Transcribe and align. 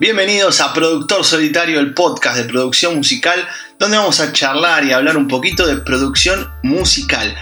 Bienvenidos 0.00 0.60
a 0.60 0.72
Productor 0.72 1.24
Solitario, 1.24 1.80
el 1.80 1.92
podcast 1.92 2.36
de 2.36 2.44
producción 2.44 2.94
musical, 2.94 3.48
donde 3.80 3.96
vamos 3.96 4.20
a 4.20 4.32
charlar 4.32 4.84
y 4.84 4.92
hablar 4.92 5.16
un 5.16 5.26
poquito 5.26 5.66
de 5.66 5.78
producción 5.78 6.48
musical. 6.62 7.34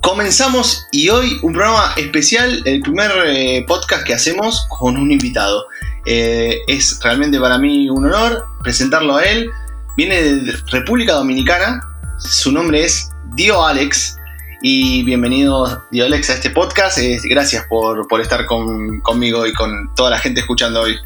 Comenzamos 0.00 0.86
y 0.92 1.08
hoy 1.08 1.40
un 1.42 1.52
programa 1.52 1.92
especial, 1.96 2.62
el 2.66 2.82
primer 2.82 3.10
eh, 3.26 3.64
podcast 3.66 4.04
que 4.04 4.14
hacemos 4.14 4.64
con 4.68 4.96
un 4.96 5.10
invitado. 5.10 5.66
Eh, 6.06 6.60
es 6.68 7.00
realmente 7.02 7.40
para 7.40 7.58
mí 7.58 7.90
un 7.90 8.06
honor 8.06 8.44
presentarlo 8.62 9.16
a 9.16 9.24
él. 9.24 9.50
Viene 9.96 10.22
de 10.22 10.52
República 10.70 11.14
Dominicana, 11.14 11.80
su 12.18 12.52
nombre 12.52 12.84
es 12.84 13.10
Dio 13.34 13.66
Alex. 13.66 14.16
Y 14.62 15.02
bienvenido, 15.02 15.82
Dio 15.90 16.04
Alex, 16.04 16.30
a 16.30 16.34
este 16.34 16.50
podcast. 16.50 16.96
Eh, 16.98 17.18
gracias 17.24 17.66
por, 17.68 18.06
estar 18.20 18.46
conmigo 18.46 19.46
y 19.48 19.52
con 19.52 19.92
toda 19.96 20.10
la 20.10 20.18
gente 20.20 20.42
escuchando 20.42 20.82
hoy. 20.82 20.96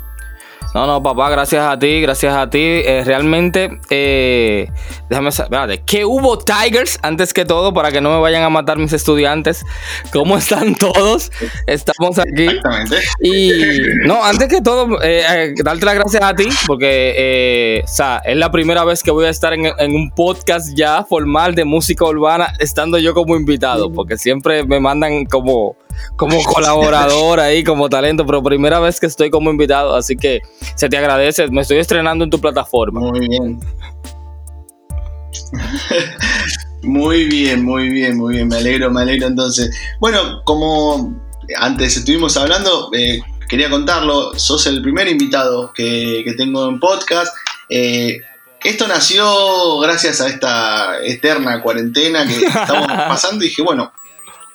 No, 0.74 0.86
no, 0.86 1.02
papá, 1.02 1.30
gracias 1.30 1.64
a 1.64 1.78
ti, 1.78 2.02
gracias 2.02 2.34
a 2.34 2.50
ti. 2.50 2.58
Eh, 2.60 3.02
realmente, 3.04 3.78
eh, 3.88 4.70
déjame 5.08 5.32
saber, 5.32 5.80
¿qué 5.86 6.04
hubo 6.04 6.38
Tigers 6.38 6.98
antes 7.02 7.32
que 7.32 7.46
todo 7.46 7.72
para 7.72 7.90
que 7.90 8.02
no 8.02 8.10
me 8.10 8.20
vayan 8.20 8.42
a 8.42 8.50
matar 8.50 8.76
mis 8.76 8.92
estudiantes? 8.92 9.64
¿Cómo 10.12 10.36
están 10.36 10.74
todos? 10.74 11.32
Estamos 11.66 12.18
aquí. 12.18 12.44
Exactamente. 12.44 12.96
Y 13.22 13.80
no, 14.06 14.22
antes 14.22 14.48
que 14.48 14.60
todo, 14.60 15.02
eh, 15.02 15.22
eh, 15.28 15.54
darte 15.64 15.86
las 15.86 15.94
gracias 15.94 16.22
a 16.22 16.34
ti 16.34 16.48
porque, 16.66 17.82
o 17.84 17.88
sea, 17.88 18.20
es 18.24 18.36
la 18.36 18.50
primera 18.50 18.84
vez 18.84 19.02
que 19.02 19.10
voy 19.10 19.24
a 19.24 19.30
estar 19.30 19.54
en, 19.54 19.66
en, 19.78 19.94
un 19.94 20.10
podcast 20.10 20.76
ya 20.76 21.02
formal 21.02 21.54
de 21.54 21.64
música 21.64 22.04
urbana, 22.04 22.52
estando 22.58 22.98
yo 22.98 23.14
como 23.14 23.36
invitado, 23.36 23.90
porque 23.90 24.18
siempre 24.18 24.64
me 24.64 24.80
mandan 24.80 25.24
como 25.24 25.76
como 26.16 26.42
colaborador 26.42 27.40
ahí, 27.40 27.64
como 27.64 27.88
talento, 27.88 28.26
pero 28.26 28.42
primera 28.42 28.80
vez 28.80 29.00
que 29.00 29.06
estoy 29.06 29.30
como 29.30 29.50
invitado, 29.50 29.94
así 29.94 30.16
que 30.16 30.40
se 30.74 30.88
te 30.88 30.96
agradece. 30.96 31.48
Me 31.48 31.62
estoy 31.62 31.78
estrenando 31.78 32.24
en 32.24 32.30
tu 32.30 32.40
plataforma. 32.40 33.00
Muy 33.00 33.28
bien. 33.28 33.60
muy 36.82 37.24
bien, 37.24 37.64
muy 37.64 37.88
bien, 37.88 38.16
muy 38.16 38.34
bien. 38.34 38.48
Me 38.48 38.56
alegro, 38.56 38.90
me 38.90 39.02
alegro 39.02 39.26
entonces. 39.26 39.74
Bueno, 40.00 40.42
como 40.44 41.14
antes 41.56 41.96
estuvimos 41.96 42.36
hablando, 42.36 42.90
eh, 42.94 43.20
quería 43.48 43.70
contarlo, 43.70 44.38
sos 44.38 44.66
el 44.66 44.82
primer 44.82 45.08
invitado 45.08 45.72
que, 45.72 46.24
tengo 46.36 46.68
en 46.68 46.78
podcast. 46.78 47.34
Eh, 47.68 48.18
esto 48.64 48.88
nació 48.88 49.78
gracias 49.78 50.20
a 50.20 50.28
esta 50.28 51.04
eterna 51.04 51.62
cuarentena 51.62 52.26
que 52.26 52.34
estamos 52.46 52.88
pasando 52.88 53.44
y 53.44 53.48
dije, 53.48 53.62
bueno, 53.62 53.92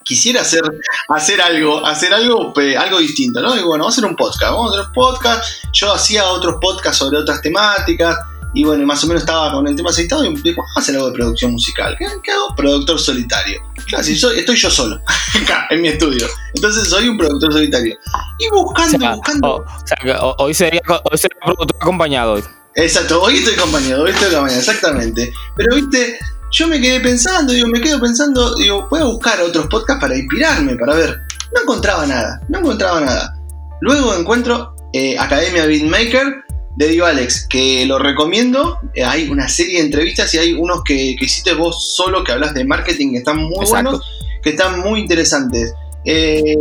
quisiera 0.03 0.41
hacer, 0.41 0.61
hacer 1.09 1.41
algo, 1.41 1.85
hacer 1.85 2.13
algo, 2.13 2.53
algo 2.77 2.99
distinto, 2.99 3.41
¿no? 3.41 3.55
Y 3.55 3.63
bueno, 3.63 3.83
vamos 3.83 3.93
a 3.93 3.99
hacer 3.99 4.09
un 4.09 4.15
podcast, 4.15 4.51
vamos 4.53 4.71
a 4.71 4.73
hacer 4.75 4.87
un 4.87 4.93
podcast. 4.93 5.45
Yo 5.73 5.93
hacía 5.93 6.25
otros 6.25 6.55
podcasts 6.61 6.99
sobre 6.99 7.17
otras 7.17 7.41
temáticas. 7.41 8.17
Y 8.55 8.63
bueno, 8.63 8.85
más 8.85 9.03
o 9.03 9.07
menos 9.07 9.23
estaba 9.23 9.51
con 9.51 9.67
el 9.67 9.75
tema 9.75 9.89
aceitado 9.89 10.23
y 10.23 10.35
dije, 10.35 10.55
vamos 10.55 10.71
a 10.75 10.79
hacer 10.79 10.95
algo 10.95 11.07
de 11.07 11.13
producción 11.13 11.53
musical. 11.53 11.97
¿Qué, 11.97 12.31
hago? 12.31 12.55
Productor 12.55 12.99
solitario. 12.99 13.63
Claro, 13.87 14.03
soy, 14.03 14.39
estoy 14.39 14.55
yo 14.55 14.69
solo, 14.69 15.01
acá, 15.41 15.65
en 15.71 15.81
mi 15.81 15.87
estudio. 15.87 16.27
Entonces 16.53 16.87
soy 16.87 17.09
un 17.09 17.17
productor 17.17 17.51
solitario. 17.51 17.97
Y 18.37 18.49
buscando, 18.49 19.15
buscando. 19.15 19.55
o 19.55 19.65
sea, 19.85 20.21
hoy, 20.37 20.53
sería, 20.53 20.81
hoy 20.87 21.17
sería 21.17 21.39
productor 21.43 21.75
acompañado. 21.81 22.43
Exacto, 22.75 23.21
hoy 23.21 23.37
estoy 23.37 23.53
acompañado, 23.55 24.03
hoy 24.03 24.11
estoy 24.11 24.27
acompañado, 24.27 24.59
exactamente. 24.59 25.33
Pero 25.55 25.75
viste, 25.75 26.19
yo 26.53 26.67
me 26.67 26.79
quedé 26.79 26.99
pensando, 26.99 27.51
digo, 27.51 27.67
me 27.67 27.81
quedo 27.81 27.99
pensando, 27.99 28.55
digo, 28.55 28.87
voy 28.89 29.01
a 29.01 29.05
buscar 29.05 29.41
otros 29.41 29.65
podcasts 29.67 29.99
para 29.99 30.15
inspirarme, 30.15 30.75
para 30.75 30.95
ver. 30.95 31.17
No 31.53 31.61
encontraba 31.61 32.05
nada, 32.05 32.41
no 32.47 32.59
encontraba 32.59 33.01
nada. 33.01 33.35
Luego 33.81 34.15
encuentro 34.15 34.75
eh, 34.93 35.17
Academia 35.17 35.65
Beatmaker 35.65 36.43
de 36.75 36.87
Dio 36.89 37.07
Alex, 37.07 37.47
que 37.49 37.85
lo 37.87 37.97
recomiendo. 37.97 38.79
Eh, 38.93 39.03
hay 39.03 39.29
una 39.29 39.49
serie 39.49 39.79
de 39.79 39.85
entrevistas 39.85 40.31
y 40.35 40.37
hay 40.37 40.53
unos 40.53 40.83
que, 40.83 41.15
hiciste 41.19 41.55
vos 41.55 41.95
solo, 41.95 42.23
que 42.23 42.31
hablas 42.31 42.53
de 42.53 42.65
marketing, 42.65 43.13
que 43.13 43.17
están 43.17 43.37
muy 43.37 43.65
buenos, 43.65 44.01
que 44.43 44.51
están 44.51 44.79
muy 44.79 44.99
interesantes. 44.99 45.73
Eh, 46.05 46.55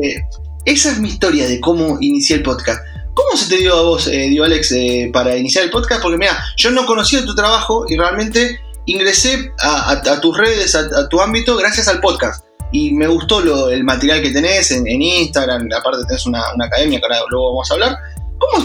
esa 0.65 0.91
es 0.91 1.01
mi 1.01 1.09
historia 1.09 1.47
de 1.47 1.61
cómo 1.61 1.99
inicié 2.01 2.37
el 2.37 2.43
podcast. 2.43 2.81
¿Cómo 3.13 3.37
se 3.37 3.51
te 3.51 3.61
dio 3.61 3.75
a 3.77 3.83
vos, 3.83 4.11
Dio 4.11 4.43
Alex, 4.43 4.75
para 5.13 5.37
iniciar 5.37 5.65
el 5.65 5.71
podcast? 5.71 6.01
Porque 6.01 6.17
mira, 6.17 6.43
yo 6.57 6.71
no 6.71 6.87
conocía 6.87 7.23
tu 7.23 7.35
trabajo 7.35 7.85
y 7.87 7.97
realmente 7.99 8.59
ingresé 8.87 9.53
a, 9.61 10.21
tus 10.21 10.37
redes, 10.37 10.75
a, 10.75 11.09
tu 11.09 11.21
ámbito, 11.21 11.57
gracias 11.57 11.89
al 11.89 12.01
podcast. 12.01 12.45
Y 12.73 12.93
me 12.93 13.07
gustó 13.07 13.71
el 13.71 13.85
material 13.85 14.23
que 14.23 14.31
tenés 14.31 14.71
en, 14.71 14.87
Instagram, 14.87 15.69
aparte 15.77 16.05
tenés 16.09 16.25
una, 16.27 16.43
academia 16.65 16.99
que 16.99 17.05
ahora 17.05 17.19
luego 17.31 17.51
vamos 17.53 17.71
a 17.71 17.75
hablar. 17.75 17.97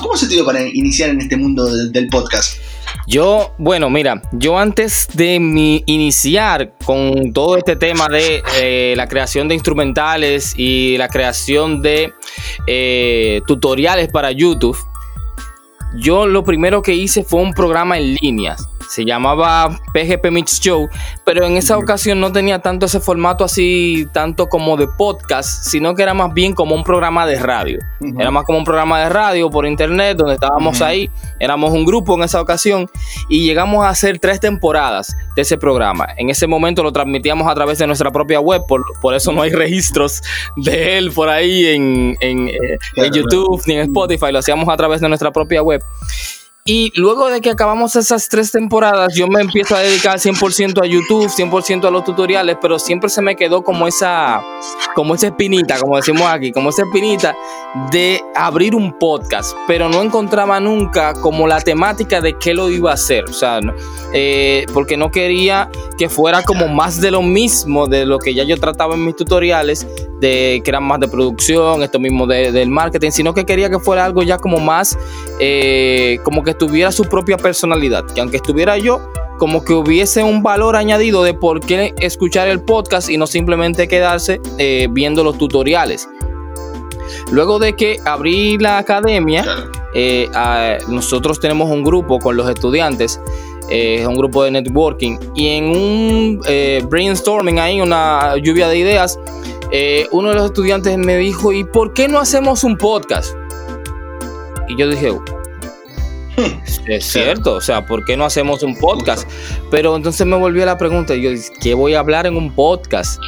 ¿Cómo, 0.01 0.17
se 0.17 0.27
te 0.27 0.33
dio 0.33 0.45
para 0.45 0.61
iniciar 0.61 1.11
en 1.11 1.21
este 1.21 1.37
mundo 1.37 1.65
del, 1.65 2.07
podcast? 2.07 2.57
Yo, 3.05 3.53
bueno, 3.57 3.89
mira, 3.89 4.21
yo 4.31 4.57
antes 4.57 5.07
de 5.13 5.35
iniciar 5.85 6.73
con 6.83 7.31
todo 7.31 7.57
este 7.57 7.75
tema 7.75 8.09
de 8.09 8.41
eh, 8.59 8.95
la 8.97 9.07
creación 9.07 9.47
de 9.47 9.53
instrumentales 9.53 10.55
y 10.57 10.97
la 10.97 11.07
creación 11.09 11.81
de 11.81 12.11
eh, 12.65 13.41
tutoriales 13.45 14.09
para 14.09 14.31
YouTube, 14.31 14.77
yo 15.95 16.27
lo 16.27 16.43
primero 16.43 16.81
que 16.81 16.93
hice 16.93 17.23
fue 17.23 17.41
un 17.41 17.53
programa 17.53 17.97
en 17.97 18.15
líneas 18.15 18.67
se 18.87 19.05
llamaba 19.05 19.79
PGP 19.93 20.31
Mix 20.31 20.59
Show, 20.59 20.89
pero 21.25 21.45
en 21.45 21.57
esa 21.57 21.77
ocasión 21.77 22.19
no 22.19 22.31
tenía 22.31 22.59
tanto 22.59 22.85
ese 22.85 22.99
formato 22.99 23.43
así, 23.43 24.07
tanto 24.13 24.47
como 24.47 24.77
de 24.77 24.87
podcast, 24.87 25.65
sino 25.65 25.93
que 25.93 26.03
era 26.03 26.13
más 26.13 26.33
bien 26.33 26.53
como 26.53 26.75
un 26.75 26.83
programa 26.83 27.25
de 27.25 27.39
radio. 27.39 27.79
Era 28.17 28.31
más 28.31 28.45
como 28.45 28.59
un 28.59 28.63
programa 28.63 28.99
de 29.01 29.09
radio 29.09 29.49
por 29.49 29.65
internet, 29.65 30.17
donde 30.17 30.35
estábamos 30.35 30.81
ahí, 30.81 31.09
éramos 31.39 31.71
un 31.71 31.85
grupo 31.85 32.15
en 32.15 32.23
esa 32.23 32.41
ocasión 32.41 32.89
y 33.29 33.45
llegamos 33.45 33.83
a 33.83 33.89
hacer 33.89 34.19
tres 34.19 34.39
temporadas 34.39 35.15
de 35.35 35.41
ese 35.41 35.57
programa. 35.57 36.07
En 36.17 36.29
ese 36.29 36.47
momento 36.47 36.83
lo 36.83 36.91
transmitíamos 36.91 37.47
a 37.47 37.55
través 37.55 37.77
de 37.77 37.87
nuestra 37.87 38.11
propia 38.11 38.39
web, 38.39 38.63
por, 38.67 38.83
por 39.01 39.13
eso 39.13 39.31
no 39.31 39.41
hay 39.41 39.51
registros 39.51 40.21
de 40.55 40.97
él 40.97 41.11
por 41.11 41.29
ahí 41.29 41.65
en, 41.67 42.15
en, 42.21 42.47
eh, 42.47 42.77
en 42.95 43.13
YouTube 43.13 43.61
ni 43.67 43.75
en 43.75 43.81
Spotify, 43.81 44.31
lo 44.31 44.39
hacíamos 44.39 44.69
a 44.69 44.77
través 44.77 45.01
de 45.01 45.09
nuestra 45.09 45.31
propia 45.31 45.61
web. 45.61 45.76
会 45.77 46.36
Y 46.69 46.91
luego 46.99 47.29
de 47.29 47.39
que 47.39 47.49
acabamos 47.49 47.95
esas 47.95 48.27
tres 48.27 48.51
temporadas, 48.51 49.15
yo 49.15 49.29
me 49.29 49.39
empiezo 49.39 49.73
a 49.73 49.79
dedicar 49.79 50.19
100% 50.19 50.83
a 50.83 50.85
YouTube, 50.85 51.29
100% 51.29 51.87
a 51.87 51.91
los 51.91 52.03
tutoriales, 52.03 52.57
pero 52.61 52.77
siempre 52.77 53.09
se 53.09 53.21
me 53.21 53.37
quedó 53.37 53.63
como 53.63 53.87
esa, 53.87 54.41
como 54.93 55.15
esa 55.15 55.27
espinita, 55.27 55.79
como 55.79 55.95
decimos 55.95 56.23
aquí, 56.23 56.51
como 56.51 56.71
esa 56.71 56.83
espinita 56.83 57.37
de 57.89 58.21
abrir 58.35 58.75
un 58.75 58.99
podcast, 58.99 59.55
pero 59.65 59.87
no 59.87 60.01
encontraba 60.01 60.59
nunca 60.59 61.13
como 61.13 61.47
la 61.47 61.61
temática 61.61 62.19
de 62.19 62.37
qué 62.37 62.53
lo 62.53 62.69
iba 62.69 62.91
a 62.91 62.95
hacer, 62.95 63.23
o 63.29 63.33
sea, 63.33 63.61
eh, 64.13 64.65
porque 64.73 64.97
no 64.97 65.09
quería 65.09 65.69
que 65.97 66.09
fuera 66.09 66.43
como 66.43 66.67
más 66.67 66.99
de 66.99 67.11
lo 67.11 67.21
mismo 67.21 67.87
de 67.87 68.05
lo 68.05 68.19
que 68.19 68.33
ya 68.33 68.43
yo 68.43 68.59
trataba 68.59 68.95
en 68.95 69.05
mis 69.05 69.15
tutoriales, 69.15 69.87
de 70.19 70.61
que 70.63 70.69
eran 70.69 70.83
más 70.83 70.99
de 70.99 71.07
producción, 71.07 71.81
esto 71.81 71.99
mismo 71.99 72.27
del 72.27 72.69
marketing, 72.69 73.11
sino 73.11 73.33
que 73.33 73.45
quería 73.45 73.69
que 73.69 73.79
fuera 73.79 74.03
algo 74.03 74.23
ya 74.23 74.37
como 74.37 74.59
más, 74.59 74.97
eh, 75.39 76.19
como 76.23 76.43
que 76.43 76.56
tuviera 76.57 76.91
su 76.91 77.03
propia 77.03 77.37
personalidad, 77.37 78.05
que 78.05 78.21
aunque 78.21 78.37
estuviera 78.37 78.77
yo, 78.77 79.11
como 79.37 79.63
que 79.63 79.73
hubiese 79.73 80.23
un 80.23 80.41
valor 80.41 80.75
añadido 80.75 81.23
de 81.23 81.33
por 81.33 81.59
qué 81.59 81.93
escuchar 81.99 82.47
el 82.47 82.61
podcast 82.61 83.09
y 83.09 83.17
no 83.17 83.27
simplemente 83.27 83.87
quedarse 83.87 84.41
eh, 84.57 84.87
viendo 84.89 85.23
los 85.23 85.37
tutoriales. 85.37 86.07
Luego 87.31 87.59
de 87.59 87.73
que 87.75 87.99
abrí 88.05 88.57
la 88.57 88.77
academia, 88.77 89.45
eh, 89.93 90.27
nosotros 90.87 91.39
tenemos 91.39 91.69
un 91.69 91.83
grupo 91.83 92.19
con 92.19 92.35
los 92.35 92.49
estudiantes, 92.49 93.21
es 93.69 94.07
un 94.07 94.15
grupo 94.15 94.43
de 94.43 94.51
networking, 94.51 95.17
y 95.35 95.49
en 95.49 95.65
un 95.65 96.41
brainstorming 96.89 97.59
ahí, 97.59 97.81
una 97.81 98.35
lluvia 98.37 98.69
de 98.69 98.77
ideas, 98.77 99.19
eh, 99.71 100.07
uno 100.11 100.29
de 100.29 100.35
los 100.35 100.45
estudiantes 100.45 100.97
me 100.97 101.17
dijo, 101.17 101.51
¿y 101.51 101.63
por 101.63 101.93
qué 101.93 102.07
no 102.07 102.19
hacemos 102.19 102.63
un 102.63 102.77
podcast? 102.77 103.35
Y 104.69 104.77
yo 104.77 104.87
dije. 104.89 105.11
es 106.87 107.05
cierto, 107.05 107.55
o 107.55 107.61
sea, 107.61 107.85
¿por 107.85 108.05
qué 108.05 108.15
no 108.15 108.25
hacemos 108.25 108.63
un 108.63 108.77
podcast? 108.77 109.27
Pero 109.71 109.95
entonces 109.95 110.25
me 110.25 110.37
volvió 110.37 110.65
la 110.65 110.77
pregunta, 110.77 111.15
yo 111.15 111.31
¿qué 111.61 111.73
voy 111.73 111.95
a 111.95 111.99
hablar 111.99 112.27
en 112.27 112.37
un 112.37 112.53
podcast? 112.53 113.19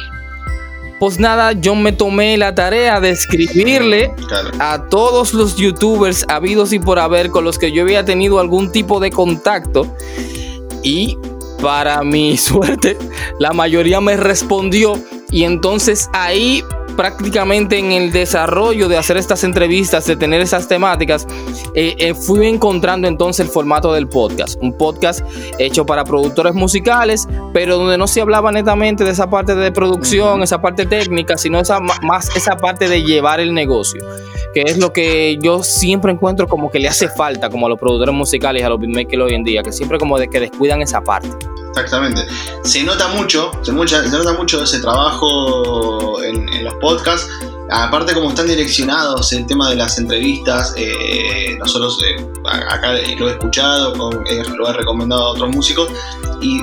Pues 0.98 1.18
nada, 1.18 1.52
yo 1.52 1.74
me 1.74 1.92
tomé 1.92 2.36
la 2.36 2.54
tarea 2.54 3.00
de 3.00 3.10
escribirle 3.10 4.12
a 4.58 4.86
todos 4.90 5.32
los 5.32 5.56
youtubers 5.56 6.26
habidos 6.28 6.74
y 6.74 6.78
por 6.78 6.98
haber 6.98 7.30
con 7.30 7.42
los 7.42 7.58
que 7.58 7.72
yo 7.72 7.82
había 7.82 8.04
tenido 8.04 8.38
algún 8.38 8.70
tipo 8.70 9.00
de 9.00 9.10
contacto 9.10 9.86
y 10.82 11.16
para 11.62 12.02
mi 12.04 12.36
suerte, 12.38 12.98
la 13.38 13.52
mayoría 13.52 14.00
me 14.00 14.16
respondió 14.16 15.00
y 15.30 15.44
entonces 15.44 16.10
ahí 16.12 16.64
prácticamente 16.96 17.78
en 17.78 17.92
el 17.92 18.12
desarrollo 18.12 18.88
de 18.88 18.98
hacer 18.98 19.16
estas 19.16 19.42
entrevistas, 19.44 20.06
de 20.06 20.16
tener 20.16 20.40
esas 20.40 20.68
temáticas, 20.68 21.26
eh, 21.74 21.94
eh, 21.98 22.14
fui 22.14 22.46
encontrando 22.46 23.08
entonces 23.08 23.46
el 23.46 23.50
formato 23.50 23.92
del 23.92 24.08
podcast. 24.08 24.60
Un 24.60 24.76
podcast 24.76 25.24
hecho 25.58 25.86
para 25.86 26.04
productores 26.04 26.54
musicales, 26.54 27.26
pero 27.52 27.78
donde 27.78 27.96
no 27.96 28.06
se 28.06 28.20
hablaba 28.20 28.52
netamente 28.52 29.04
de 29.04 29.12
esa 29.12 29.30
parte 29.30 29.54
de 29.54 29.72
producción, 29.72 30.42
esa 30.42 30.60
parte 30.60 30.84
técnica, 30.84 31.38
sino 31.38 31.60
esa, 31.60 31.80
más 31.80 32.36
esa 32.36 32.56
parte 32.56 32.88
de 32.88 33.02
llevar 33.02 33.40
el 33.40 33.54
negocio, 33.54 34.00
que 34.52 34.62
es 34.62 34.78
lo 34.78 34.92
que 34.92 35.38
yo 35.40 35.62
siempre 35.62 36.12
encuentro 36.12 36.48
como 36.48 36.70
que 36.70 36.78
le 36.78 36.88
hace 36.88 37.08
falta 37.08 37.48
como 37.48 37.66
a 37.66 37.68
los 37.70 37.78
productores 37.78 38.14
musicales 38.14 38.62
a 38.62 38.68
los 38.68 38.78
beatmakers 38.78 39.22
hoy 39.22 39.34
en 39.34 39.44
día, 39.44 39.62
que 39.62 39.72
siempre 39.72 39.98
como 39.98 40.18
de 40.18 40.28
que 40.28 40.40
descuidan 40.40 40.82
esa 40.82 41.00
parte. 41.00 41.30
Exactamente. 41.70 42.26
Se 42.64 42.82
nota 42.82 43.08
mucho, 43.08 43.52
se, 43.62 43.72
mucha, 43.72 44.02
se 44.02 44.10
nota 44.10 44.32
mucho 44.32 44.62
ese 44.62 44.80
trabajo 44.80 46.22
en, 46.22 46.64
los 46.64 46.74
podcasts. 46.74 47.28
Aparte 47.72 48.12
como 48.14 48.30
están 48.30 48.48
direccionados 48.48 49.32
el 49.32 49.46
tema 49.46 49.70
de 49.70 49.76
las 49.76 49.96
entrevistas, 49.96 50.74
eh, 50.76 51.56
nosotros 51.60 52.00
eh, 52.04 52.26
acá 52.68 52.94
lo 53.16 53.28
he 53.28 53.32
escuchado, 53.32 54.10
eh, 54.28 54.42
lo 54.58 54.68
he 54.68 54.72
recomendado 54.72 55.22
a 55.22 55.28
otros 55.30 55.54
músicos 55.54 55.88
y, 56.40 56.60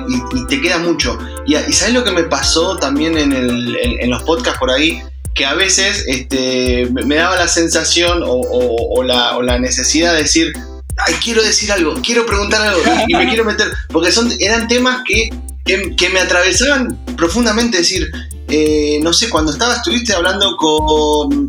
te 0.49 0.61
queda 0.61 0.79
mucho. 0.79 1.17
Y, 1.45 1.55
¿sabes 1.71 1.93
lo 1.93 2.03
que 2.03 2.11
me 2.11 2.23
pasó 2.23 2.75
también 2.75 3.17
en, 3.17 4.09
los 4.09 4.23
podcasts 4.23 4.59
por 4.59 4.69
ahí? 4.69 5.01
Que 5.33 5.45
a 5.45 5.53
veces 5.53 6.03
este, 6.07 6.89
me 6.91 7.15
daba 7.15 7.37
la 7.37 7.47
sensación 7.47 8.23
o 8.25 9.03
la 9.03 9.59
necesidad 9.59 10.13
de 10.13 10.23
decir, 10.23 10.53
ay, 10.97 11.13
quiero 11.23 11.43
decir 11.43 11.71
algo, 11.71 11.95
quiero 12.03 12.25
preguntar 12.25 12.61
algo 12.61 12.81
y 13.07 13.13
me 13.15 13.27
quiero 13.27 13.45
meter, 13.45 13.71
porque 13.89 14.11
son, 14.11 14.31
eran 14.39 14.67
temas 14.67 15.03
que, 15.05 15.29
que, 15.65 16.09
me 16.09 16.19
atravesaban 16.19 16.97
profundamente, 17.15 17.79
decir, 17.79 18.09
eh, 18.49 18.99
no 19.01 19.13
sé, 19.13 19.29
cuando 19.29 19.51
estaba, 19.51 19.75
estuviste 19.75 20.13
hablando 20.13 20.55
con... 20.57 21.47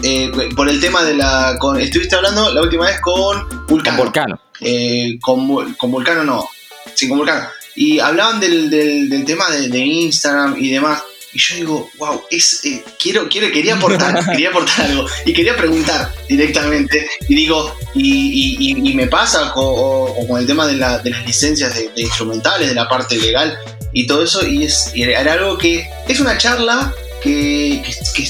Eh, 0.00 0.30
por 0.54 0.68
el 0.68 0.80
tema 0.80 1.02
de 1.02 1.14
la... 1.14 1.56
Con, 1.58 1.80
estuviste 1.80 2.14
hablando 2.14 2.52
la 2.52 2.62
última 2.62 2.86
vez 2.86 3.00
con 3.00 3.66
Vulcano. 3.66 3.96
Con 3.96 4.06
Vulcano. 4.06 4.40
Eh, 4.60 5.18
con, 5.20 5.74
con, 5.74 5.90
Vulcano 5.90 6.22
no. 6.22 6.48
Sí, 6.94 7.08
con 7.08 7.18
Vulcano. 7.18 7.48
Y 7.74 7.98
hablaban 7.98 8.38
del, 8.38 8.70
del, 8.70 9.24
tema 9.24 9.50
de, 9.50 9.68
de 9.68 9.78
Instagram 9.78 10.56
y 10.56 10.70
demás. 10.70 11.02
Y 11.38 11.40
yo 11.40 11.54
digo, 11.54 11.90
wow, 11.98 12.24
es, 12.32 12.64
eh, 12.64 12.82
quiero, 12.98 13.28
quiero, 13.28 13.52
quería 13.52 13.76
aportar, 13.76 14.26
quería 14.32 14.48
aportar 14.48 14.86
algo. 14.86 15.06
Y 15.24 15.32
quería 15.32 15.56
preguntar 15.56 16.12
directamente. 16.28 17.08
Y 17.28 17.36
digo, 17.36 17.76
y, 17.94 18.92
me 18.96 19.06
pasa 19.06 19.52
con, 19.52 20.36
el 20.36 20.46
tema 20.48 20.66
de, 20.66 20.74
las 20.74 21.04
licencias 21.24 21.76
de, 21.76 22.02
instrumentales, 22.02 22.68
de 22.68 22.74
la 22.74 22.88
parte 22.88 23.16
legal 23.18 23.56
y 23.92 24.08
todo 24.08 24.24
eso. 24.24 24.44
Y, 24.44 24.64
es, 24.64 24.90
era 24.96 25.34
algo 25.34 25.56
que 25.56 25.88
es 26.08 26.18
una 26.18 26.36
charla 26.38 26.92
que, 27.22 27.84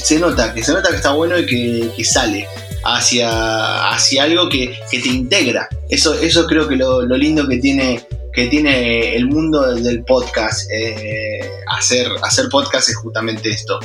se 0.04 0.18
nota, 0.18 0.52
que 0.52 0.62
se 0.62 0.74
nota 0.74 0.90
que 0.90 0.96
está 0.96 1.12
bueno 1.12 1.38
y 1.38 1.46
que, 1.46 2.04
sale 2.04 2.46
hacia, 2.84 3.88
hacia 3.88 4.24
algo 4.24 4.50
que, 4.50 4.78
te 4.90 5.08
integra. 5.08 5.66
Eso, 5.88 6.12
eso 6.12 6.46
creo 6.46 6.68
que 6.68 6.76
lo, 6.76 7.00
lo 7.00 7.16
lindo 7.16 7.48
que 7.48 7.56
tiene 7.56 8.06
que 8.38 8.46
tiene 8.46 9.16
el 9.16 9.26
mundo 9.26 9.74
del 9.74 10.04
podcast, 10.04 10.70
eh, 10.70 11.40
hacer, 11.76 12.06
hacer 12.22 12.48
podcast 12.48 12.88
es 12.88 12.96
justamente 12.96 13.50
esto. 13.50 13.80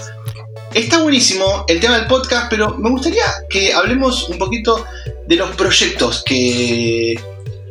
Está 0.75 1.01
buenísimo 1.01 1.65
el 1.67 1.79
tema 1.79 1.97
del 1.97 2.05
podcast, 2.05 2.51
pero 2.51 2.77
me 2.77 2.91
gustaría 2.91 3.23
que 3.49 3.73
hablemos 3.73 4.29
un 4.29 4.37
poquito 4.37 4.85
de 5.25 5.37
los 5.37 5.55
proyectos 5.55 6.23
que, 6.23 7.19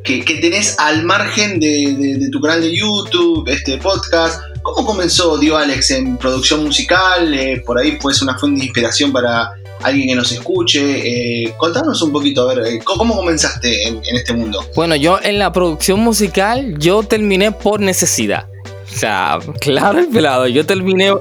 que, 0.02 0.22
tenés 0.40 0.76
al 0.80 1.04
margen 1.04 1.60
de, 1.60 2.28
tu 2.32 2.40
canal 2.40 2.60
de 2.60 2.76
YouTube, 2.76 3.48
este 3.48 3.78
podcast. 3.78 4.42
¿Cómo 4.62 4.84
comenzó 4.84 5.38
Dio 5.38 5.56
Alex 5.56 5.92
en 5.92 6.16
producción 6.18 6.64
musical? 6.64 7.32
Eh, 7.32 7.62
por 7.64 7.78
ahí 7.78 7.92
puede 7.92 8.16
una 8.22 8.36
fuente 8.36 8.58
de 8.58 8.64
inspiración 8.64 9.12
para 9.12 9.52
alguien 9.82 10.08
que 10.08 10.14
nos 10.14 10.32
escuche. 10.32 11.42
Eh, 11.44 11.54
contanos 11.56 12.00
un 12.02 12.12
poquito, 12.12 12.48
a 12.48 12.54
ver, 12.54 12.66
eh, 12.66 12.78
¿cómo 12.84 13.16
comenzaste 13.16 13.88
en, 13.88 14.00
este 14.14 14.32
mundo? 14.32 14.64
Bueno, 14.74 14.96
yo 14.96 15.18
en 15.22 15.38
la 15.38 15.52
producción 15.52 16.00
musical, 16.00 16.78
yo 16.78 17.02
terminé 17.02 17.52
por 17.52 17.80
necesidad. 17.80 18.46
O 18.64 18.98
sea, 18.98 19.38
claro 19.60 20.00
el 20.00 20.08
pelado, 20.08 20.46
yo 20.46 20.66
terminé 20.66 21.12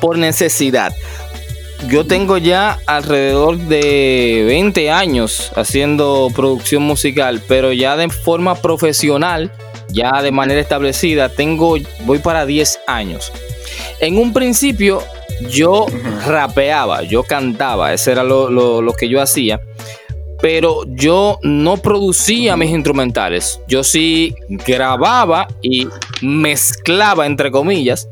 por 0.00 0.18
necesidad. 0.18 0.94
Yo 1.88 2.06
tengo 2.06 2.38
ya 2.38 2.78
alrededor 2.86 3.58
de 3.58 4.44
20 4.46 4.90
años 4.90 5.52
haciendo 5.54 6.30
producción 6.34 6.82
musical, 6.82 7.42
pero 7.46 7.72
ya 7.72 7.96
de 7.96 8.08
forma 8.08 8.54
profesional, 8.54 9.52
ya 9.88 10.22
de 10.22 10.32
manera 10.32 10.60
establecida, 10.60 11.28
tengo, 11.28 11.76
voy 12.04 12.18
para 12.18 12.46
10 12.46 12.80
años. 12.86 13.30
En 14.00 14.18
un 14.18 14.32
principio 14.32 15.02
yo 15.50 15.86
rapeaba, 16.26 17.02
yo 17.02 17.22
cantaba, 17.22 17.92
eso 17.92 18.10
era 18.10 18.24
lo, 18.24 18.92
que 18.98 19.08
yo 19.08 19.20
hacía 19.20 19.60
pero 20.42 20.84
yo 20.86 21.38
no 21.42 21.78
producía 21.78 22.58
mis 22.58 22.70
instrumentales. 22.70 23.58
Yo 23.66 23.82
sí 23.82 24.36
grababa 24.46 25.48
y 25.62 25.88
mezclaba, 26.20 27.24
entre 27.24 27.50
comillas, 27.50 28.06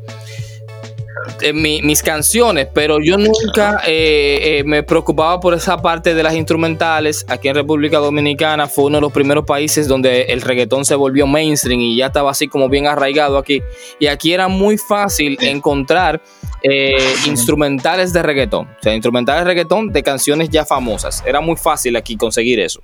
mis 1.53 2.01
canciones, 2.01 2.67
pero 2.73 2.99
yo 3.01 3.17
nunca 3.17 3.81
eh, 3.87 4.59
eh, 4.59 4.63
me 4.65 4.83
preocupaba 4.83 5.39
por 5.39 5.53
esa 5.53 5.77
parte 5.77 6.13
de 6.13 6.23
las 6.23 6.33
instrumentales. 6.35 7.25
Aquí 7.27 7.47
en 7.47 7.55
República 7.55 7.97
Dominicana 7.97 8.67
fue 8.67 8.85
uno 8.85 8.97
de 8.97 9.01
los 9.01 9.11
primeros 9.11 9.45
países 9.45 9.87
donde 9.87 10.23
el 10.23 10.41
reggaetón 10.41 10.85
se 10.85 10.95
volvió 10.95 11.27
mainstream 11.27 11.79
y 11.79 11.97
ya 11.97 12.07
estaba 12.07 12.31
así 12.31 12.47
como 12.47 12.69
bien 12.69 12.87
arraigado 12.87 13.37
aquí. 13.37 13.61
Y 13.99 14.07
aquí 14.07 14.33
era 14.33 14.47
muy 14.47 14.77
fácil 14.77 15.37
encontrar 15.41 16.21
eh, 16.63 16.95
instrumentales 17.27 18.11
de 18.13 18.23
reggaetón, 18.23 18.67
o 18.67 18.83
sea, 18.83 18.93
instrumentales 18.93 19.41
de 19.41 19.45
reggaetón 19.45 19.91
de 19.91 20.03
canciones 20.03 20.49
ya 20.49 20.65
famosas. 20.65 21.23
Era 21.25 21.41
muy 21.41 21.55
fácil 21.55 21.95
aquí 21.95 22.17
conseguir 22.17 22.59
eso 22.59 22.81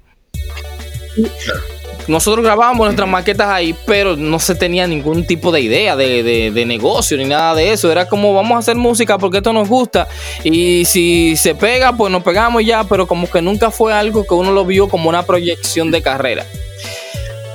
nosotros 2.07 2.44
grabábamos 2.44 2.86
nuestras 2.88 3.07
maquetas 3.07 3.48
ahí, 3.50 3.75
pero 3.86 4.15
no 4.15 4.39
se 4.39 4.56
tenía 4.56 4.88
ningún 4.88 5.25
tipo 5.25 5.51
de 5.51 5.62
idea 5.62 5.95
de, 5.95 6.63
negocio 6.65 7.18
ni 7.18 7.25
nada 7.25 7.56
de 7.56 7.71
eso. 7.71 7.92
Era 7.92 8.07
como 8.07 8.33
vamos 8.33 8.56
a 8.56 8.59
hacer 8.59 8.75
música 8.75 9.18
porque 9.18 9.38
esto 9.38 9.53
nos 9.53 9.68
gusta 9.68 10.07
y 10.44 10.86
si 10.86 11.36
se 11.36 11.56
pega, 11.56 11.94
pues 11.94 12.12
nos 12.12 12.24
pegamos 12.24 12.63
ya, 12.65 12.83
pero 12.83 13.07
como 13.07 13.30
que 13.30 13.42
nunca 13.42 13.71
fue 13.71 13.94
algo 13.94 14.24
que 14.24 14.33
uno 14.33 14.51
lo 14.51 14.65
vio 14.65 14.88
como 14.88 15.09
una 15.09 15.24
proyección 15.24 15.92
de 15.92 16.01
carrera. 16.01 16.45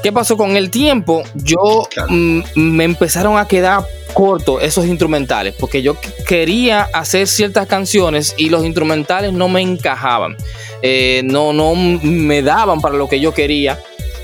¿Qué 0.03 0.13
pasó 0.13 0.37
con 0.37 0.57
el 0.57 0.71
tiempo? 0.71 1.23
Yo 1.35 1.89
mm, 2.09 2.41
me 2.55 2.85
empezaron 2.85 3.39
a 3.39 3.49
quedar 3.49 3.85
cortos 4.15 4.63
esos 4.63 4.87
instrumentales 4.87 5.55
porque 5.59 5.83
yo 5.83 5.97
quería 6.27 6.83
hacer 6.93 7.27
ciertas 7.27 7.67
canciones 7.67 8.35
y 8.37 8.49
los 8.49 8.65
instrumentales 8.65 9.33
no 9.33 9.49
me 9.49 9.61
encajaban. 9.61 10.37
Eh, 10.81 11.23
no, 11.25 11.53
no 11.53 11.75
me 11.75 12.43
daban 12.43 12.81
para 12.81 12.97
lo 12.97 13.09
que 13.09 13.21
yo 13.21 13.35
quería. 13.35 13.79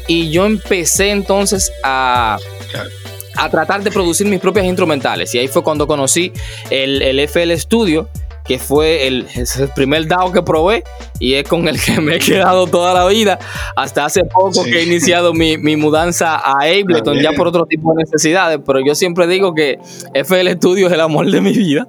Y 0.09 0.31
yo 0.31 0.47
empecé 0.47 1.11
entonces 1.11 1.73
a, 1.85 2.39
a 3.37 3.51
tratar 3.51 3.83
de 3.83 3.91
producir 3.91 4.27
mis 4.27 4.41
propias 4.41 4.67
instrumentales. 4.67 5.35
Y 5.35 5.39
ahí 5.39 5.49
fue 5.49 5.63
cuando 5.63 5.87
conocí 5.87 6.33
el, 6.71 7.03
el 7.03 7.21
FL 7.21 7.57
Studio, 7.59 8.09
que 8.45 8.59
fue 8.59 9.07
el, 9.07 9.27
el, 9.35 9.69
primer 9.69 10.07
DAO 10.07 10.33
que 10.33 10.43
probé 10.43 10.83
y 11.19 11.35
es 11.35 11.49
con 11.49 11.69
el 11.69 11.81
que 11.81 12.01
me 12.01 12.17
he 12.17 12.19
quedado 12.19 12.67
toda 12.67 12.93
la 12.93 13.07
vida. 13.07 13.39
Hasta 13.77 14.05
hace 14.05 14.25
poco 14.25 14.65
que 14.65 14.81
he 14.81 14.85
iniciado 14.85 15.33
mi, 15.33 15.59
mi, 15.59 15.77
mudanza 15.77 16.37
a 16.37 16.55
Ableton, 16.63 17.21
ya 17.21 17.33
por 17.33 17.47
otro 17.49 17.67
tipo 17.67 17.95
de 17.95 18.05
necesidades. 18.05 18.59
Pero 18.67 18.81
yo 18.85 18.95
siempre 18.95 19.27
digo 19.27 19.55
que 19.55 19.79
FL 20.15 20.51
Studio 20.55 20.89
es 20.89 20.93
el 20.93 21.01
amor 21.01 21.31
de 21.31 21.41
mi 21.41 21.53
vida. 21.53 21.87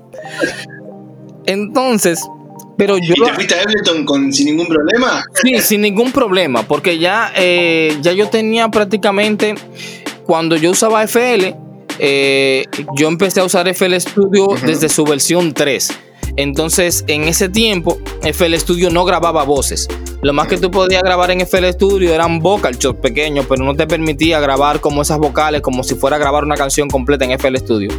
Entonces, 1.45 2.21
pero 2.77 2.97
yo, 2.97 3.13
¿Y 3.15 3.25
te 3.25 3.33
fuiste 3.33 3.55
a 3.55 3.61
Ableton 3.61 4.05
con, 4.05 4.33
sin 4.33 4.47
ningún 4.47 4.67
problema? 4.67 5.23
Sí, 5.41 5.59
sin 5.59 5.81
ningún 5.81 6.11
problema, 6.11 6.63
porque 6.63 6.97
ya, 6.97 7.31
eh, 7.35 7.95
ya 8.01 8.13
yo 8.13 8.29
tenía 8.29 8.69
prácticamente, 8.69 9.55
cuando 10.25 10.55
yo 10.55 10.71
usaba 10.71 11.03
FL, 11.03 11.55
eh, 11.99 12.65
yo 12.95 13.07
empecé 13.07 13.41
a 13.41 13.43
usar 13.43 13.67
FL 13.67 13.99
Studio 13.99 14.47
desde 14.65 14.89
su 14.89 15.03
versión 15.03 15.53
3. 15.53 15.91
Entonces, 16.35 17.03
en 17.07 17.25
ese 17.25 17.47
tiempo, 17.47 17.99
FL 18.23 18.57
Studio 18.57 18.89
no 18.89 19.05
grababa 19.05 19.43
voces. 19.43 19.87
Lo 20.23 20.33
más 20.33 20.47
que 20.47 20.57
tú 20.57 20.71
podías 20.71 21.03
grabar 21.03 21.29
en 21.29 21.41
FL 21.41 21.71
Studio 21.73 22.13
eran 22.13 22.39
vocal 22.39 22.77
shots 22.77 22.99
pequeños, 22.99 23.45
pero 23.47 23.63
no 23.63 23.75
te 23.75 23.85
permitía 23.85 24.39
grabar 24.39 24.79
como 24.79 25.03
esas 25.03 25.19
vocales, 25.19 25.61
como 25.61 25.83
si 25.83 25.93
fuera 25.95 26.15
a 26.15 26.19
grabar 26.19 26.43
una 26.43 26.55
canción 26.55 26.89
completa 26.89 27.25
en 27.25 27.31
FL 27.31 27.57
Studio. 27.57 27.89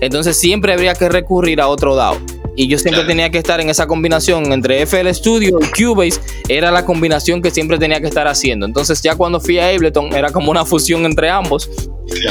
Entonces, 0.00 0.36
siempre 0.36 0.74
habría 0.74 0.94
que 0.94 1.08
recurrir 1.08 1.62
a 1.62 1.68
otro 1.68 1.94
DAO 1.94 2.18
y 2.58 2.66
yo 2.66 2.76
siempre 2.76 3.04
tenía 3.04 3.30
que 3.30 3.38
estar 3.38 3.60
en 3.60 3.70
esa 3.70 3.86
combinación 3.86 4.52
entre 4.52 4.82
FL 4.82 5.08
Studio 5.14 5.60
y 5.60 5.80
Cubase, 5.80 6.20
era 6.48 6.72
la 6.72 6.84
combinación 6.84 7.40
que 7.40 7.52
siempre 7.52 7.78
tenía 7.78 8.00
que 8.00 8.08
estar 8.08 8.26
haciendo. 8.26 8.66
Entonces 8.66 9.00
ya 9.00 9.14
cuando 9.14 9.38
fui 9.38 9.60
a 9.60 9.68
Ableton 9.68 10.12
era 10.12 10.32
como 10.32 10.50
una 10.50 10.64
fusión 10.64 11.06
entre 11.06 11.30
ambos 11.30 11.70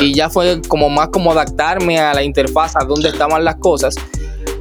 y 0.02 0.14
ya 0.14 0.30
fue 0.30 0.62
como 0.68 0.90
más 0.90 1.08
como 1.10 1.32
adaptarme 1.32 1.98
a 2.00 2.14
la 2.14 2.24
interfaz, 2.24 2.76
a 2.76 2.84
dónde 2.84 3.08
estaban 3.08 3.46
las 3.46 3.56
cosas. 3.56 3.96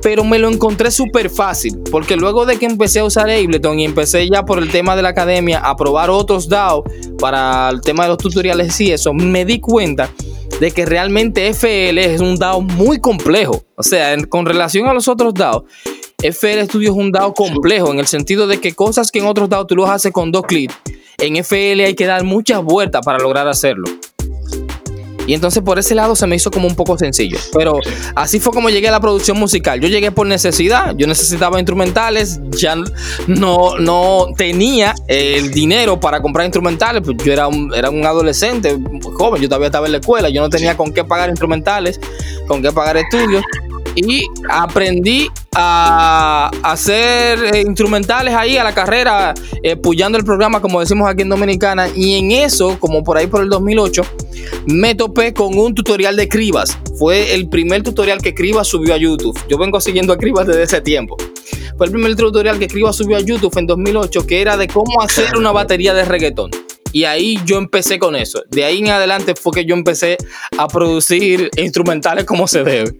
Pero 0.02 0.22
me 0.22 0.38
lo 0.38 0.48
encontré 0.48 0.92
súper 0.92 1.28
fácil, 1.30 1.76
porque 1.90 2.16
luego 2.16 2.46
de 2.46 2.58
que 2.58 2.66
empecé 2.66 3.00
a 3.00 3.04
usar 3.04 3.28
Ableton 3.28 3.80
y 3.80 3.86
empecé 3.86 4.28
ya 4.30 4.44
por 4.44 4.58
el 4.58 4.70
tema 4.70 4.94
de 4.94 5.02
la 5.02 5.08
academia 5.08 5.58
a 5.58 5.74
probar 5.74 6.10
otros 6.10 6.48
DAO 6.48 6.84
para 7.18 7.70
el 7.70 7.80
tema 7.80 8.04
de 8.04 8.10
los 8.10 8.18
tutoriales 8.18 8.80
y 8.80 8.92
eso, 8.92 9.12
me 9.12 9.44
di 9.44 9.58
cuenta 9.58 10.10
de 10.60 10.70
que 10.70 10.86
realmente 10.86 11.48
FL 11.48 11.98
es 11.98 12.20
un 12.20 12.36
DAO 12.36 12.62
muy 12.62 12.98
complejo. 12.98 13.64
O 13.76 13.82
sea, 13.82 14.16
con 14.28 14.46
relación 14.46 14.88
a 14.88 14.94
los 14.94 15.08
otros 15.08 15.34
DAO, 15.34 15.64
FL 16.22 16.64
Studio 16.64 16.92
es 16.92 16.96
un 16.96 17.12
DAO 17.12 17.34
complejo 17.34 17.92
en 17.92 17.98
el 17.98 18.06
sentido 18.06 18.46
de 18.46 18.58
que 18.58 18.74
cosas 18.74 19.10
que 19.10 19.18
en 19.18 19.26
otros 19.26 19.48
DAO 19.48 19.66
tú 19.66 19.76
los 19.76 19.88
haces 19.88 20.12
con 20.12 20.32
dos 20.32 20.42
clics, 20.46 20.74
en 21.18 21.36
FL 21.36 21.84
hay 21.84 21.94
que 21.94 22.06
dar 22.06 22.24
muchas 22.24 22.62
vueltas 22.62 23.04
para 23.04 23.18
lograr 23.18 23.48
hacerlo. 23.48 23.84
Y 25.26 25.34
entonces 25.34 25.62
por 25.62 25.78
ese 25.78 25.94
lado 25.94 26.16
se 26.16 26.26
me 26.26 26.36
hizo 26.36 26.50
como 26.50 26.68
un 26.68 26.74
poco 26.74 26.96
sencillo. 26.96 27.38
Pero 27.52 27.78
así 28.14 28.40
fue 28.40 28.52
como 28.52 28.70
llegué 28.70 28.88
a 28.88 28.92
la 28.92 29.00
producción 29.00 29.38
musical. 29.38 29.80
Yo 29.80 29.88
llegué 29.88 30.10
por 30.10 30.26
necesidad. 30.26 30.94
Yo 30.96 31.06
necesitaba 31.06 31.58
instrumentales. 31.58 32.40
Ya 32.52 32.76
no, 33.26 33.78
no 33.78 34.26
tenía 34.36 34.94
el 35.08 35.50
dinero 35.50 35.98
para 36.00 36.20
comprar 36.20 36.46
instrumentales. 36.46 37.02
Pues 37.04 37.16
yo 37.24 37.32
era 37.32 37.48
un, 37.48 37.72
era 37.74 37.90
un 37.90 38.04
adolescente, 38.06 38.78
joven. 39.18 39.42
Yo 39.42 39.48
todavía 39.48 39.66
estaba 39.66 39.86
en 39.86 39.92
la 39.92 39.98
escuela. 39.98 40.28
Yo 40.28 40.40
no 40.40 40.48
tenía 40.48 40.76
con 40.76 40.92
qué 40.92 41.04
pagar 41.04 41.28
instrumentales, 41.28 42.00
con 42.46 42.62
qué 42.62 42.72
pagar 42.72 42.96
estudios 42.96 43.42
y 43.96 44.26
aprendí 44.50 45.28
a 45.54 46.50
hacer 46.62 47.38
eh, 47.54 47.62
instrumentales 47.66 48.34
ahí 48.34 48.58
a 48.58 48.64
la 48.64 48.74
carrera, 48.74 49.32
eh, 49.62 49.74
puyando 49.76 50.18
el 50.18 50.24
programa, 50.24 50.60
como 50.60 50.80
decimos 50.80 51.08
aquí 51.08 51.22
en 51.22 51.30
Dominicana. 51.30 51.88
Y 51.94 52.14
en 52.18 52.30
eso, 52.30 52.78
como 52.78 53.02
por 53.02 53.16
ahí 53.16 53.26
por 53.26 53.42
el 53.42 53.48
2008, 53.48 54.02
me 54.66 54.94
topé 54.94 55.32
con 55.32 55.58
un 55.58 55.74
tutorial 55.74 56.14
de 56.16 56.28
Cribas. 56.28 56.78
Fue 56.98 57.34
el 57.34 57.48
primer 57.48 57.82
tutorial 57.82 58.20
que 58.20 58.34
Cribas 58.34 58.68
subió 58.68 58.94
a 58.94 58.98
YouTube. 58.98 59.38
Yo 59.48 59.56
vengo 59.56 59.80
siguiendo 59.80 60.12
a 60.12 60.18
Cribas 60.18 60.46
desde 60.46 60.62
ese 60.62 60.80
tiempo. 60.82 61.16
Fue 61.76 61.86
el 61.86 61.92
primer 61.92 62.16
tutorial 62.16 62.58
que 62.58 62.68
Cribas 62.68 62.96
subió 62.96 63.16
a 63.16 63.20
YouTube 63.20 63.56
en 63.56 63.66
2008, 63.66 64.26
que 64.26 64.40
era 64.42 64.56
de 64.56 64.68
cómo 64.68 65.00
hacer 65.00 65.36
una 65.36 65.52
batería 65.52 65.94
de 65.94 66.04
reggaetón. 66.04 66.50
Y 66.92 67.04
ahí 67.04 67.38
yo 67.44 67.58
empecé 67.58 67.98
con 67.98 68.16
eso. 68.16 68.42
De 68.50 68.64
ahí 68.64 68.78
en 68.78 68.88
adelante 68.88 69.34
fue 69.34 69.52
que 69.52 69.64
yo 69.64 69.74
empecé 69.74 70.16
a 70.56 70.68
producir 70.68 71.50
instrumentales 71.56 72.24
como 72.24 72.46
se 72.46 72.62
debe 72.62 72.92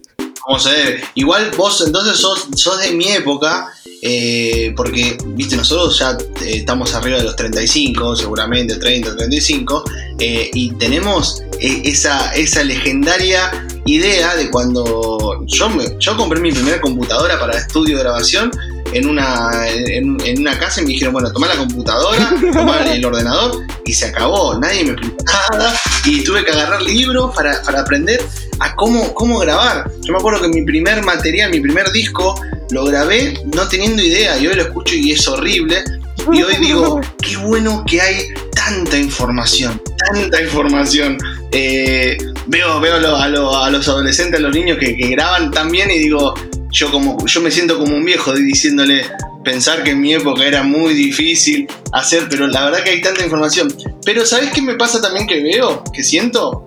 como 0.47 0.61
se 0.61 0.71
debe. 0.71 1.01
Igual 1.17 1.51
vos 1.57 1.83
entonces 1.85 2.19
sos, 2.19 2.47
sos 2.55 2.81
de 2.81 2.93
mi 2.93 3.09
época, 3.09 3.73
eh, 4.01 4.73
porque, 4.77 5.19
viste, 5.27 5.57
nosotros 5.57 5.99
ya 5.99 6.17
eh, 6.41 6.59
estamos 6.59 6.95
arriba 6.95 7.19
de 7.19 7.25
los 7.25 7.35
35, 7.35 8.15
seguramente 8.15 8.77
30, 8.77 9.17
35, 9.17 9.85
eh, 10.21 10.49
y 10.55 10.73
tenemos 10.75 11.43
esa, 11.59 12.33
esa 12.35 12.63
legendaria 12.63 13.67
idea 13.87 14.37
de 14.37 14.49
cuando 14.49 15.45
yo, 15.47 15.69
yo 15.99 16.17
compré 16.17 16.41
mi 16.41 16.53
primera 16.53 16.81
computadora 16.81 17.41
para 17.41 17.59
estudio 17.59 17.97
de 17.97 18.05
grabación 18.05 18.53
en 18.93 19.09
una, 19.09 19.51
en, 19.69 20.39
una 20.39 20.59
casa 20.59 20.81
y 20.81 20.85
me 20.85 20.91
dijeron, 20.91 21.13
bueno, 21.13 21.33
toma 21.33 21.49
la 21.49 21.57
computadora, 21.57 22.35
toma 22.53 22.79
el 22.93 23.05
ordenador 23.05 23.63
y 23.85 23.93
se 23.93 24.07
acabó, 24.07 24.59
nadie 24.59 24.85
me 24.85 24.91
explicó 24.93 25.25
nada 25.25 25.75
y 26.05 26.23
tuve 26.23 26.45
que 26.45 26.53
agarrar 26.53 26.83
libros 26.83 27.35
para, 27.35 27.63
para 27.63 27.81
aprender 27.81 28.21
a 28.61 28.75
cómo, 28.75 29.13
cómo 29.15 29.39
grabar. 29.39 29.91
Yo 30.03 30.13
me 30.13 30.19
acuerdo 30.19 30.43
que 30.43 30.49
mi 30.49 30.65
primer 30.65 31.03
material, 31.03 31.51
mi 31.51 31.61
primer 31.61 31.91
disco, 31.93 32.41
lo 32.71 32.85
grabé 32.85 33.39
no 33.55 33.69
teniendo 33.69 34.03
idea 34.03 34.39
y 34.39 34.47
hoy 34.47 34.55
lo 34.55 34.63
escucho 34.63 34.95
y 34.95 35.13
es 35.13 35.27
horrible. 35.29 35.85
Y 36.33 36.43
hoy 36.43 36.57
digo, 36.57 37.01
qué 37.23 37.37
bueno 37.37 37.85
que 37.87 38.01
hay 38.01 38.29
tanta 38.55 38.99
información, 38.99 39.81
tanta 40.13 40.43
información. 40.43 41.19
Eh, 41.53 42.17
veo 42.47 42.81
veo 42.81 42.97
a, 42.97 43.29
los 43.29 43.89
adolescentes, 43.89 44.41
a 44.41 44.43
los 44.43 44.55
niños 44.55 44.79
que, 44.79 44.97
que 44.97 45.09
graban 45.09 45.51
también 45.51 45.91
y 45.91 45.99
digo, 45.99 46.35
yo, 46.77 46.91
como, 46.91 47.17
yo 47.25 47.41
me 47.41 47.51
siento 47.51 47.79
como 47.79 47.97
un 47.97 48.05
viejo 48.05 48.35
diciéndole, 48.35 49.07
pensar 49.43 49.83
que 49.83 49.93
en 49.93 50.01
mi 50.01 50.13
época 50.13 50.45
era 50.45 50.63
muy 50.63 50.93
difícil 50.93 51.67
hacer, 51.93 52.27
pero 52.29 52.47
la 52.49 52.67
verdad 52.67 52.85
que 52.85 52.91
hay 52.91 53.01
tanta 53.01 53.25
información. 53.25 53.75
Pero 54.05 54.27
¿sabes 54.27 54.51
qué 54.51 54.61
me 54.61 54.75
pasa 54.75 55.01
también 55.01 55.27
que 55.27 55.43
veo, 55.43 55.83
que 55.95 56.05
siento? 56.05 56.67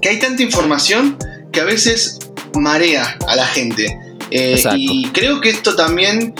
Que 0.00 0.08
hay 0.08 0.18
tanta 0.18 0.42
información 0.42 1.18
que 1.52 1.60
a 1.60 1.64
veces 1.64 2.20
marea 2.54 3.18
a 3.28 3.36
la 3.36 3.46
gente. 3.46 3.98
Eh, 4.30 4.62
y 4.76 5.08
creo 5.08 5.42
que 5.42 5.50
esto 5.50 5.76
también 5.76 6.34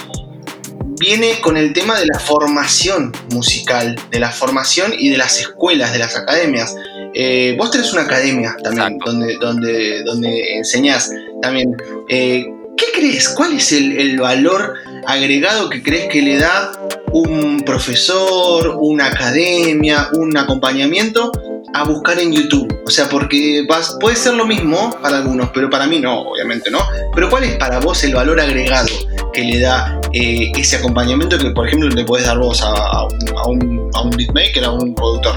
viene 0.99 1.40
con 1.42 1.58
el 1.58 1.75
tema 1.75 1.99
de 1.99 2.06
la 2.06 2.18
formación 2.18 3.12
musical, 3.30 4.00
de 4.11 4.18
la 4.18 4.30
formación 4.30 4.94
y 4.99 5.11
de 5.11 5.18
las 5.18 5.38
escuelas, 5.38 5.92
de 5.92 5.99
las 5.99 6.16
academias. 6.16 6.75
Eh, 7.12 7.54
vos 7.58 7.70
tenés 7.70 7.92
una 7.92 8.02
academia 8.02 8.56
también 8.64 8.96
donde, 9.04 9.37
donde, 9.37 10.02
donde 10.04 10.56
enseñás 10.56 11.11
también. 11.42 11.76
Eh, 12.08 12.46
¿Qué 12.76 12.87
crees? 12.95 13.28
¿Cuál 13.28 13.54
es 13.54 13.73
el, 13.73 14.19
valor 14.19 14.75
agregado 15.07 15.69
que 15.69 15.83
crees 15.83 16.09
que 16.09 16.23
le 16.23 16.38
da 16.38 16.73
un 17.12 17.61
profesor, 17.61 18.76
una 18.81 19.07
academia, 19.07 20.09
un 20.14 20.37
acompañamiento 20.37 21.31
a 21.73 21.85
buscar 21.85 22.19
en 22.19 22.33
YouTube? 22.33 22.83
O 22.87 22.90
sea, 22.90 23.09
porque 23.09 23.64
puede 24.00 24.16
ser 24.16 24.35
lo 24.35 24.47
mismo 24.47 24.97
para 25.00 25.19
algunos, 25.19 25.50
pero 25.54 25.71
para 25.71 25.87
mí 25.87 26.00
no, 26.00 26.23
obviamente 26.23 26.71
no. 26.71 26.81
Pero 27.14 27.31
¿cuál 27.31 27.45
es 27.45 27.57
para 27.57 27.78
vos 27.78 28.02
el 28.04 28.14
valor 28.14 28.40
agregado 28.40 28.88
que 29.33 29.45
le 29.45 29.61
da 29.61 30.00
eh, 30.12 30.50
ese 30.57 30.76
acompañamiento 30.76 31.38
que, 31.38 31.50
por 31.50 31.69
ejemplo, 31.69 31.88
le 31.88 32.04
puedes 32.04 32.26
dar 32.26 32.38
vos 32.38 32.62
a, 32.62 33.07
un, 33.47 33.90
a 33.95 34.02
un 34.02 34.11
beatmaker, 34.11 34.64
a 34.64 34.71
un 34.71 34.95
productor? 34.95 35.35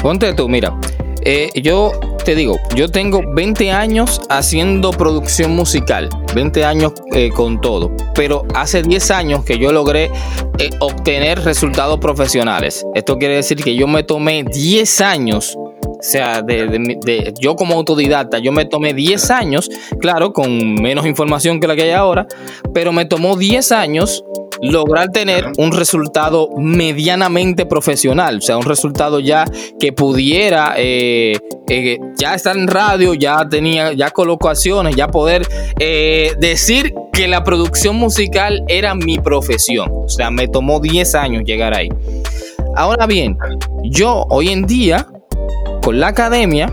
Ponte 0.00 0.32
tú, 0.32 0.48
mira, 0.48 0.72
eh, 1.24 1.50
yo 1.60 1.92
te 2.24 2.34
digo, 2.34 2.58
yo 2.74 2.88
tengo 2.88 3.22
20 3.34 3.70
años 3.72 4.20
haciendo 4.28 4.90
producción 4.90 5.54
musical, 5.54 6.08
20 6.34 6.64
años 6.64 6.92
eh, 7.14 7.30
con 7.30 7.60
todo, 7.60 7.90
pero 8.14 8.44
hace 8.54 8.82
10 8.82 9.10
años 9.10 9.44
que 9.44 9.58
yo 9.58 9.72
logré 9.72 10.10
eh, 10.58 10.70
obtener 10.80 11.40
resultados 11.40 11.98
profesionales. 11.98 12.84
Esto 12.94 13.18
quiere 13.18 13.36
decir 13.36 13.62
que 13.62 13.74
yo 13.74 13.86
me 13.86 14.02
tomé 14.02 14.44
10 14.44 15.00
años 15.00 15.56
o 16.02 16.04
sea, 16.04 16.42
de, 16.42 17.32
yo 17.40 17.54
como 17.54 17.74
autodidacta, 17.74 18.38
yo 18.40 18.50
me 18.50 18.64
tomé 18.64 18.92
10 18.92 19.30
años, 19.30 19.70
claro, 20.00 20.32
con 20.32 20.74
menos 20.74 21.06
información 21.06 21.60
que 21.60 21.68
la 21.68 21.76
que 21.76 21.82
hay 21.82 21.90
ahora, 21.92 22.26
pero 22.74 22.92
me 22.92 23.04
tomó 23.04 23.36
10 23.36 23.70
años 23.70 24.24
lograr 24.62 25.10
tener 25.10 25.50
un 25.58 25.72
resultado 25.72 26.48
medianamente 26.56 27.66
profesional, 27.66 28.38
o 28.38 28.40
sea, 28.40 28.56
un 28.56 28.64
resultado 28.64 29.18
ya 29.18 29.44
que 29.78 29.92
pudiera 29.92 30.74
eh, 30.76 31.36
eh, 31.68 31.98
ya 32.16 32.34
estar 32.34 32.56
en 32.56 32.68
radio, 32.68 33.14
ya 33.14 33.46
tenía 33.48 33.92
ya 33.92 34.10
colocaciones, 34.10 34.94
ya 34.94 35.08
poder 35.08 35.46
eh, 35.80 36.34
decir 36.38 36.94
que 37.12 37.26
la 37.26 37.42
producción 37.42 37.96
musical 37.96 38.62
era 38.68 38.94
mi 38.94 39.18
profesión. 39.18 39.90
O 39.92 40.08
sea, 40.08 40.30
me 40.30 40.46
tomó 40.46 40.78
10 40.80 41.14
años 41.16 41.42
llegar 41.44 41.76
ahí. 41.76 41.88
Ahora 42.76 43.06
bien, 43.06 43.36
yo 43.82 44.26
hoy 44.30 44.50
en 44.50 44.64
día, 44.64 45.06
con 45.82 45.98
la 45.98 46.08
academia, 46.08 46.72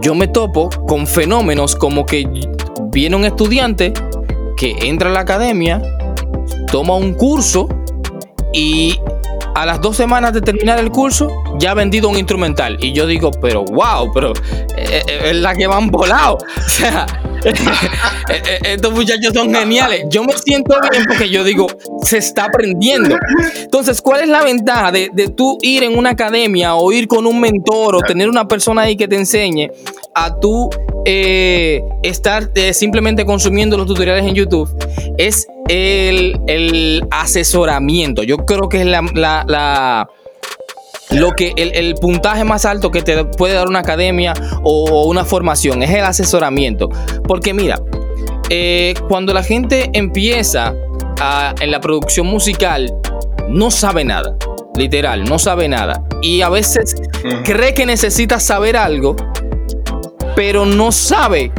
yo 0.00 0.14
me 0.14 0.28
topo 0.28 0.70
con 0.86 1.06
fenómenos 1.06 1.74
como 1.74 2.06
que 2.06 2.26
viene 2.90 3.16
un 3.16 3.24
estudiante 3.24 3.92
que 4.56 4.76
entra 4.82 5.10
a 5.10 5.12
la 5.12 5.20
academia, 5.20 5.82
toma 6.70 6.94
un 6.94 7.14
curso 7.14 7.68
y 8.52 8.98
a 9.54 9.66
las 9.66 9.80
dos 9.80 9.96
semanas 9.96 10.32
de 10.32 10.40
terminar 10.40 10.78
el 10.78 10.90
curso 10.90 11.28
ya 11.58 11.72
ha 11.72 11.74
vendido 11.74 12.08
un 12.08 12.16
instrumental. 12.16 12.76
Y 12.80 12.92
yo 12.92 13.06
digo, 13.06 13.30
pero 13.32 13.64
wow, 13.64 14.12
pero 14.14 14.32
eh, 14.76 15.02
eh, 15.08 15.20
es 15.30 15.36
la 15.36 15.54
que 15.54 15.66
van 15.66 15.88
volado. 15.90 16.38
O 16.68 16.70
sea, 16.70 17.06
eh, 17.44 18.58
estos 18.62 18.92
muchachos 18.92 19.32
son 19.34 19.52
geniales. 19.52 20.04
Yo 20.10 20.22
me 20.22 20.32
siento 20.34 20.76
bien 20.90 21.04
porque 21.08 21.28
yo 21.28 21.42
digo, 21.42 21.66
se 22.02 22.18
está 22.18 22.44
aprendiendo. 22.44 23.16
Entonces, 23.56 24.00
¿cuál 24.00 24.22
es 24.22 24.28
la 24.28 24.44
ventaja 24.44 24.92
de, 24.92 25.10
de 25.12 25.28
tú 25.28 25.58
ir 25.62 25.82
en 25.82 25.98
una 25.98 26.10
academia 26.10 26.76
o 26.76 26.92
ir 26.92 27.08
con 27.08 27.26
un 27.26 27.40
mentor 27.40 27.96
o 27.96 28.00
tener 28.00 28.28
una 28.28 28.46
persona 28.46 28.82
ahí 28.82 28.96
que 28.96 29.08
te 29.08 29.16
enseñe 29.16 29.70
a 30.14 30.38
tú 30.38 30.70
estar 31.04 32.50
simplemente 32.72 33.24
consumiendo 33.24 33.76
los 33.76 33.86
tutoriales 33.86 34.26
en 34.26 34.34
YouTube? 34.34 34.68
Es 35.16 35.48
el, 35.68 37.04
asesoramiento. 37.10 38.22
Yo 38.22 38.38
creo 38.38 38.68
que 38.68 38.80
es 38.80 38.86
la, 38.86 40.08
lo 41.10 41.32
que 41.32 41.52
el, 41.56 41.94
puntaje 41.94 42.44
más 42.44 42.64
alto 42.64 42.90
que 42.90 43.02
te 43.02 43.24
puede 43.24 43.54
dar 43.54 43.68
una 43.68 43.80
academia 43.80 44.34
o, 44.62 45.06
una 45.06 45.24
formación 45.24 45.82
es 45.82 45.90
el 45.90 46.04
asesoramiento. 46.04 46.88
Porque 47.26 47.54
mira, 47.54 47.80
eh, 48.50 48.94
cuando 49.08 49.32
la 49.32 49.42
gente 49.42 49.90
empieza 49.92 50.74
en 51.60 51.70
la 51.70 51.80
producción 51.80 52.26
musical, 52.26 52.94
no 53.48 53.70
sabe 53.70 54.04
nada. 54.04 54.36
Literal, 54.76 55.24
no 55.24 55.38
sabe 55.38 55.68
nada. 55.68 56.04
Y 56.22 56.42
a 56.42 56.48
veces 56.48 56.94
cree 57.44 57.74
que 57.74 57.84
necesita 57.84 58.38
saber 58.38 58.76
algo, 58.76 59.16
pero 60.36 60.64
no 60.64 60.92
sabe 60.92 61.50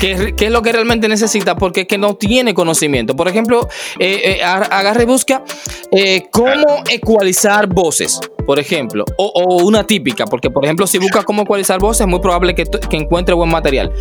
¿Qué, 0.00 0.34
es 0.38 0.50
lo 0.50 0.62
que 0.62 0.72
realmente 0.72 1.08
necesita? 1.08 1.56
Porque 1.56 1.82
es 1.82 1.86
que 1.86 1.98
no 1.98 2.16
tiene 2.16 2.54
conocimiento. 2.54 3.16
Por 3.16 3.28
ejemplo, 3.28 3.68
eh, 3.98 4.38
eh, 4.38 4.42
agarre 4.44 5.04
y 5.04 5.06
busca 5.06 5.42
eh, 5.90 6.26
cómo 6.30 6.82
ecualizar 6.90 7.66
voces, 7.66 8.20
por 8.46 8.58
ejemplo, 8.58 9.04
o, 9.16 9.62
una 9.64 9.84
típica, 9.84 10.26
porque 10.26 10.50
por 10.50 10.64
ejemplo, 10.64 10.86
si 10.86 10.98
buscas 10.98 11.24
cómo 11.24 11.42
ecualizar 11.42 11.78
voces, 11.80 12.02
es 12.02 12.06
muy 12.06 12.20
probable 12.20 12.54
que, 12.54 12.64
encuentre 12.92 13.34
buen 13.34 13.50
material. 13.50 13.92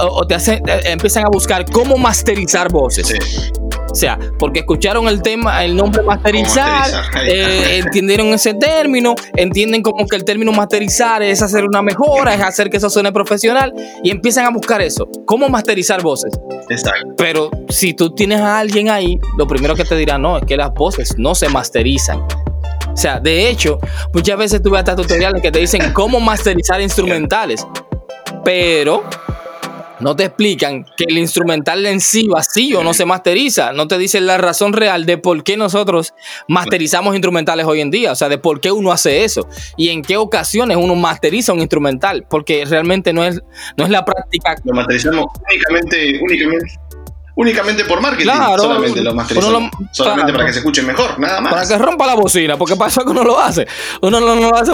O, 0.00 0.26
te 0.26 0.34
hacen, 0.34 0.62
empiezan 0.84 1.24
a 1.24 1.28
buscar 1.28 1.64
cómo 1.70 1.96
masterizar 1.96 2.70
voces. 2.70 3.14
Sea, 3.98 4.18
porque 4.38 4.60
escucharon 4.60 5.08
el 5.08 5.22
tema, 5.22 5.64
el 5.64 5.76
nombre 5.76 6.02
masterizar, 6.02 6.88
eh, 7.24 7.80
entendieron 7.84 8.28
ese 8.28 8.54
término, 8.54 9.14
entienden 9.36 9.82
como 9.82 10.06
que 10.06 10.16
el 10.16 10.24
término 10.24 10.52
masterizar 10.52 11.22
es 11.22 11.42
hacer 11.42 11.64
una 11.64 11.82
mejora, 11.82 12.34
es 12.34 12.40
hacer 12.40 12.70
que 12.70 12.78
eso 12.78 12.88
suene 12.88 13.12
profesional 13.12 13.72
y 14.02 14.10
empiezan 14.10 14.46
a 14.46 14.50
buscar 14.50 14.80
eso. 14.80 15.08
¿Cómo 15.26 15.48
masterizar 15.48 16.02
voces? 16.02 16.32
Exacto. 16.68 17.14
Pero 17.16 17.50
si 17.68 17.94
tú 17.94 18.14
tienes 18.14 18.40
a 18.40 18.58
alguien 18.58 18.88
ahí, 18.88 19.18
lo 19.36 19.46
primero 19.46 19.74
que 19.74 19.84
te 19.84 19.96
dirá, 19.96 20.18
no, 20.18 20.38
es 20.38 20.44
que 20.44 20.56
las 20.56 20.72
voces 20.72 21.16
no 21.18 21.34
se 21.34 21.48
masterizan. 21.48 22.20
O 22.92 22.96
sea, 22.96 23.20
de 23.20 23.48
hecho, 23.48 23.78
muchas 24.12 24.36
veces 24.36 24.62
tuve 24.62 24.78
hasta 24.78 24.96
tutoriales 24.96 25.40
que 25.42 25.52
te 25.52 25.58
dicen 25.60 25.92
cómo 25.92 26.20
masterizar 26.20 26.80
instrumentales. 26.80 27.66
Pero 28.44 29.04
no 30.00 30.16
te 30.16 30.24
explican 30.24 30.84
que 30.96 31.04
el 31.08 31.18
instrumental 31.18 31.84
en 31.86 32.00
sí 32.00 32.26
vacío 32.28 32.82
no 32.82 32.94
se 32.94 33.04
masteriza, 33.04 33.72
no 33.72 33.88
te 33.88 33.98
dicen 33.98 34.26
la 34.26 34.38
razón 34.38 34.72
real 34.72 35.06
de 35.06 35.18
por 35.18 35.42
qué 35.42 35.56
nosotros 35.56 36.14
masterizamos 36.48 37.14
instrumentales 37.14 37.66
hoy 37.66 37.80
en 37.80 37.90
día, 37.90 38.12
o 38.12 38.14
sea, 38.14 38.28
de 38.28 38.38
por 38.38 38.60
qué 38.60 38.70
uno 38.72 38.92
hace 38.92 39.24
eso 39.24 39.48
y 39.76 39.90
en 39.90 40.02
qué 40.02 40.16
ocasiones 40.16 40.76
uno 40.76 40.94
masteriza 40.94 41.52
un 41.52 41.60
instrumental, 41.60 42.26
porque 42.28 42.64
realmente 42.64 43.12
no 43.12 43.24
es, 43.24 43.40
no 43.76 43.84
es 43.84 43.90
la 43.90 44.04
práctica. 44.04 44.54
Lo 44.64 44.74
masterizamos 44.74 45.26
únicamente, 45.50 46.20
únicamente 46.22 46.87
únicamente 47.38 47.84
por 47.84 48.00
marketing. 48.00 48.30
solamente 48.56 49.00
lo 49.00 49.14
masterizamos. 49.14 49.70
solamente 49.92 50.32
para 50.32 50.46
que 50.46 50.52
se 50.52 50.58
escuche 50.58 50.82
mejor, 50.82 51.18
nada 51.20 51.40
más. 51.40 51.54
Para 51.54 51.68
que 51.68 51.78
rompa 51.78 52.06
la 52.06 52.14
bocina, 52.14 52.58
porque 52.58 52.74
para 52.74 52.90
eso 52.90 53.04
que 53.04 53.12
uno 53.12 53.22
lo 53.22 53.38
hace. 53.38 53.66
Uno 54.02 54.20
no, 54.20 54.34
lo 54.34 54.54
hace 54.56 54.72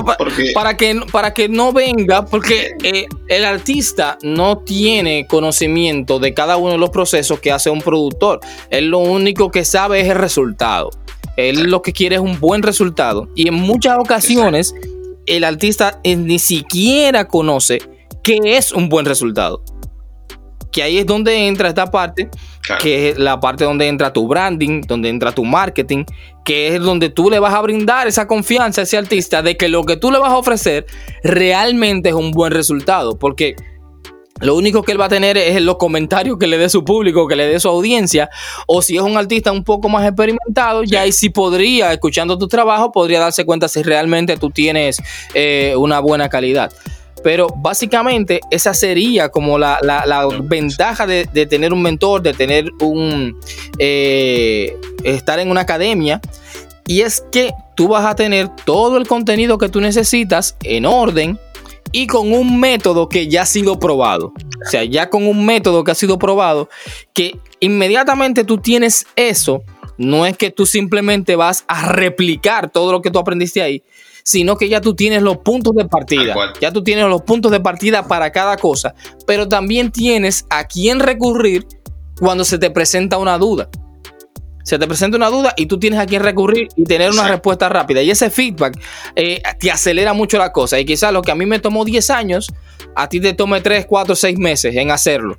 para, 0.55 0.75
que, 0.75 0.99
para 1.13 1.35
que 1.35 1.49
no 1.49 1.75
venga, 1.75 2.25
porque 2.25 2.75
eh, 2.83 3.07
el 3.29 3.45
artista 3.45 4.17
no 4.23 4.59
tiene 4.59 5.27
conocimiento 5.27 6.19
de 6.19 6.33
cada 6.33 6.57
uno 6.57 6.73
de 6.73 6.79
los 6.79 6.89
procesos 6.89 7.39
que 7.39 7.53
hace 7.53 7.69
un 7.69 7.83
productor. 7.83 8.41
Él 8.71 8.89
lo 8.89 8.99
único 8.99 9.51
que 9.51 9.67
sabe 9.67 10.01
es 10.01 10.09
el 10.09 10.17
resultado. 10.17 10.89
Él 11.37 11.65
lo 11.65 11.83
que 11.83 11.93
quiere 11.93 12.17
es 12.17 12.23
un 12.23 12.41
buen 12.41 12.63
resultado. 12.63 13.29
Y 13.35 13.49
en 13.49 13.55
muchas 13.55 13.99
ocasiones, 13.99 14.75
el 15.27 15.45
artista 15.45 16.01
ni 16.03 16.39
siquiera 16.39 17.29
conoce 17.29 17.83
qué 18.23 18.41
es 18.43 18.73
un 18.73 18.89
buen 18.89 19.05
resultado 19.05 19.63
que 20.75 20.83
ahí 20.83 20.99
es 20.99 21.07
donde 21.07 21.47
entra 21.47 21.69
esta 21.69 21.87
parte, 21.87 22.29
que 22.81 23.11
es 23.11 23.17
la 23.17 23.39
parte 23.39 23.63
donde 23.63 23.87
entra 23.87 24.13
tu 24.13 24.27
branding, 24.27 24.81
donde 24.81 25.09
entra 25.09 25.31
tu 25.31 25.45
marketing, 25.45 26.05
que 26.45 26.75
es 26.75 26.81
donde 26.81 27.11
tú 27.11 27.31
le 27.31 27.39
vas 27.39 27.55
a 27.55 27.61
brindar 27.61 28.09
esa 28.09 28.27
confianza 28.27 28.81
a 28.81 28.85
ese 28.85 28.99
artista 28.99 29.41
de 29.41 29.57
que 29.57 29.69
lo 29.69 29.85
que 29.85 29.97
tú 29.97 30.11
le 30.11 30.19
vas 30.19 30.33
a 30.33 30.37
ofrecer 30.37 30.85
realmente 31.23 32.09
es 32.09 32.15
un 32.17 32.33
buen 32.33 32.53
resultado, 32.53 33.17
porque 33.17 33.55
lo 34.41 34.57
único 34.57 34.83
que 34.83 34.91
él 34.91 35.01
va 35.01 35.05
a 35.05 35.09
tener 35.09 35.39
es 35.39 35.63
los 35.63 35.77
comentarios 35.77 36.39
que 36.39 36.49
le 36.49 36.59
dé 36.59 36.69
su 36.69 36.85
público, 36.85 37.29
que 37.29 37.37
le 37.37 37.47
dé 37.47 37.61
su 37.61 37.69
audiencia. 37.69 38.29
O 38.67 38.83
si 38.83 38.97
es 38.97 39.03
un 39.03 39.17
artista 39.17 39.53
un 39.53 39.63
poco 39.63 39.89
más 39.89 40.05
experimentado, 40.05 40.83
ya 40.83 41.03
ahí 41.03 41.13
sí 41.13 41.31
podría, 41.31 41.93
escuchando 41.93 42.37
tu 42.37 42.49
trabajo, 42.49 42.91
podría 42.91 43.21
darse 43.21 43.45
cuenta 43.47 43.69
si 43.69 43.85
realmente 43.85 44.37
tú 44.37 44.51
tienes 44.51 45.01
eh, 45.35 45.75
una 45.79 46.01
buena 46.01 46.29
calidad. 46.29 46.73
Pero 47.25 47.49
básicamente 47.57 48.41
esa 48.51 48.75
sería 48.75 49.31
como 49.31 49.59
la, 49.59 49.81
ventaja 50.43 51.07
de, 51.07 51.27
tener 51.47 51.73
un 51.73 51.83
mentor, 51.83 52.23
de 52.23 52.35
tener 52.35 52.71
un... 52.81 53.37
Eh, 53.79 54.77
estar 55.03 55.41
en 55.41 55.51
una 55.51 55.63
academia. 55.63 56.21
Y 56.87 57.01
es 57.01 57.25
que 57.33 57.53
tú 57.75 57.89
vas 57.89 58.05
a 58.05 58.15
tener 58.15 58.49
todo 58.65 58.99
el 58.99 59.09
contenido 59.09 59.59
que 59.59 59.71
tú 59.71 59.81
necesitas 59.81 60.57
en 60.63 60.85
orden 60.85 61.39
y 61.93 62.07
con 62.07 62.33
un 62.33 62.61
método 62.61 63.09
que 63.09 63.29
ya 63.29 63.43
ha 63.43 63.47
sido 63.47 63.79
probado. 63.79 64.35
O 64.67 64.71
sea, 64.71 64.85
ya 64.85 65.09
con 65.09 65.27
un 65.27 65.47
método 65.47 65.83
que 65.83 65.93
ha 65.93 65.95
sido 65.95 66.19
probado, 66.19 66.69
que 67.15 67.39
inmediatamente 67.61 68.45
tú 68.45 68.59
tienes 68.59 69.07
eso, 69.17 69.63
no 69.97 70.27
es 70.27 70.37
que 70.37 70.51
tú 70.51 70.67
simplemente 70.67 71.37
vas 71.37 71.65
a 71.69 71.89
replicar 71.89 72.71
todo 72.71 72.93
lo 72.93 73.01
que 73.01 73.11
tú 73.11 73.19
aprendiste 73.19 73.63
ahí, 73.63 73.83
sino 74.25 74.57
que 74.57 74.71
ya 74.71 74.81
tú 74.81 74.95
tienes 74.95 75.23
los 75.23 75.39
puntos 75.39 75.75
de 75.75 75.85
partida. 75.85 76.35
Ya 76.61 76.73
tú 76.73 76.83
tienes 76.83 77.05
los 77.07 77.23
puntos 77.23 77.53
de 77.53 77.61
partida 77.61 78.09
para 78.09 78.33
cada 78.33 78.57
cosa, 78.57 78.95
pero 79.27 79.47
también 79.47 79.93
tienes 79.93 80.47
a 80.49 80.65
quién 80.65 80.99
recurrir 80.99 81.67
cuando 82.19 82.45
se 82.45 82.59
te 82.59 82.71
presenta 82.71 83.19
una 83.19 83.37
duda. 83.37 83.69
Se 84.65 84.79
te 84.79 84.87
presenta 84.87 85.19
una 85.19 85.29
duda 85.29 85.53
y 85.59 85.67
tú 85.67 85.79
tienes 85.79 86.01
a 86.01 86.07
quién 86.07 86.23
recurrir 86.23 86.69
y 86.75 86.85
tener 86.85 87.11
una 87.11 87.29
respuesta 87.29 87.69
rápida. 87.69 88.01
Y 88.01 88.11
ese 88.11 88.31
feedback 88.31 88.81
eh, 89.15 89.43
te 89.61 89.71
acelera 89.71 90.15
mucho 90.15 90.39
la 90.39 90.53
cosa. 90.53 90.81
Y 90.81 90.87
quizás 90.87 91.13
lo 91.13 91.21
que 91.21 91.31
a 91.31 91.35
mí 91.35 91.45
me 91.45 91.59
tomó 91.59 91.85
10 91.85 92.09
años, 92.09 92.49
a 92.97 93.07
ti 93.11 93.21
te 93.21 93.35
tome 93.35 93.61
3, 93.61 93.85
4, 93.87 94.17
6 94.17 94.39
meses 94.39 94.75
en 94.75 94.91
hacerlo. 94.91 95.37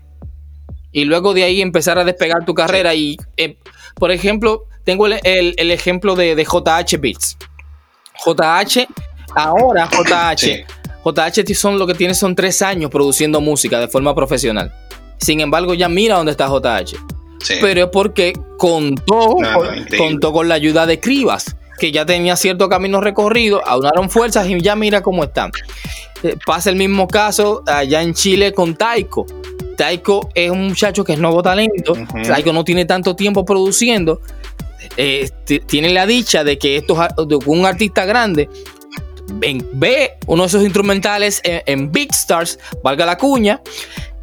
Y 0.92 1.06
luego 1.06 1.34
de 1.34 1.44
ahí 1.44 1.60
empezar 1.60 1.98
a 1.98 2.04
despegar 2.04 2.46
tu 2.46 2.54
carrera. 2.54 2.94
Y, 2.94 3.18
eh, 3.38 3.58
por 3.96 4.12
ejemplo, 4.12 4.66
tengo 4.84 5.08
el, 5.08 5.72
ejemplo 5.72 6.14
de, 6.16 6.36
de 6.36 6.44
JH 6.44 6.98
Beats. 7.00 7.36
JH, 8.24 8.88
ahora 9.36 9.90
JH, 9.90 10.66
JH 11.04 11.56
son 11.56 11.78
lo 11.80 11.88
que 11.88 11.94
tiene 11.94 12.14
son 12.14 12.36
tres 12.36 12.62
años 12.62 12.90
produciendo 12.90 13.42
música 13.42 13.80
de 13.80 13.88
forma 13.88 14.14
profesional. 14.16 14.74
Sin 15.18 15.40
embargo, 15.40 15.74
ya 15.74 15.90
mira 15.90 16.18
dónde 16.18 16.32
está 16.32 16.48
JH. 16.48 16.98
Pero 17.62 17.84
es 17.84 17.90
porque 17.92 18.34
contó, 18.58 19.38
contó 19.98 20.34
con 20.34 20.50
la 20.50 20.56
ayuda 20.56 20.86
de 20.86 21.00
Cribas, 21.00 21.56
que 21.80 21.92
ya 21.92 22.06
tenía 22.06 22.36
cierto 22.36 22.70
camino 22.70 23.02
recorrido, 23.02 23.66
aunaron 23.66 24.10
fuerzas 24.10 24.48
y 24.48 24.60
ya 24.62 24.76
mira 24.76 25.02
cómo 25.02 25.24
están. 25.24 25.52
Eh, 26.24 26.36
pasa 26.46 26.70
el 26.70 26.76
mismo 26.76 27.08
caso 27.08 27.64
allá 27.68 28.02
en 28.02 28.14
Chile 28.14 28.54
con 28.54 28.76
Taiko. 28.76 29.26
Taiko 29.78 30.30
es 30.34 30.50
un 30.50 30.68
muchacho 30.68 31.04
que 31.04 31.14
es 31.14 31.20
nuevo 31.20 31.44
talento. 31.44 31.94
Taiko 32.26 32.54
no 32.54 32.64
tiene 32.64 32.86
tanto 32.86 33.16
tiempo 33.16 33.46
produciendo, 33.46 34.22
eh, 34.98 35.30
tiene 35.68 35.90
la 35.90 36.06
dicha 36.06 36.44
de 36.44 36.58
que 36.58 36.78
esto, 36.78 36.98
un 37.46 37.66
artista 37.66 38.06
grande 38.06 38.50
ve 39.74 40.14
uno 40.28 40.44
de 40.44 40.48
esos 40.48 40.64
instrumentales 40.64 41.42
en, 41.44 41.92
Big 41.92 42.12
Stars, 42.12 42.60
valga 42.84 43.06
la 43.06 43.18
cuña, 43.18 43.62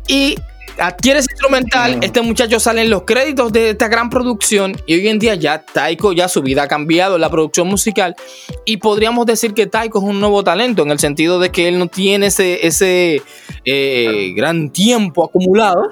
y 0.06 0.36
adquiere 0.78 1.20
ese 1.20 1.30
instrumental, 1.32 1.98
este 2.02 2.22
muchacho 2.22 2.58
sale 2.58 2.82
en 2.82 2.90
los 2.90 3.02
créditos 3.02 3.52
de 3.52 3.70
esta 3.70 3.88
gran 3.88 4.08
producción 4.08 4.74
y 4.86 4.94
hoy 4.94 5.08
en 5.08 5.18
día 5.18 5.34
ya 5.34 5.64
Taiko, 5.64 6.12
ya 6.12 6.28
su 6.28 6.40
vida 6.42 6.62
ha 6.62 6.68
cambiado 6.68 7.16
en 7.16 7.20
la 7.20 7.30
producción 7.30 7.68
musical. 7.68 8.16
Y 8.64 8.78
podríamos 8.78 9.26
decir 9.26 9.54
que 9.54 9.66
Taiko 9.66 9.98
es 9.98 10.04
un 10.04 10.20
nuevo 10.20 10.42
talento 10.42 10.82
en 10.82 10.90
el 10.90 10.98
sentido 10.98 11.38
de 11.38 11.50
que 11.50 11.68
él 11.68 11.78
no 11.78 11.88
tiene 11.88 12.26
ese, 12.26 12.66
ese 12.66 13.22
eh, 13.64 14.32
gran 14.34 14.70
tiempo 14.70 15.24
acumulado 15.24 15.88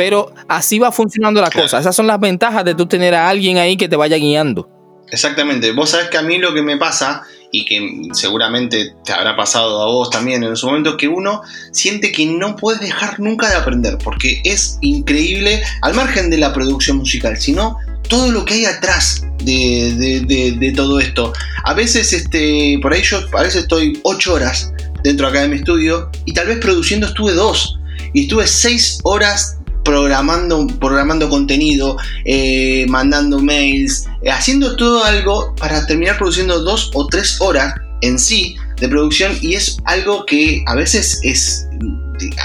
pero 0.00 0.32
así 0.48 0.78
va 0.78 0.90
funcionando 0.90 1.42
la 1.42 1.50
cosa. 1.50 1.78
Esas 1.78 1.94
son 1.94 2.06
las 2.06 2.18
ventajas 2.18 2.64
de 2.64 2.74
tú 2.74 2.86
tener 2.86 3.14
a 3.14 3.28
alguien 3.28 3.58
ahí 3.58 3.76
que 3.76 3.86
te 3.86 3.96
vaya 3.96 4.16
guiando. 4.16 4.66
Exactamente. 5.10 5.72
Vos 5.72 5.90
sabés 5.90 6.08
que 6.08 6.16
a 6.16 6.22
mí 6.22 6.38
lo 6.38 6.54
que 6.54 6.62
me 6.62 6.78
pasa, 6.78 7.22
y 7.52 7.66
que 7.66 8.08
seguramente 8.14 8.94
te 9.04 9.12
habrá 9.12 9.36
pasado 9.36 9.82
a 9.82 9.84
vos 9.84 10.08
también 10.08 10.42
en 10.42 10.56
su 10.56 10.68
momento, 10.68 10.96
que 10.96 11.06
uno 11.06 11.42
siente 11.72 12.12
que 12.12 12.24
no 12.24 12.56
puedes 12.56 12.80
dejar 12.80 13.20
nunca 13.20 13.50
de 13.50 13.56
aprender, 13.56 13.98
porque 14.02 14.40
es 14.42 14.78
increíble, 14.80 15.62
al 15.82 15.92
margen 15.92 16.30
de 16.30 16.38
la 16.38 16.54
producción 16.54 16.96
musical, 16.96 17.36
sino 17.36 17.76
todo 18.08 18.32
lo 18.32 18.46
que 18.46 18.54
hay 18.54 18.64
atrás 18.64 19.26
de, 19.44 20.72
todo 20.74 20.98
esto. 20.98 21.34
A 21.64 21.74
veces, 21.74 22.14
este, 22.14 22.78
por 22.80 22.94
ahí 22.94 23.02
yo 23.02 23.18
a 23.36 23.42
veces 23.42 23.64
estoy 23.64 24.00
ocho 24.04 24.32
horas 24.32 24.72
dentro 25.04 25.26
acá 25.26 25.42
de 25.42 25.48
mi 25.48 25.56
estudio 25.56 26.10
y 26.24 26.32
tal 26.32 26.46
vez 26.46 26.56
produciendo 26.56 27.06
estuve 27.06 27.34
dos. 27.34 27.76
Y 28.12 28.22
estuve 28.22 28.46
seis 28.46 28.98
horas 29.04 29.59
programando, 29.84 30.66
programando 30.78 31.28
contenido, 31.28 31.96
eh, 32.24 32.86
mandando 32.88 33.38
mails, 33.38 34.06
eh, 34.22 34.30
haciendo 34.30 34.76
todo 34.76 35.04
algo 35.04 35.54
para 35.56 35.86
terminar 35.86 36.18
produciendo 36.18 36.62
dos 36.62 36.90
o 36.94 37.06
tres 37.06 37.40
horas 37.40 37.74
en 38.02 38.18
sí 38.18 38.56
de 38.76 38.88
producción. 38.88 39.36
Y 39.40 39.54
es 39.54 39.78
algo 39.84 40.24
que 40.26 40.62
a 40.66 40.74
veces 40.74 41.20
es 41.22 41.66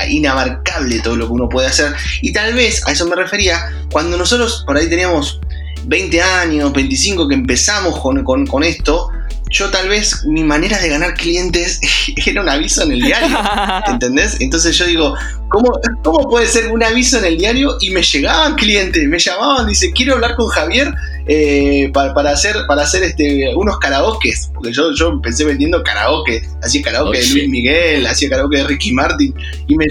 inabarcable 0.10 1.00
todo 1.00 1.16
lo 1.16 1.28
que 1.28 1.34
uno 1.34 1.50
puede 1.50 1.68
hacer. 1.68 1.94
Y 2.22 2.32
tal 2.32 2.54
vez 2.54 2.86
a 2.88 2.92
eso 2.92 3.06
me 3.08 3.16
refería 3.16 3.72
cuando 3.92 4.18
nosotros 4.18 4.64
por 4.66 4.78
ahí 4.78 4.90
teníamos 4.90 5.40
20 5.86 6.22
años, 6.22 6.74
25 6.74 7.28
que 7.28 7.36
empezamos 7.36 8.00
con, 8.00 8.24
con 8.24 8.64
esto, 8.64 9.10
yo 9.56 9.72
tal 9.72 9.88
vez 9.88 10.26
mi 10.26 10.44
manera 10.44 10.78
de 10.80 10.90
ganar 10.90 11.14
clientes 11.14 11.80
era 12.26 12.42
un 12.42 12.50
aviso 12.50 12.84
en 12.84 12.92
el 12.92 13.02
diario, 13.02 13.38
¿entendés? 13.88 14.38
Entonces 14.42 14.78
yo 14.78 14.86
digo, 14.86 15.16
¿cómo, 15.50 15.72
¿cómo 16.04 16.30
puede 16.30 16.46
ser 16.48 16.72
un 16.72 16.84
aviso 16.84 17.18
en 17.20 17.26
el 17.26 17.38
diario? 17.38 17.78
Y 17.80 17.92
me 17.92 18.04
llegaban 18.04 18.56
clientes, 18.56 19.08
me 19.08 19.18
llamaban, 19.18 19.68
dice, 19.68 19.92
quiero 19.92 20.16
hablar 20.16 20.36
con 20.36 20.48
Javier 20.48 20.94
eh, 21.28 21.90
para, 21.94 22.32
hacer, 22.32 22.56
para 22.68 22.84
hacer 22.84 23.04
este, 23.04 23.56
unos 23.56 23.80
karaokes, 23.80 24.52
porque 24.54 24.74
yo, 24.74 24.94
yo 24.94 25.10
empecé 25.10 25.46
vendiendo 25.46 25.82
karaoke, 25.84 26.44
hacía 26.62 26.82
karaoke 26.82 27.20
de 27.20 27.28
Luis 27.30 27.50
Miguel, 27.50 28.06
hacía 28.08 28.30
karaoke 28.30 28.58
de 28.58 28.64
Ricky 28.66 28.92
Martin, 28.92 29.34
y 29.68 29.76
me, 29.76 29.86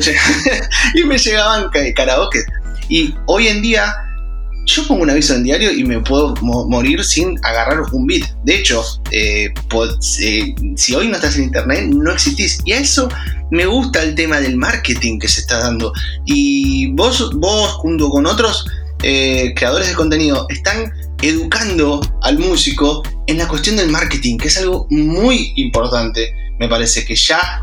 y 0.95 1.05
me 1.05 1.17
llegaban 1.17 1.71
karaoke. 1.95 2.41
Y 2.91 3.15
hoy 3.25 3.49
en 3.49 3.63
día 3.63 3.95
yo 4.67 4.87
pongo 4.87 5.03
un 5.03 5.11
aviso 5.11 5.35
en 5.35 5.45
diario 5.45 5.73
y 5.73 5.85
me 5.85 6.01
puedo 6.01 6.35
morir 6.43 7.05
sin 7.05 7.39
agarrar 7.45 7.83
un 7.93 8.07
beat. 8.07 8.23
De 8.45 8.57
hecho, 8.57 8.83
eh, 9.11 9.53
eh, 10.21 10.55
si 10.77 10.95
hoy 10.95 11.09
no 11.09 11.17
estás 11.17 11.37
en 11.37 11.45
internet, 11.45 11.87
no 11.91 12.13
existís. 12.13 12.59
Y 12.65 12.73
a 12.73 12.79
eso 12.79 13.09
me 13.51 13.67
gusta 13.67 14.03
el 14.03 14.15
tema 14.15 14.41
del 14.41 14.57
marketing 14.57 15.19
que 15.19 15.29
se 15.29 15.41
está 15.41 15.59
dando. 15.59 15.93
Y 16.25 16.93
vos, 16.93 17.31
vos 17.35 17.73
junto 17.75 18.09
con 18.09 18.27
otros, 18.27 18.67
eh, 19.03 19.53
creadores 19.55 19.89
de 19.89 19.95
contenido 19.95 20.47
están 20.49 20.93
educando 21.21 22.01
al 22.23 22.39
músico 22.39 23.03
en 23.27 23.39
la 23.39 23.49
cuestión 23.49 23.77
del 23.77 23.91
marketing, 23.91 24.39
que 24.39 24.49
es 24.49 24.57
algo 24.59 24.87
muy 24.91 25.53
importante. 25.57 26.35
Me 26.59 26.69
parece 26.69 27.05
que 27.05 27.17
ya 27.17 27.63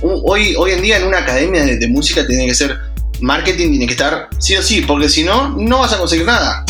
hoy, 0.00 0.54
hoy 0.56 0.70
en 0.72 0.82
día 0.82 0.98
en 0.98 1.06
una 1.06 1.18
academia 1.18 1.64
de, 1.64 1.88
música 1.88 2.26
tiene 2.26 2.46
que 2.46 2.54
ser 2.54 2.78
marketing, 3.24 3.70
tiene 3.70 3.86
que 3.86 3.92
estar 3.92 4.28
sí 4.38 4.56
o 4.56 4.62
sí, 4.62 4.82
porque 4.82 5.08
si 5.08 5.24
no, 5.24 5.50
no 5.50 5.80
vas 5.80 5.92
a 5.92 5.98
conseguir 5.98 6.26
nada. 6.26 6.64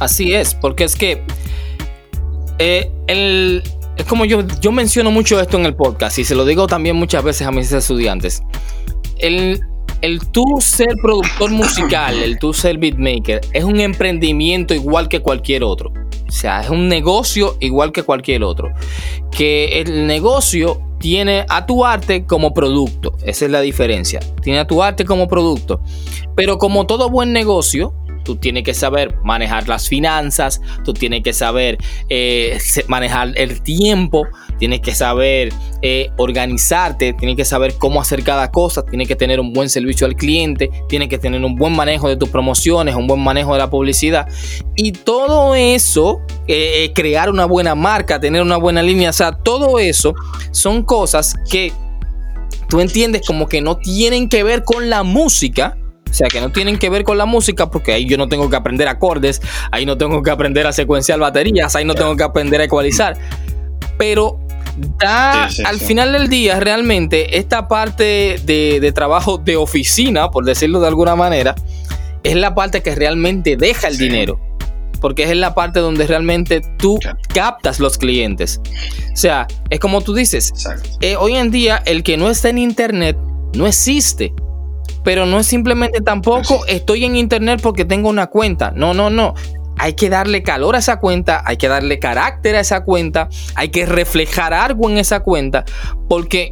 Así 0.00 0.34
es, 0.34 0.54
porque 0.54 0.84
es 0.84 0.96
que 0.96 1.22
eh, 2.58 2.90
es 3.96 4.04
como 4.06 4.24
yo, 4.24 4.42
yo 4.60 4.72
menciono 4.72 5.10
mucho 5.10 5.40
esto 5.40 5.56
en 5.58 5.66
el 5.66 5.74
podcast 5.74 6.18
y 6.18 6.24
se 6.24 6.34
lo 6.34 6.44
digo 6.44 6.66
también 6.66 6.96
muchas 6.96 7.22
veces 7.22 7.46
a 7.46 7.50
mis 7.50 7.70
estudiantes. 7.72 8.42
El, 9.18 9.60
el 10.02 10.20
tú 10.30 10.44
ser 10.60 10.94
productor 11.00 11.50
musical, 11.50 12.22
el 12.22 12.38
tú 12.38 12.52
ser 12.52 12.78
beatmaker, 12.78 13.40
es 13.52 13.64
un 13.64 13.80
emprendimiento 13.80 14.74
igual 14.74 15.08
que 15.08 15.20
cualquier 15.20 15.64
otro. 15.64 15.92
O 16.26 16.30
sea, 16.30 16.60
es 16.60 16.70
un 16.70 16.88
negocio 16.88 17.56
igual 17.60 17.92
que 17.92 18.02
cualquier 18.02 18.42
otro. 18.42 18.72
Que 19.30 19.80
el 19.80 20.06
negocio 20.06 20.80
tiene 20.98 21.46
a 21.48 21.66
tu 21.66 21.84
arte 21.84 22.24
como 22.24 22.52
producto. 22.52 23.16
Esa 23.24 23.44
es 23.44 23.50
la 23.50 23.60
diferencia. 23.60 24.20
Tiene 24.42 24.58
a 24.58 24.66
tu 24.66 24.82
arte 24.82 25.04
como 25.04 25.28
producto. 25.28 25.80
Pero 26.34 26.58
como 26.58 26.86
todo 26.86 27.10
buen 27.10 27.32
negocio, 27.32 27.94
tú 28.26 28.34
tienes 28.34 28.64
que 28.64 28.74
saber 28.74 29.16
manejar 29.22 29.68
las 29.68 29.88
finanzas, 29.88 30.60
tú 30.84 30.92
tienes 30.92 31.22
que 31.22 31.32
saber 31.32 31.78
eh, 32.08 32.58
manejar 32.88 33.32
el 33.36 33.62
tiempo, 33.62 34.26
tienes 34.58 34.80
que 34.80 34.96
saber 34.96 35.52
eh, 35.80 36.10
organizarte, 36.16 37.12
tienes 37.12 37.36
que 37.36 37.44
saber 37.44 37.74
cómo 37.78 38.00
hacer 38.00 38.24
cada 38.24 38.50
cosa, 38.50 38.84
tienes 38.84 39.06
que 39.06 39.14
tener 39.14 39.38
un 39.38 39.52
buen 39.52 39.70
servicio 39.70 40.08
al 40.08 40.16
cliente, 40.16 40.70
tienes 40.88 41.08
que 41.08 41.18
tener 41.18 41.44
un 41.44 41.54
buen 41.54 41.72
manejo 41.72 42.08
de 42.08 42.16
tus 42.16 42.28
promociones, 42.28 42.96
un 42.96 43.06
buen 43.06 43.20
manejo 43.20 43.52
de 43.52 43.58
la 43.60 43.70
publicidad. 43.70 44.26
Y 44.74 44.90
todo 44.90 45.54
eso, 45.54 46.20
eh, 46.48 46.90
crear 46.96 47.30
una 47.30 47.44
buena 47.44 47.76
marca, 47.76 48.18
tener 48.18 48.42
una 48.42 48.56
buena 48.56 48.82
línea, 48.82 49.10
o 49.10 49.12
sea, 49.12 49.30
todo 49.30 49.78
eso 49.78 50.14
son 50.50 50.82
cosas 50.82 51.36
que 51.48 51.72
tú 52.68 52.80
entiendes 52.80 53.22
como 53.24 53.46
que 53.46 53.60
no 53.60 53.76
tienen 53.76 54.28
que 54.28 54.42
ver 54.42 54.64
con 54.64 54.90
la 54.90 55.04
música, 55.04 55.78
sea, 56.16 56.28
que 56.28 56.40
no 56.40 56.50
tienen 56.50 56.78
que 56.78 56.88
ver 56.88 57.04
con 57.04 57.18
la 57.18 57.26
música, 57.26 57.70
porque 57.70 57.92
ahí 57.92 58.06
yo 58.06 58.16
no 58.16 58.28
tengo 58.28 58.48
que 58.48 58.56
aprender 58.56 58.88
acordes, 58.88 59.42
ahí 59.70 59.84
no 59.84 59.98
tengo 59.98 60.22
que 60.22 60.30
aprender 60.30 60.66
a 60.66 60.72
secuenciar 60.72 61.18
baterías, 61.18 61.76
ahí 61.76 61.84
no 61.84 61.94
tengo 61.94 62.16
que 62.16 62.22
aprender 62.22 62.60
a 62.60 62.64
ecualizar. 62.64 63.18
Pero 63.98 64.38
da 64.98 65.48
al 65.64 65.78
final 65.78 66.12
del 66.12 66.28
día 66.28 66.60
realmente 66.60 67.38
esta 67.38 67.68
parte 67.68 68.40
de, 68.44 68.92
trabajo 68.94 69.38
de 69.38 69.56
oficina, 69.56 70.30
por 70.30 70.44
decirlo 70.44 70.80
de 70.80 70.88
alguna 70.88 71.16
manera, 71.16 71.54
es 72.22 72.34
la 72.34 72.54
parte 72.54 72.82
que 72.82 72.94
realmente 72.94 73.56
deja 73.56 73.88
el 73.88 73.98
dinero. 73.98 74.40
Porque 75.00 75.24
es 75.24 75.36
la 75.36 75.54
parte 75.54 75.80
donde 75.80 76.06
realmente 76.06 76.62
tú 76.78 76.98
captas 77.34 77.78
los 77.78 77.98
clientes. 77.98 78.62
O 79.12 79.16
sea, 79.16 79.46
es 79.68 79.78
como 79.78 80.00
tú 80.00 80.14
dices, 80.14 80.54
eh, 81.02 81.16
hoy 81.16 81.36
en 81.36 81.50
día 81.50 81.82
el 81.84 82.02
que 82.02 82.16
no 82.16 82.30
está 82.30 82.48
en 82.48 82.56
internet 82.56 83.18
no 83.54 83.66
existe 83.66 84.32
pero 85.06 85.24
no 85.24 85.38
es 85.38 85.46
simplemente 85.46 86.00
tampoco 86.00 86.66
estoy 86.66 87.04
en 87.04 87.14
internet 87.14 87.60
porque 87.62 87.84
tengo 87.84 88.08
una 88.08 88.26
cuenta. 88.26 88.72
No, 88.74 88.92
no, 88.92 89.08
no. 89.08 89.34
Hay 89.78 89.92
que 89.92 90.10
darle 90.10 90.42
calor 90.42 90.74
a 90.74 90.80
esa 90.80 90.98
cuenta, 90.98 91.44
hay 91.46 91.58
que 91.58 91.68
darle 91.68 92.00
carácter 92.00 92.56
a 92.56 92.60
esa 92.60 92.82
cuenta, 92.82 93.28
hay 93.54 93.68
que 93.68 93.86
reflejar 93.86 94.52
algo 94.52 94.90
en 94.90 94.98
esa 94.98 95.20
cuenta, 95.20 95.64
porque, 96.08 96.50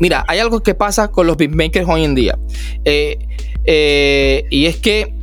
mira, 0.00 0.24
hay 0.26 0.40
algo 0.40 0.64
que 0.64 0.74
pasa 0.74 1.12
con 1.12 1.28
los 1.28 1.36
beatmakers 1.36 1.86
hoy 1.88 2.02
en 2.02 2.16
día. 2.16 2.36
Eh, 2.84 3.20
eh, 3.66 4.42
y 4.50 4.66
es 4.66 4.78
que 4.78 5.14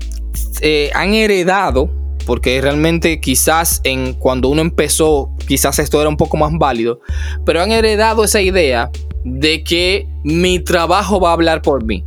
eh, 0.62 0.91
han 0.93 1.13
heredado, 1.13 1.91
porque 2.25 2.62
realmente 2.62 3.19
quizás 3.19 3.82
en 3.84 4.13
cuando 4.13 4.47
uno 4.47 4.62
empezó, 4.62 5.32
quizás 5.49 5.80
esto 5.80 5.99
era 5.99 6.10
un 6.10 6.15
poco 6.15 6.38
más 6.38 6.54
válido, 6.54 7.01
pero 7.45 7.62
han 7.62 7.73
heredado 7.73 8.23
esa 8.23 8.39
idea 8.39 8.89
de 9.26 9.64
que 9.64 10.08
mi 10.24 10.60
trabajo 10.60 11.20
va 11.20 11.32
a 11.32 11.34
hablar 11.34 11.62
por 11.62 11.84
mí. 11.84 12.06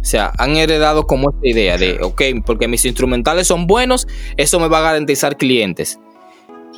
O 0.00 0.04
sea, 0.04 0.32
han 0.38 0.56
heredado 0.56 1.06
como 1.06 1.30
esta 1.30 1.48
idea 1.48 1.78
de, 1.78 1.98
ok, 2.02 2.22
porque 2.44 2.68
mis 2.68 2.84
instrumentales 2.84 3.46
son 3.46 3.66
buenos, 3.66 4.06
eso 4.36 4.60
me 4.60 4.68
va 4.68 4.78
a 4.78 4.82
garantizar 4.82 5.38
clientes. 5.38 5.98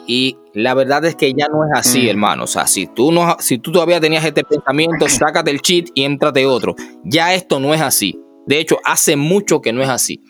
Y 0.06 0.38
la 0.54 0.74
verdad 0.74 1.04
es 1.04 1.16
que 1.16 1.32
ya 1.32 1.48
no 1.48 1.64
es 1.64 1.70
así, 1.74 2.02
mm. 2.02 2.08
hermano. 2.08 2.44
O 2.44 2.46
sea, 2.46 2.68
si 2.68 2.86
tú, 2.86 3.10
no, 3.10 3.36
si 3.40 3.58
tú 3.58 3.72
todavía 3.72 4.00
tenías 4.00 4.24
este 4.24 4.44
pensamiento, 4.44 5.08
sácate 5.08 5.50
el 5.50 5.60
cheat 5.60 5.88
y 5.94 6.04
éntrate 6.04 6.46
otro. 6.46 6.76
Ya 7.02 7.34
esto 7.34 7.58
no 7.58 7.74
es 7.74 7.80
así. 7.80 8.16
De 8.46 8.60
hecho, 8.60 8.78
hace 8.84 9.16
mucho 9.16 9.60
que 9.60 9.72
no 9.72 9.82
es 9.82 9.88
así. 9.88 10.22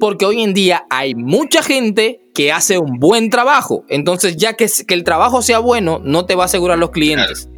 Porque 0.00 0.26
hoy 0.26 0.42
en 0.42 0.52
día 0.52 0.84
hay 0.90 1.14
mucha 1.14 1.62
gente 1.62 2.20
que 2.34 2.50
hace 2.50 2.78
un 2.78 2.98
buen 2.98 3.30
trabajo. 3.30 3.84
Entonces, 3.88 4.36
ya 4.36 4.54
que, 4.54 4.68
que 4.88 4.94
el 4.94 5.04
trabajo 5.04 5.42
sea 5.42 5.60
bueno, 5.60 6.00
no 6.02 6.26
te 6.26 6.34
va 6.34 6.42
a 6.42 6.46
asegurar 6.46 6.78
los 6.78 6.90
clientes. 6.90 7.48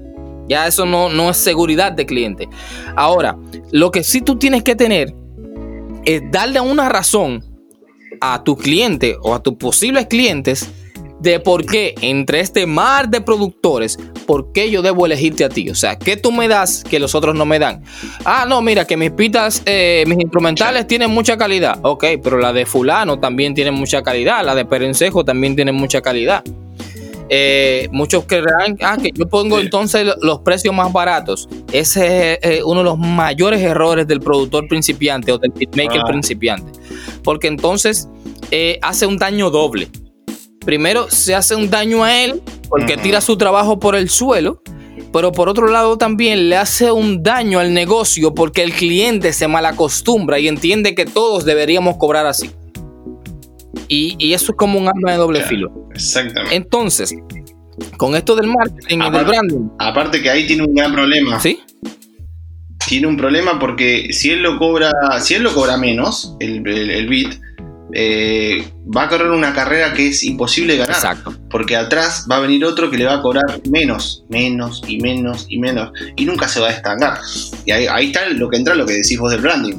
Ya 0.49 0.67
eso 0.67 0.87
no, 0.87 1.09
no 1.09 1.31
es 1.31 1.37
seguridad 1.37 1.93
de 1.93 2.07
cliente. 2.07 2.49
Ahora, 2.97 3.37
lo 3.71 3.91
que 3.91 4.05
sí 4.05 4.21
tú 4.21 4.37
tienes 4.37 4.63
que 4.63 4.77
tener 4.77 5.15
es 6.05 6.23
darle 6.31 6.61
una 6.61 6.89
razón 6.89 7.43
a 8.21 8.43
tu 8.45 8.57
cliente 8.57 9.17
o 9.23 9.35
a 9.35 9.43
tus 9.43 9.55
posibles 9.55 10.07
clientes 10.07 10.71
de 11.21 11.41
por 11.41 11.65
qué 11.65 11.95
entre 12.03 12.41
este 12.41 12.67
mar 12.67 13.09
de 13.09 13.21
productores, 13.21 13.99
por 14.27 14.53
qué 14.53 14.71
yo 14.71 14.83
debo 14.83 15.07
elegirte 15.07 15.45
a 15.45 15.49
ti. 15.49 15.71
O 15.71 15.75
sea, 15.75 15.99
¿qué 15.99 16.17
tú 16.17 16.31
me 16.31 16.49
das 16.49 16.85
que 16.85 16.99
los 16.99 17.15
otros 17.15 17.35
no 17.35 17.47
me 17.47 17.59
dan? 17.59 17.83
Ah, 18.25 18.45
no, 18.47 18.61
mira, 18.61 18.85
que 18.85 18.97
mis 18.97 19.11
pitas, 19.11 19.63
eh, 19.65 20.05
mis 20.07 20.19
instrumentales 20.19 20.87
tienen 20.87 21.11
mucha 21.11 21.37
calidad. 21.37 21.79
Ok, 21.83 22.05
pero 22.23 22.39
la 22.39 22.53
de 22.53 22.67
fulano 22.67 23.19
también 23.19 23.55
tiene 23.55 23.71
mucha 23.71 24.03
calidad, 24.03 24.45
la 24.45 24.55
de 24.55 24.67
Perencejo 24.67 25.25
también 25.25 25.57
tiene 25.57 25.73
mucha 25.73 26.03
calidad. 26.03 26.45
Eh, 27.29 27.89
muchos 27.91 28.25
creerán 28.27 28.77
ah, 28.83 28.99
que 29.01 29.11
yo 29.15 29.27
pongo 29.27 29.59
entonces 29.59 30.07
los 30.21 30.41
precios 30.41 30.75
más 30.75 30.93
baratos. 30.93 31.49
Ese 31.73 32.35
es 32.35 32.39
eh, 32.43 32.63
uno 32.65 32.81
de 32.81 32.85
los 32.85 32.99
mayores 32.99 33.61
errores 33.61 34.07
del 34.07 34.21
productor 34.21 34.69
principiante 34.69 35.33
o 35.33 35.39
del 35.39 35.53
beatmaker 35.53 36.01
ah. 36.03 36.07
principiante. 36.07 36.73
Porque 37.23 37.47
entonces 37.47 38.09
eh, 38.51 38.79
hace 38.83 39.07
un 39.07 39.17
daño 39.17 39.51
doble. 39.51 39.89
Primero 40.65 41.11
se 41.11 41.35
hace 41.35 41.55
un 41.55 41.71
daño 41.71 42.05
a 42.05 42.25
él 42.25 42.43
porque 42.69 42.97
tira 42.97 43.21
su 43.21 43.37
trabajo 43.37 43.79
por 43.79 43.95
el 43.97 44.09
suelo. 44.11 44.63
Pero 45.13 45.33
por 45.33 45.49
otro 45.49 45.69
lado 45.69 45.97
también 45.97 46.49
le 46.49 46.57
hace 46.57 46.91
un 46.91 47.23
daño 47.23 47.59
al 47.59 47.73
negocio 47.73 48.35
porque 48.35 48.63
el 48.63 48.73
cliente 48.73 49.33
se 49.33 49.49
malacostumbra 49.49 50.39
y 50.39 50.49
entiende 50.49 50.95
que 50.95 51.05
todos 51.05 51.45
deberíamos 51.45 51.97
cobrar 51.97 52.27
así. 52.27 52.51
Y, 53.89 54.33
eso 54.33 54.53
es 54.53 54.59
como 54.59 54.79
un 54.79 54.89
arma 54.89 55.13
de 55.13 55.19
doble 55.19 55.43
filo. 55.43 55.89
Exactamente. 55.95 56.57
Entonces, 56.57 57.15
con 57.97 58.15
esto 58.15 58.37
del 58.37 58.49
marketing 58.49 58.99
y 58.99 59.11
del 59.11 59.25
branding. 59.25 59.69
Aparte 59.79 60.23
que 60.23 60.31
ahí 60.31 60.47
tiene 60.47 60.65
un 60.65 60.75
gran 60.75 60.93
problema. 60.93 61.41
¿Sí? 61.41 61.61
Tiene 62.87 63.07
un 63.07 63.17
problema 63.17 63.59
porque 63.59 64.13
si 64.13 64.31
él 64.31 64.43
lo 64.43 64.59
cobra, 64.59 64.91
si 65.21 65.35
él 65.35 65.43
lo 65.43 65.55
cobra 65.55 65.77
menos, 65.77 66.37
el, 66.39 66.67
el, 66.67 67.09
bit, 67.09 67.33
eh, 67.95 68.63
va 68.95 69.05
a 69.05 69.09
correr 69.09 69.31
una 69.31 69.55
carrera 69.55 69.95
que 69.95 70.09
es 70.09 70.23
imposible 70.23 70.77
ganar. 70.77 70.95
Exacto. 70.95 71.35
Porque 71.49 71.77
atrás 71.77 72.27
va 72.31 72.37
a 72.37 72.41
venir 72.41 72.65
otro 72.65 72.91
que 72.91 72.99
le 72.99 73.07
va 73.07 73.15
a 73.15 73.23
cobrar 73.23 73.61
menos, 73.71 74.25
menos 74.29 74.83
y 74.87 75.01
menos 75.01 75.47
y 75.49 75.59
menos. 75.59 75.93
Y 76.17 76.27
nunca 76.27 76.47
se 76.47 76.61
va 76.61 76.69
a 76.69 76.73
estancar. 76.73 77.19
Y 77.65 77.71
ahí, 77.71 77.87
ahí 77.87 78.07
está 78.07 78.29
lo 78.29 78.51
que 78.51 78.59
entra 78.59 78.75
lo 78.75 78.85
que 78.85 78.95
decís 78.95 79.19
vos 79.19 79.31
del 79.31 79.41
branding. 79.41 79.77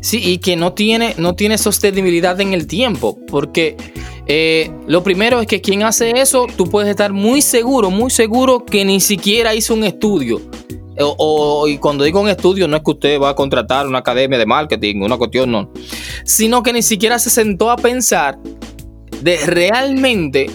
Sí, 0.00 0.20
y 0.22 0.38
que 0.38 0.56
no 0.56 0.72
tiene, 0.72 1.14
no 1.18 1.34
tiene 1.34 1.58
sostenibilidad 1.58 2.40
en 2.40 2.52
el 2.52 2.66
tiempo, 2.66 3.18
porque 3.28 3.76
eh, 4.26 4.70
lo 4.86 5.02
primero 5.02 5.40
es 5.40 5.46
que 5.46 5.60
quien 5.60 5.82
hace 5.82 6.10
eso, 6.10 6.46
tú 6.56 6.68
puedes 6.68 6.90
estar 6.90 7.12
muy 7.12 7.42
seguro, 7.42 7.90
muy 7.90 8.10
seguro 8.10 8.64
que 8.64 8.84
ni 8.84 9.00
siquiera 9.00 9.54
hizo 9.54 9.74
un 9.74 9.84
estudio. 9.84 10.40
O, 10.98 11.68
y 11.68 11.78
cuando 11.78 12.04
digo 12.04 12.20
un 12.20 12.28
estudio, 12.28 12.66
no 12.66 12.76
es 12.76 12.82
que 12.82 12.90
usted 12.90 13.20
va 13.20 13.30
a 13.30 13.34
contratar 13.34 13.86
una 13.86 13.98
academia 13.98 14.38
de 14.38 14.46
marketing, 14.46 15.02
una 15.02 15.18
cuestión, 15.18 15.52
no. 15.52 15.70
Sino 16.24 16.62
que 16.62 16.72
ni 16.72 16.82
siquiera 16.82 17.18
se 17.18 17.28
sentó 17.28 17.70
a 17.70 17.76
pensar 17.76 18.38
de 19.20 19.36
realmente, 19.44 20.50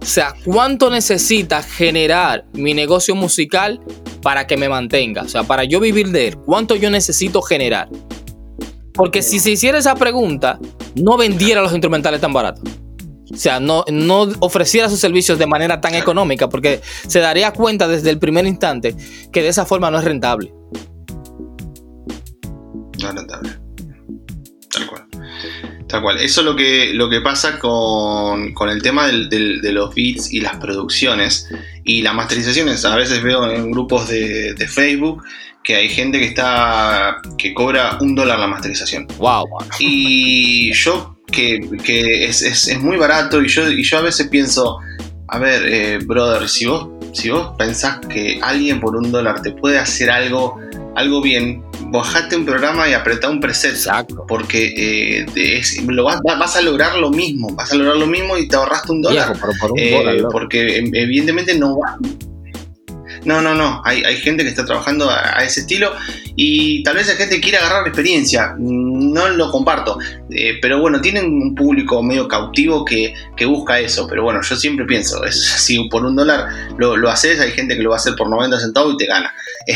o 0.00 0.04
sea, 0.04 0.34
cuánto 0.44 0.88
necesita 0.88 1.62
generar 1.62 2.44
mi 2.52 2.74
negocio 2.74 3.14
musical 3.16 3.80
para 4.22 4.46
que 4.46 4.56
me 4.56 4.68
mantenga. 4.68 5.22
O 5.22 5.28
sea, 5.28 5.42
para 5.42 5.64
yo 5.64 5.80
vivir 5.80 6.10
de 6.10 6.28
él, 6.28 6.36
cuánto 6.38 6.76
yo 6.76 6.90
necesito 6.90 7.42
generar. 7.42 7.88
Porque 8.96 9.22
si 9.22 9.38
se 9.38 9.50
hiciera 9.50 9.78
esa 9.78 9.94
pregunta, 9.94 10.58
no 10.96 11.16
vendiera 11.16 11.60
los 11.60 11.72
instrumentales 11.72 12.20
tan 12.20 12.32
baratos. 12.32 12.64
O 13.32 13.36
sea, 13.36 13.60
no, 13.60 13.84
no 13.90 14.28
ofreciera 14.40 14.88
sus 14.88 15.00
servicios 15.00 15.38
de 15.38 15.46
manera 15.46 15.80
tan 15.80 15.94
económica, 15.94 16.48
porque 16.48 16.80
se 17.06 17.20
daría 17.20 17.52
cuenta 17.52 17.88
desde 17.88 18.10
el 18.10 18.18
primer 18.18 18.46
instante 18.46 18.94
que 19.32 19.42
de 19.42 19.48
esa 19.48 19.66
forma 19.66 19.90
no 19.90 19.98
es 19.98 20.04
rentable. 20.04 20.52
No 23.00 23.08
es 23.08 23.14
rentable. 23.14 23.50
Tal 24.70 24.86
cual. 24.86 25.06
Tal 25.88 26.02
cual. 26.02 26.18
Eso 26.20 26.40
es 26.40 26.46
lo 26.46 26.56
que, 26.56 26.94
lo 26.94 27.10
que 27.10 27.20
pasa 27.20 27.58
con, 27.58 28.54
el 28.70 28.82
tema 28.82 29.08
de 29.08 29.72
los 29.72 29.94
beats 29.94 30.32
y 30.32 30.40
las 30.40 30.56
producciones 30.56 31.48
y 31.84 32.02
las 32.02 32.14
masterizaciones. 32.14 32.84
A 32.84 32.96
veces 32.96 33.22
veo 33.22 33.50
en 33.50 33.70
grupos 33.72 34.08
de, 34.08 34.54
de 34.54 34.68
Facebook 34.68 35.22
que 35.66 35.74
hay 35.74 35.88
gente 35.88 36.20
que 36.20 36.26
está 36.26 37.20
que 37.36 37.52
cobra 37.52 37.98
un 38.00 38.14
dólar 38.14 38.38
la 38.38 38.46
masterización. 38.46 39.08
Wow. 39.18 39.46
Y 39.80 40.72
yo 40.72 41.16
que, 41.26 41.58
que 41.82 42.24
es, 42.24 42.40
es, 42.42 42.68
es, 42.68 42.80
muy 42.80 42.96
barato 42.96 43.42
y 43.42 43.48
yo, 43.48 43.68
y 43.68 43.82
yo 43.82 43.98
a 43.98 44.02
veces 44.02 44.28
pienso, 44.28 44.78
a 45.26 45.38
ver, 45.40 45.66
eh, 45.66 45.98
brother, 45.98 46.48
si 46.48 46.66
vos, 46.66 46.88
si 47.12 47.30
vos 47.30 47.50
pensás 47.58 47.98
que 48.08 48.38
alguien 48.42 48.80
por 48.80 48.94
un 48.94 49.10
dólar 49.10 49.42
te 49.42 49.50
puede 49.50 49.78
hacer 49.80 50.08
algo, 50.08 50.56
algo 50.94 51.20
bien, 51.20 51.64
bajate 51.90 52.36
un 52.36 52.44
programa 52.44 52.88
y 52.88 52.92
apretá 52.92 53.28
un 53.28 53.40
preset. 53.40 53.72
Exacto. 53.72 54.24
Porque 54.28 54.72
eh, 54.76 55.26
es, 55.34 55.82
lo 55.82 56.04
vas, 56.04 56.20
vas, 56.22 56.54
a 56.54 56.62
lograr 56.62 56.94
lo 56.96 57.10
mismo, 57.10 57.48
vas 57.56 57.72
a 57.72 57.74
lograr 57.74 57.96
lo 57.96 58.06
mismo 58.06 58.38
y 58.38 58.46
te 58.46 58.54
ahorraste 58.54 58.92
un 58.92 59.02
dólar. 59.02 59.32
Viejo, 59.32 59.40
pero 59.40 59.52
por 59.60 59.72
un 59.72 59.78
Eh, 59.80 59.90
dólar, 59.90 60.28
porque 60.30 60.78
em- 60.78 60.94
evidentemente 60.94 61.58
no 61.58 61.76
va. 61.76 61.98
No, 63.26 63.42
no, 63.42 63.54
no. 63.54 63.82
Hay, 63.84 64.04
hay 64.04 64.16
gente 64.18 64.44
que 64.44 64.50
está 64.50 64.64
trabajando 64.64 65.10
a, 65.10 65.38
a 65.38 65.44
ese 65.44 65.60
estilo 65.60 65.92
y 66.36 66.82
tal 66.84 66.94
vez 66.94 67.08
la 67.08 67.16
gente 67.16 67.40
quiere 67.40 67.58
agarrar 67.58 67.86
experiencia. 67.86 68.54
No 68.56 69.28
lo 69.30 69.50
comparto. 69.50 69.98
Eh, 70.30 70.58
pero 70.62 70.80
bueno, 70.80 71.00
tienen 71.00 71.26
un 71.26 71.54
público 71.54 72.02
medio 72.04 72.28
cautivo 72.28 72.84
que, 72.84 73.14
que 73.36 73.44
busca 73.44 73.80
eso. 73.80 74.06
Pero 74.06 74.22
bueno, 74.22 74.40
yo 74.42 74.54
siempre 74.54 74.86
pienso, 74.86 75.24
es, 75.26 75.44
si 75.44 75.88
por 75.88 76.04
un 76.04 76.14
dólar 76.14 76.48
lo, 76.78 76.96
lo 76.96 77.10
haces, 77.10 77.40
hay 77.40 77.50
gente 77.50 77.76
que 77.76 77.82
lo 77.82 77.90
va 77.90 77.96
a 77.96 77.98
hacer 77.98 78.14
por 78.14 78.30
90 78.30 78.60
centavos 78.60 78.94
y 78.94 78.96
te 78.98 79.06
gana. 79.06 79.34
Eh, 79.68 79.74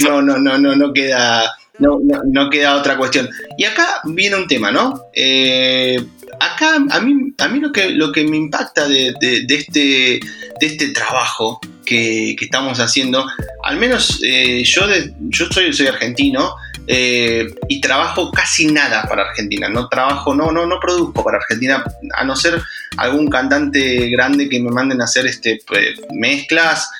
no, 0.00 0.20
no, 0.20 0.36
no, 0.36 0.58
no, 0.58 0.76
no 0.76 0.92
queda. 0.92 1.50
No, 1.78 1.98
no, 2.04 2.20
no 2.26 2.50
queda 2.50 2.76
otra 2.76 2.98
cuestión. 2.98 3.30
Y 3.56 3.64
acá 3.64 3.86
viene 4.04 4.36
un 4.36 4.46
tema, 4.46 4.70
¿no? 4.70 5.00
Eh, 5.14 6.04
acá 6.40 6.76
a 6.90 7.00
mí, 7.00 7.32
a 7.38 7.48
mí 7.48 7.60
lo, 7.60 7.72
que, 7.72 7.90
lo 7.90 8.12
que 8.12 8.24
me 8.24 8.36
impacta 8.36 8.88
de, 8.88 9.14
de- 9.20 9.44
este, 9.48 10.20
de 10.60 10.66
este 10.66 10.88
trabajo 10.88 11.60
que, 11.84 12.34
que 12.38 12.44
estamos 12.44 12.78
haciendo, 12.80 13.26
al 13.64 13.76
menos 13.76 14.20
eh, 14.24 14.62
yo, 14.64 14.86
de- 14.86 15.12
yo 15.20 15.46
soy, 15.46 15.86
argentino 15.86 16.54
eh, 16.86 17.46
y 17.68 17.80
trabajo 17.80 18.30
casi 18.32 18.66
nada 18.66 19.04
para 19.08 19.22
Argentina. 19.28 19.68
No 19.68 19.88
trabajo, 19.88 20.34
no, 20.34 20.50
no, 20.50 20.66
no 20.66 20.80
produzco 20.80 21.22
para 21.24 21.38
Argentina, 21.38 21.84
a 22.16 22.24
no 22.24 22.34
ser 22.36 22.60
algún 22.96 23.28
cantante 23.28 24.08
grande 24.10 24.48
que 24.48 24.60
me 24.60 24.70
manden 24.70 25.00
a 25.00 25.04
hacer 25.04 25.26
este, 25.26 25.60
pues, 25.66 26.00
mezclas. 26.12 26.90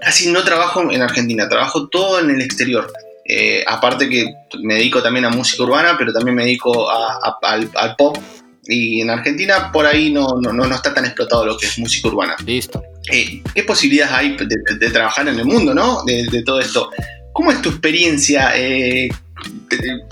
Casi 0.00 0.30
no 0.30 0.44
trabajo 0.44 0.88
en 0.90 1.02
Argentina, 1.02 1.48
trabajo 1.48 1.88
todo 1.88 2.20
en 2.20 2.30
el 2.30 2.42
exterior. 2.42 2.92
Eh, 3.26 3.64
aparte 3.66 4.08
que 4.08 4.26
me 4.62 4.74
dedico 4.74 5.02
también 5.02 5.24
a 5.24 5.30
música 5.30 5.62
urbana, 5.62 5.96
pero 5.98 6.12
también 6.12 6.36
me 6.36 6.44
dedico 6.44 6.88
al 6.90 7.96
pop. 7.96 8.18
Y 8.66 9.00
en 9.02 9.10
Argentina 9.10 9.70
por 9.72 9.84
ahí 9.86 10.10
no, 10.12 10.26
no, 10.40 10.52
no- 10.52 10.74
está 10.74 10.94
tan 10.94 11.04
explotado 11.04 11.44
lo 11.44 11.56
que 11.58 11.66
es 11.66 11.78
música 11.78 12.08
urbana. 12.08 12.34
Listo. 12.46 12.82
Eh, 13.12 13.42
¿Qué 13.54 13.62
posibilidades 13.64 14.14
hay 14.14 14.36
de, 14.36 14.46
de- 14.46 14.78
de 14.78 14.90
trabajar 14.90 15.28
en 15.28 15.38
el 15.38 15.44
mundo, 15.44 15.74
no? 15.74 16.02
De, 16.04 16.24
de 16.30 16.42
todo 16.42 16.60
esto. 16.60 16.90
¿Cómo 17.32 17.50
es 17.52 17.60
tu 17.60 17.68
experiencia 17.68 18.52
eh, 18.56 19.08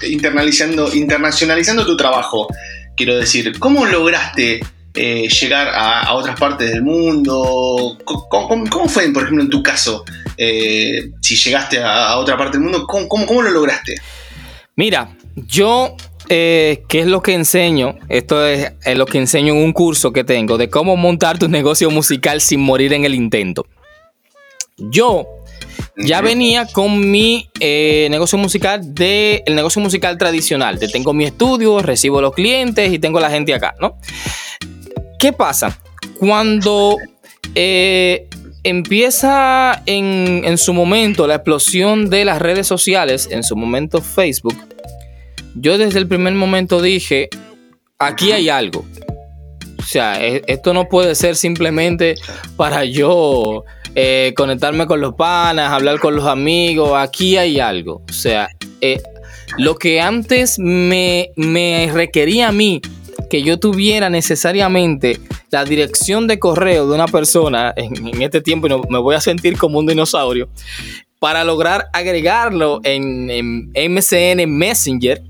internalizando, 0.08 0.92
internacionalizando 0.94 1.86
tu 1.86 1.96
trabajo? 1.96 2.46
Quiero 2.96 3.16
decir, 3.16 3.58
¿cómo 3.58 3.86
lograste 3.86 4.60
eh, 4.94 5.28
llegar 5.28 5.68
a, 5.68 6.02
a 6.02 6.14
otras 6.14 6.38
partes 6.38 6.70
del 6.70 6.82
mundo? 6.82 7.98
¿Cómo, 8.04 8.28
cómo- 8.28 8.68
cómo 8.70 8.88
fue, 8.88 9.08
por 9.10 9.22
ejemplo, 9.24 9.42
en 9.44 9.50
tu 9.50 9.62
caso? 9.62 10.04
Eh, 10.36 11.10
si 11.20 11.36
llegaste 11.36 11.78
a, 11.82 12.08
a 12.10 12.16
otra 12.18 12.36
parte 12.36 12.58
del 12.58 12.64
mundo, 12.64 12.86
¿cómo, 12.86 13.08
cómo, 13.08 13.26
cómo 13.26 13.42
lo 13.42 13.50
lograste? 13.50 13.94
Mira, 14.76 15.16
yo, 15.36 15.96
eh, 16.28 16.82
¿qué 16.88 17.00
es 17.00 17.06
lo 17.06 17.22
que 17.22 17.34
enseño? 17.34 17.96
Esto 18.08 18.46
es, 18.46 18.72
es 18.84 18.96
lo 18.96 19.06
que 19.06 19.18
enseño 19.18 19.54
en 19.54 19.60
un 19.62 19.72
curso 19.72 20.12
que 20.12 20.24
tengo 20.24 20.58
de 20.58 20.70
cómo 20.70 20.96
montar 20.96 21.38
tu 21.38 21.48
negocio 21.48 21.90
musical 21.90 22.40
sin 22.40 22.60
morir 22.60 22.92
en 22.92 23.04
el 23.04 23.14
intento. 23.14 23.66
Yo 24.78 25.26
ya 25.96 26.20
venía 26.20 26.66
con 26.66 27.10
mi 27.10 27.48
eh, 27.60 28.08
negocio 28.10 28.38
musical 28.38 28.94
de 28.94 29.42
el 29.46 29.54
negocio 29.54 29.80
musical 29.80 30.16
tradicional. 30.18 30.78
De 30.78 30.88
tengo 30.88 31.12
mi 31.12 31.24
estudio, 31.24 31.80
recibo 31.80 32.20
los 32.20 32.34
clientes 32.34 32.92
y 32.92 32.98
tengo 32.98 33.20
la 33.20 33.30
gente 33.30 33.54
acá, 33.54 33.74
¿no? 33.80 33.98
¿Qué 35.18 35.32
pasa? 35.32 35.78
Cuando 36.18 36.96
eh, 37.54 38.28
empieza 38.64 39.82
en, 39.86 40.42
en 40.44 40.58
su 40.58 40.72
momento 40.72 41.26
la 41.26 41.36
explosión 41.36 42.10
de 42.10 42.24
las 42.24 42.40
redes 42.40 42.66
sociales, 42.66 43.28
en 43.30 43.42
su 43.42 43.56
momento 43.56 44.00
Facebook, 44.00 44.56
yo 45.54 45.78
desde 45.78 45.98
el 45.98 46.08
primer 46.08 46.34
momento 46.34 46.80
dije, 46.80 47.28
aquí 47.98 48.32
hay 48.32 48.48
algo. 48.48 48.84
O 49.78 49.84
sea, 49.84 50.24
e- 50.24 50.42
esto 50.46 50.72
no 50.74 50.88
puede 50.88 51.14
ser 51.14 51.36
simplemente 51.36 52.14
para 52.56 52.84
yo 52.84 53.64
eh, 53.94 54.32
conectarme 54.36 54.86
con 54.86 55.00
los 55.00 55.14
panas, 55.14 55.72
hablar 55.72 55.98
con 55.98 56.16
los 56.16 56.26
amigos. 56.26 56.92
Aquí 56.94 57.36
hay 57.36 57.60
algo. 57.60 58.02
O 58.08 58.12
sea, 58.12 58.48
eh, 58.80 59.00
lo 59.58 59.76
que 59.76 60.00
antes 60.00 60.58
me, 60.58 61.30
requería 61.92 62.48
a 62.48 62.52
mí 62.52 62.80
que 63.28 63.42
yo 63.42 63.58
tuviera 63.58 64.10
necesariamente 64.10 65.18
la 65.50 65.64
dirección 65.64 66.26
de 66.26 66.38
correo 66.38 66.88
de 66.88 66.94
una 66.94 67.06
persona 67.06 67.72
en, 67.76 68.06
en 68.06 68.22
este 68.22 68.40
tiempo, 68.40 68.68
no, 68.68 68.82
me 68.88 68.98
voy 68.98 69.14
a 69.14 69.20
sentir 69.20 69.58
como 69.58 69.78
un 69.78 69.86
dinosaurio, 69.86 70.48
para 71.18 71.44
lograr 71.44 71.86
agregarlo 71.92 72.80
en, 72.82 73.30
en 73.30 73.70
MCN 73.92 74.50
Messenger. 74.50 75.22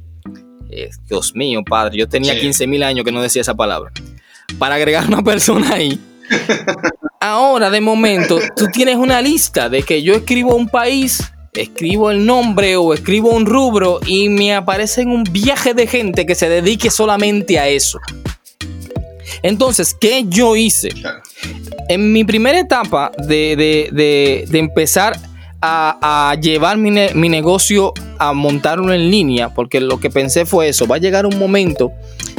Eh, 0.75 0.89
Dios 1.09 1.35
mío, 1.35 1.63
padre, 1.69 1.99
yo 1.99 2.09
tenía 2.09 2.33
Sí. 2.33 2.41
15 2.41 2.67
mil 2.67 2.83
años 2.83 3.05
que 3.05 3.13
no 3.13 3.21
decía 3.21 3.43
esa 3.43 3.55
palabra. 3.55 3.93
Para 4.59 4.77
agregar 4.77 5.07
una 5.07 5.23
persona 5.23 5.75
ahí. 5.75 6.01
Ahora, 7.21 7.69
de 7.71 7.81
momento, 7.81 8.39
tú 8.57 8.67
tienes 8.73 8.97
una 8.97 9.21
lista 9.21 9.69
de 9.69 9.83
que 9.83 10.03
yo 10.03 10.15
escribo 10.15 10.57
un 10.57 10.67
país, 10.69 11.23
escribo 11.53 12.11
el 12.11 12.25
nombre 12.25 12.77
o 12.77 12.95
escribo 12.95 13.31
un 13.31 13.45
rubro 13.47 14.01
y 14.07 14.29
me 14.31 14.55
aparece 14.55 15.03
en 15.03 15.11
un 15.11 15.25
viaje 15.25 15.75
de 15.75 15.87
gente 15.87 16.25
que 16.25 16.35
se 16.35 16.49
dedique 16.49 16.91
solamente 16.91 17.59
a 17.59 17.69
eso. 17.69 17.99
Entonces, 19.43 19.95
¿qué 20.01 20.25
yo 20.27 20.57
hice? 20.57 20.91
En 21.89 22.13
mi 22.13 22.25
primera 22.25 22.59
etapa 22.59 23.13
de, 23.19 23.57
de- 23.57 23.89
de- 23.93 24.45
de 24.49 24.59
empezar 24.59 25.19
a, 25.63 26.31
a 26.31 26.35
llevar 26.35 26.77
mi, 26.77 26.91
ne- 26.91 27.15
mi 27.15 27.29
negocio 27.29 27.95
a 28.19 28.33
montarlo 28.33 28.93
en 28.93 29.11
línea, 29.11 29.55
porque 29.55 29.81
lo 29.81 29.99
que 30.01 30.11
pensé 30.11 30.45
fue 30.45 30.69
eso, 30.69 30.87
va 30.87 30.97
a 30.97 30.99
llegar 30.99 31.25
un 31.27 31.39
momento 31.39 31.93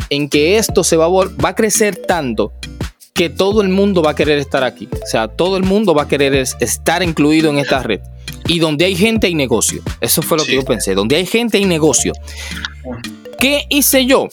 en 0.09 0.29
que 0.29 0.57
esto 0.57 0.83
se 0.83 0.97
va 0.97 1.05
a, 1.05 1.09
vol- 1.09 1.33
va 1.43 1.49
a 1.49 1.55
crecer 1.55 1.95
tanto 1.95 2.51
que 3.13 3.29
todo 3.29 3.62
el 3.62 3.69
mundo 3.69 4.01
va 4.01 4.12
a 4.12 4.15
querer 4.15 4.39
estar 4.39 4.63
aquí. 4.63 4.89
O 4.91 5.05
sea, 5.05 5.27
todo 5.27 5.57
el 5.57 5.63
mundo 5.63 5.93
va 5.93 6.03
a 6.03 6.07
querer 6.07 6.33
es- 6.36 6.55
estar 6.59 7.01
incluido 7.03 7.49
en 7.49 7.59
esta 7.59 7.81
red. 7.81 8.01
Y 8.47 8.59
donde 8.59 8.86
hay 8.86 8.95
gente 8.95 9.27
hay 9.27 9.36
negocio. 9.36 9.81
Eso 10.01 10.21
fue 10.21 10.38
lo 10.38 10.43
Sí. 10.43 10.49
que 10.51 10.55
yo 10.57 10.65
pensé. 10.65 10.95
Donde 10.95 11.15
hay 11.15 11.25
gente 11.25 11.57
hay 11.57 11.65
negocio. 11.65 12.12
¿Qué 13.39 13.65
hice 13.69 14.05
yo? 14.05 14.27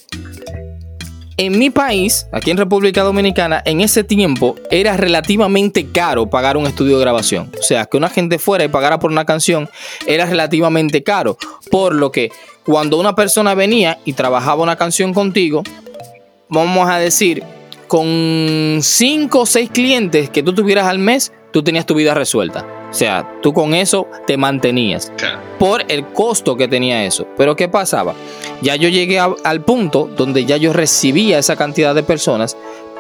En 1.37 1.59
mi 1.59 1.71
país, 1.71 2.27
aquí 2.33 2.51
en 2.51 2.57
República 2.57 3.03
Dominicana, 3.03 3.63
en 3.65 3.81
ese 3.81 4.05
tiempo 4.05 4.57
era 4.71 4.97
relativamente 4.97 5.87
caro 5.91 6.29
pagar 6.29 6.57
un 6.57 6.67
estudio 6.67 6.97
de 6.97 7.03
grabación. 7.03 7.51
O 7.59 7.63
sea, 7.63 7.87
que 7.87 7.97
una 7.97 8.11
gente 8.11 8.39
fuera 8.39 8.65
y 8.65 8.69
pagara 8.69 8.99
por 8.99 9.11
una 9.11 9.25
canción 9.25 9.69
era 10.07 10.27
relativamente 10.27 11.03
caro. 11.03 11.39
Por 11.71 11.95
lo 11.95 12.13
que 12.13 12.31
cuando 12.65 12.99
una 12.99 13.15
persona 13.15 13.55
venía 13.55 13.99
y 14.05 14.13
trabajaba 14.13 14.63
una 14.63 14.77
canción 14.77 15.15
contigo, 15.15 15.63
vamos 16.49 16.89
a 16.91 16.99
decir, 16.99 17.43
con 17.89 18.79
cinco 18.83 19.41
o 19.41 19.47
seis 19.47 19.71
clientes 19.71 20.31
que 20.31 20.43
tú 20.43 20.55
tuvieras 20.55 20.87
al 20.87 20.99
mes, 20.99 21.33
tú 21.53 21.63
tenías 21.63 21.87
tu 21.87 21.95
vida 21.95 22.15
resuelta. 22.15 22.65
O 22.91 22.95
sea, 22.95 23.39
tú 23.43 23.53
con 23.53 23.75
eso 23.75 24.07
te 24.27 24.37
mantenías 24.37 25.13
por 25.59 25.85
el 25.89 26.07
costo 26.07 26.57
que 26.57 26.69
tenía 26.69 27.05
eso. 27.05 27.27
Pero 27.37 27.55
¿qué 27.57 27.69
pasaba? 27.69 28.15
Ya 28.63 28.77
yo 28.77 28.89
llegué 28.89 29.19
a- 29.21 29.35
al 29.45 29.61
punto 29.63 30.09
donde 30.17 30.45
ya 30.45 30.57
yo 30.57 30.73
recibía 30.73 31.39
esa 31.39 31.57
cantidad 31.57 31.95
de 31.95 32.03
personas, 32.03 32.57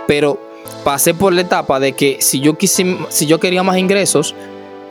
pero 0.07 0.39
pasé 0.85 1.13
por 1.15 1.33
la 1.33 1.41
etapa 1.43 1.81
de 1.81 1.93
que 1.93 2.19
si 2.21 2.41
yo, 2.41 2.57
quise, 2.57 2.97
si 3.09 3.27
yo 3.27 3.41
quería 3.41 3.63
más 3.63 3.79
ingresos, 3.79 4.35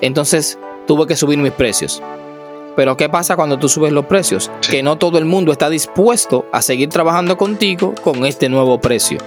entonces 0.01 0.59
tuve 0.87 1.07
que 1.07 1.15
subir 1.15 1.37
mis 1.37 1.51
precios. 1.53 2.01
Pero 2.75 2.95
¿qué 2.95 3.09
pasa 3.09 3.35
cuando 3.35 3.57
tú 3.59 3.67
subes 3.67 3.91
los 3.91 4.05
precios? 4.05 4.49
Sí. 4.61 4.71
Que 4.71 4.83
no 4.83 4.97
todo 4.97 5.17
el 5.17 5.25
mundo 5.25 5.51
está 5.51 5.69
dispuesto 5.69 6.45
a 6.53 6.61
seguir 6.61 6.87
trabajando 6.89 7.37
contigo 7.37 7.93
con 8.03 8.25
este 8.25 8.47
nuevo 8.47 8.79
precio. 8.79 9.17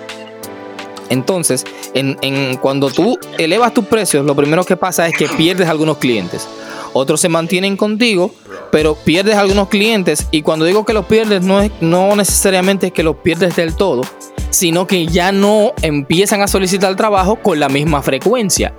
Entonces, 1.12 1.64
en, 1.94 2.16
en- 2.22 2.56
cuando 2.56 2.90
tú 2.90 3.18
elevas 3.38 3.74
tus 3.74 3.84
precios, 3.84 4.24
lo 4.24 4.34
primero 4.34 4.64
que 4.64 4.76
pasa 4.76 5.06
es 5.06 5.14
que 5.14 5.28
pierdes 5.28 5.68
algunos 5.68 5.98
clientes. 5.98 6.48
Otros 6.94 7.20
se 7.20 7.28
mantienen 7.28 7.76
contigo, 7.76 8.34
pero 8.70 8.94
pierdes 8.94 9.36
algunos 9.36 9.68
clientes. 9.68 10.26
Y 10.30 10.40
cuando 10.42 10.64
digo 10.64 10.84
que 10.86 10.92
los 10.94 11.04
pierdes, 11.06 11.42
no, 11.42 11.60
es, 11.60 11.70
no 11.80 12.16
necesariamente 12.16 12.86
es 12.88 12.92
que 12.92 13.02
los 13.02 13.16
pierdes 13.16 13.56
del 13.56 13.74
todo, 13.76 14.02
sino 14.50 14.86
que 14.86 15.06
ya 15.06 15.32
no 15.32 15.72
empiezan 15.82 16.40
a 16.42 16.48
solicitar 16.48 16.96
trabajo 16.96 17.36
con 17.36 17.60
la 17.60 17.68
misma 17.68 18.02
frecuencia. 18.02 18.74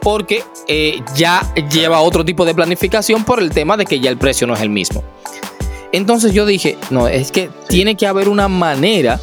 Porque 0.00 0.44
eh, 0.68 1.00
ya 1.14 1.42
lleva 1.70 2.00
otro 2.00 2.24
tipo 2.24 2.44
de 2.44 2.54
planificación 2.54 3.24
por 3.24 3.40
el 3.40 3.50
tema 3.50 3.76
de 3.76 3.84
que 3.86 3.98
ya 4.00 4.10
el 4.10 4.16
precio 4.18 4.46
no 4.46 4.54
es 4.54 4.60
el 4.60 4.70
mismo. 4.70 5.02
Entonces 5.92 6.32
yo 6.34 6.44
dije, 6.44 6.76
no, 6.90 7.08
es 7.08 7.32
que 7.32 7.48
tiene 7.68 7.96
que 7.96 8.06
haber 8.06 8.28
una 8.28 8.48
manera 8.48 9.18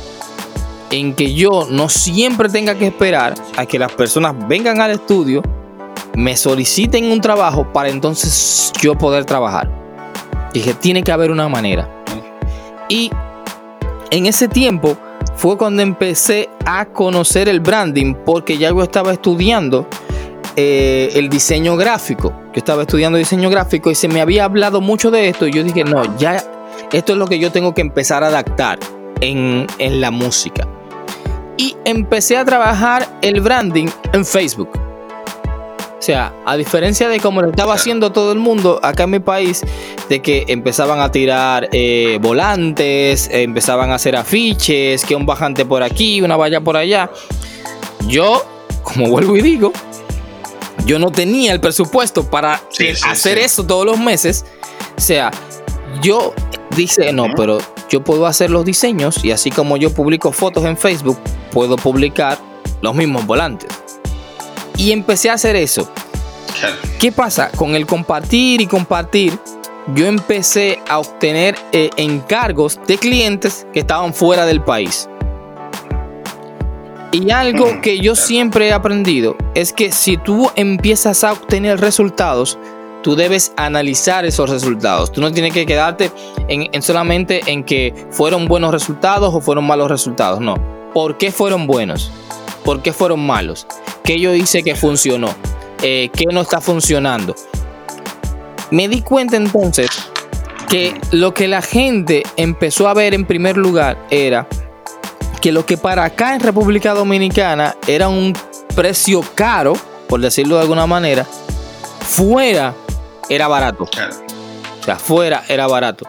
en 0.92 1.14
que 1.14 1.34
yo 1.34 1.68
no 1.70 1.90
siempre 1.90 2.50
tenga 2.50 2.76
que 2.76 2.88
esperar 2.88 3.34
a 3.58 3.66
que 3.66 3.80
las 3.80 3.92
personas 3.92 4.36
vengan 4.48 4.82
al 4.82 4.92
estudio, 4.92 5.42
me 6.16 6.38
soliciten 6.38 7.12
un 7.12 7.22
trabajo 7.22 7.72
para 7.72 7.90
entonces 7.90 8.72
yo 8.82 8.96
poder 8.96 9.26
trabajar. 9.26 9.70
Dije, 10.54 10.74
tiene 10.74 11.04
que 11.04 11.12
haber 11.12 11.32
una 11.32 11.50
manera. 11.50 11.90
Y 12.88 13.12
en 14.12 14.26
ese 14.26 14.48
tiempo 14.48 14.98
fue 15.36 15.58
cuando 15.58 15.82
empecé 15.82 16.50
a 16.66 16.86
conocer 16.86 17.50
el 17.50 17.60
branding, 17.60 18.16
porque 18.26 18.58
ya 18.58 18.70
yo 18.70 18.82
estaba 18.82 19.12
estudiando 19.12 19.88
eh, 20.56 21.10
el 21.16 21.30
diseño 21.30 21.76
gráfico. 21.76 22.32
Yo 22.54 22.60
estaba 22.60 22.84
estudiando 22.84 23.18
diseño 23.18 23.50
gráfico 23.50 23.92
y 23.92 23.96
se 23.96 24.08
me 24.08 24.22
había 24.22 24.46
hablado 24.46 24.80
mucho 24.80 25.12
de 25.12 25.28
esto. 25.28 25.48
Y 25.48 25.52
yo 25.52 25.64
dije, 25.64 25.84
no, 25.84 26.18
ya 26.18 26.42
esto 26.92 27.12
es 27.12 27.18
lo 27.18 27.28
que 27.28 27.40
yo 27.40 27.52
tengo 27.52 27.74
que 27.74 27.82
empezar 27.82 28.24
a 28.24 28.28
adaptar 28.28 28.80
en, 29.20 29.68
en 29.80 30.00
la 30.00 30.12
música. 30.12 30.66
Empecé 31.86 32.36
a 32.36 32.44
trabajar 32.44 33.08
el 33.22 33.42
branding 33.42 33.88
en 34.12 34.26
Facebook. 34.26 34.70
O 34.74 36.02
sea, 36.02 36.34
a 36.46 36.58
diferencia 36.58 37.08
de 37.10 37.20
como 37.20 37.44
lo 37.44 37.50
estaba 37.50 37.76
haciendo 37.76 38.12
todo 38.12 38.32
el 38.32 38.40
mundo 38.40 38.80
acá 38.82 39.04
en 39.04 39.12
mi 39.12 39.20
país, 39.20 39.62
de 40.10 40.22
que 40.22 40.46
empezaban 40.48 41.00
a 41.00 41.12
tirar 41.12 41.70
eh, 41.72 42.18
volantes, 42.22 43.30
empezaban 43.32 43.92
a 43.92 43.96
hacer 43.96 44.16
afiches, 44.16 45.06
que 45.06 45.16
un 45.16 45.28
bajante 45.28 45.64
por 45.64 45.84
aquí, 45.84 46.22
una 46.22 46.36
valla 46.36 46.60
por 46.60 46.76
allá. 46.76 47.12
Yo, 48.08 48.44
como 48.84 49.08
vuelvo 49.08 49.38
y 49.38 49.42
digo, 49.42 49.72
yo 50.86 50.98
no 50.98 51.12
tenía 51.12 51.54
el 51.54 51.60
presupuesto 51.60 52.30
para 52.30 52.62
hacer 53.08 53.38
eso 53.38 53.64
todos 53.66 53.86
los 53.86 54.00
meses. 54.00 54.46
O 54.98 55.02
sea, 55.02 55.32
yo 56.02 56.34
dice, 56.76 57.12
no, 57.14 57.28
pero 57.36 57.58
yo 57.90 58.04
puedo 58.04 58.28
hacer 58.28 58.50
los 58.50 58.66
diseños 58.66 59.24
y 59.24 59.32
así 59.32 59.52
como 59.52 59.78
yo 59.78 59.94
publico 59.94 60.32
fotos 60.32 60.66
en 60.66 60.78
Facebook, 60.78 61.18
puedo 61.52 61.76
publicar 61.76 62.38
los 62.82 62.96
mismos 62.96 63.26
volantes. 63.26 63.70
Y 64.78 64.92
empecé 64.92 65.30
a 65.30 65.34
hacer 65.34 65.56
eso. 65.56 65.90
¿Qué 67.00 67.12
pasa? 67.12 67.50
Con 67.56 67.76
el 67.76 67.86
compartir 67.86 68.62
y 68.62 68.68
compartir, 68.68 69.38
yo 69.94 70.06
empecé 70.06 70.80
a 70.90 71.00
obtener 71.00 71.56
eh, 71.72 71.90
encargos 71.98 72.80
de 72.88 72.98
clientes 72.98 73.68
que 73.74 73.82
estaban 73.82 74.14
fuera 74.14 74.46
del 74.46 74.62
país. 74.62 75.08
Y 77.12 77.32
algo 77.32 77.68
mm, 77.74 77.82
que 77.82 78.00
yo 78.00 78.16
siempre 78.16 78.68
he 78.68 78.74
aprendido 78.74 79.38
es 79.54 79.72
que 79.72 79.92
si 79.92 80.18
tú 80.18 80.52
empiezas 80.56 81.24
a 81.24 81.32
obtener 81.32 81.80
resultados, 81.80 82.58
tú 83.06 83.16
debes 83.16 83.54
analizar 83.56 84.26
esos 84.26 84.50
resultados. 84.50 85.12
Tú 85.12 85.22
no 85.22 85.32
tienes 85.32 85.54
que 85.54 85.68
quedarte 85.68 86.10
en, 86.48 86.82
solamente 86.82 87.44
en 87.46 87.64
que 87.64 87.94
fueron 88.10 88.48
buenos 88.48 88.72
resultados 88.72 89.32
o 89.32 89.42
fueron 89.42 89.68
malos 89.68 89.92
resultados. 89.92 90.42
No. 90.42 90.56
¿Por 90.92 91.20
qué 91.20 91.32
fueron 91.32 91.68
buenos? 91.68 92.10
¿Por 92.64 92.82
qué 92.82 92.94
fueron 92.94 93.24
malos? 93.24 93.68
¿Qué 94.04 94.20
yo 94.20 94.34
hice 94.34 94.64
que 94.64 94.74
funcionó? 94.74 95.36
Eh, 95.84 96.10
¿Qué 96.14 96.26
no 96.34 96.42
está 96.42 96.60
funcionando? 96.60 97.36
Me 98.72 98.88
di 98.88 99.04
cuenta 99.04 99.38
entonces 99.38 99.92
que 100.68 101.00
lo 101.12 101.32
que 101.32 101.48
la 101.48 101.62
gente 101.62 102.24
empezó 102.38 102.88
a 102.88 102.96
ver 102.96 103.14
en 103.14 103.26
primer 103.26 103.56
lugar 103.56 104.00
era 104.10 104.48
que 105.42 105.52
lo 105.52 105.64
que 105.64 105.78
para 105.78 106.06
acá 106.06 106.34
en 106.34 106.40
República 106.40 106.96
Dominicana 106.96 107.76
era 107.86 108.10
un 108.10 108.34
precio 108.76 109.24
caro, 109.36 109.74
por 110.10 110.22
decirlo 110.22 110.56
de 110.56 110.62
alguna 110.64 110.88
manera, 110.88 111.24
fuera 112.02 112.74
era 113.30 113.48
barato. 113.48 113.84
O 113.86 114.84
sea, 114.84 114.98
fuera 114.98 115.44
era 115.48 115.68
barato. 115.68 116.08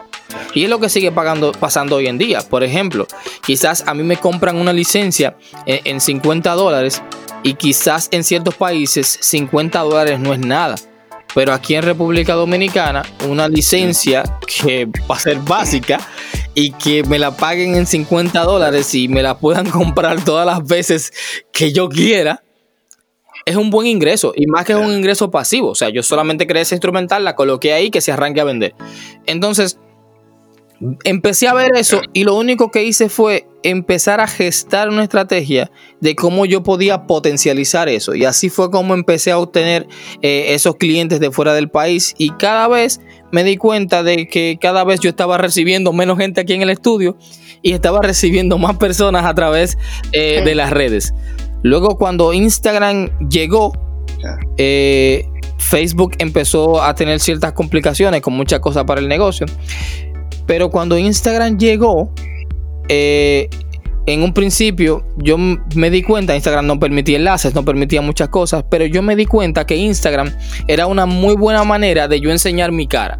Y 0.53 0.63
es 0.63 0.69
lo 0.69 0.79
que 0.79 0.89
sigue 0.89 1.11
pagando, 1.11 1.51
pasando 1.51 1.95
hoy 1.95 2.07
en 2.07 2.17
día. 2.17 2.41
Por 2.41 2.63
ejemplo, 2.63 3.07
quizás 3.45 3.83
a 3.87 3.93
mí 3.93 4.03
me 4.03 4.17
compran 4.17 4.57
una 4.57 4.73
licencia 4.73 5.37
en, 5.65 5.79
en 5.83 6.01
50 6.01 6.53
dólares 6.53 7.01
y 7.43 7.53
quizás 7.53 8.09
en 8.11 8.23
ciertos 8.23 8.55
países 8.55 9.17
50 9.21 9.79
dólares 9.81 10.19
no 10.19 10.33
es 10.33 10.39
nada. 10.39 10.75
Pero 11.33 11.53
aquí 11.53 11.75
en 11.75 11.83
República 11.83 12.33
Dominicana, 12.33 13.03
una 13.27 13.47
licencia 13.47 14.23
que 14.45 14.87
va 15.09 15.15
a 15.15 15.19
ser 15.19 15.37
básica 15.39 15.99
y 16.53 16.71
que 16.71 17.03
me 17.03 17.19
la 17.19 17.35
paguen 17.35 17.75
en 17.75 17.85
50 17.85 18.41
dólares 18.43 18.93
y 18.95 19.07
me 19.07 19.21
la 19.21 19.37
puedan 19.37 19.69
comprar 19.69 20.23
todas 20.23 20.45
las 20.45 20.65
veces 20.65 21.13
que 21.51 21.71
yo 21.73 21.89
quiera, 21.89 22.43
es 23.47 23.55
un 23.55 23.69
buen 23.69 23.87
ingreso. 23.87 24.33
Y 24.35 24.45
más 24.45 24.65
que 24.65 24.73
es 24.73 24.79
un 24.79 24.91
ingreso 24.91 25.31
pasivo. 25.31 25.69
O 25.69 25.75
sea, 25.75 25.89
yo 25.89 26.03
solamente 26.03 26.45
creé 26.45 26.63
esa 26.63 26.75
instrumental, 26.75 27.23
la 27.23 27.35
coloqué 27.35 27.73
ahí 27.73 27.89
que 27.89 28.01
se 28.01 28.11
arranque 28.11 28.41
a 28.41 28.43
vender. 28.43 28.75
Entonces, 29.25 29.79
Empecé 31.03 31.47
a 31.47 31.55
ver 31.55 31.71
eso 31.75 32.01
y 32.13 32.23
lo 32.23 32.35
único 32.35 32.69
que 32.69 32.83
hice 32.83 33.09
fue 33.09 33.47
empezar 33.63 34.19
a 34.19 34.27
gestar 34.27 34.89
una 34.89 35.01
estrategia 35.01 35.71
de 36.01 36.15
cómo 36.15 36.45
yo 36.45 36.61
podía 36.61 37.07
potencializar 37.07 37.89
eso. 37.89 38.13
Y 38.13 38.25
así 38.25 38.49
fue 38.49 38.69
como 38.69 38.93
empecé 38.93 39.31
a 39.31 39.39
obtener 39.39 39.87
eh, 40.21 40.53
esos 40.53 40.75
clientes 40.75 41.19
de 41.19 41.31
fuera 41.31 41.55
del 41.55 41.71
país. 41.71 42.13
Y 42.19 42.29
cada 42.29 42.67
vez 42.67 43.01
me 43.31 43.43
di 43.43 43.57
cuenta 43.57 44.03
de 44.03 44.27
que 44.27 44.59
cada 44.61 44.83
vez 44.83 44.99
yo 44.99 45.09
estaba 45.09 45.39
recibiendo 45.39 45.93
menos 45.93 46.19
gente 46.19 46.41
aquí 46.41 46.53
en 46.53 46.61
el 46.61 46.69
estudio 46.69 47.17
y 47.63 47.71
estaba 47.71 47.99
recibiendo 48.01 48.59
más 48.59 48.77
personas 48.77 49.25
a 49.25 49.33
través 49.33 49.79
eh, 50.11 50.43
de 50.45 50.53
las 50.53 50.69
redes. 50.69 51.11
Luego 51.63 51.97
cuando 51.97 52.33
Instagram 52.33 53.09
llegó, 53.29 53.73
eh, 54.57 55.25
Facebook 55.57 56.13
empezó 56.19 56.81
a 56.81 56.93
tener 56.95 57.19
ciertas 57.19 57.53
complicaciones 57.53 58.21
con 58.21 58.33
muchas 58.33 58.59
cosas 58.59 58.83
para 58.85 59.01
el 59.01 59.07
negocio. 59.07 59.45
Pero 60.45 60.69
cuando 60.69 60.97
Instagram 60.97 61.57
llegó, 61.57 62.11
eh, 62.87 63.49
en 64.05 64.23
un 64.23 64.33
principio 64.33 65.03
yo 65.17 65.37
me 65.37 65.89
di 65.89 66.01
cuenta, 66.01 66.33
Instagram 66.33 66.65
no 66.65 66.79
permitía 66.79 67.17
enlaces, 67.17 67.53
no 67.53 67.65
permitía 67.65 68.01
muchas 68.01 68.29
cosas, 68.29 68.63
pero 68.69 68.85
yo 68.85 69.01
me 69.03 69.15
di 69.17 69.25
cuenta 69.25 69.65
que 69.65 69.75
Instagram 69.75 70.33
era 70.67 70.87
una 70.87 71.05
muy 71.05 71.35
buena 71.35 71.63
manera 71.65 72.07
de 72.07 72.21
yo 72.21 72.31
enseñar 72.31 72.71
mi 72.71 72.87
cara. 72.87 73.19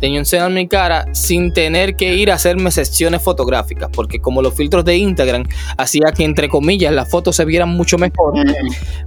Yo 0.00 0.08
enseñar 0.08 0.50
mi 0.50 0.68
cara 0.68 1.06
sin 1.12 1.52
tener 1.52 1.96
que 1.96 2.14
ir 2.14 2.30
a 2.30 2.34
hacerme 2.34 2.70
sesiones 2.70 3.22
fotográficas, 3.22 3.88
porque 3.92 4.20
como 4.20 4.42
los 4.42 4.54
filtros 4.54 4.84
de 4.84 4.96
Instagram 4.96 5.44
hacía 5.76 6.12
que 6.16 6.24
entre 6.24 6.48
comillas 6.48 6.92
las 6.92 7.10
fotos 7.10 7.36
se 7.36 7.44
vieran 7.44 7.70
mucho 7.70 7.98
mejor, 7.98 8.34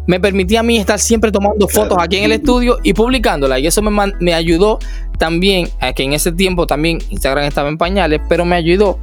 me 0.07 0.19
permitía 0.19 0.61
a 0.61 0.63
mí 0.63 0.77
estar 0.77 0.99
siempre 0.99 1.31
tomando 1.31 1.67
fotos 1.67 1.97
aquí 1.99 2.17
en 2.17 2.25
el 2.25 2.31
estudio 2.33 2.77
y 2.83 2.93
publicándolas. 2.93 3.59
Y 3.59 3.67
eso 3.67 3.81
me, 3.81 4.13
me 4.19 4.33
ayudó 4.33 4.79
también 5.17 5.69
a 5.79 5.93
que 5.93 6.03
en 6.03 6.13
ese 6.13 6.31
tiempo 6.31 6.67
también 6.67 6.99
Instagram 7.09 7.45
estaba 7.45 7.69
en 7.69 7.77
pañales, 7.77 8.21
pero 8.27 8.45
me 8.45 8.55
ayudó 8.55 8.99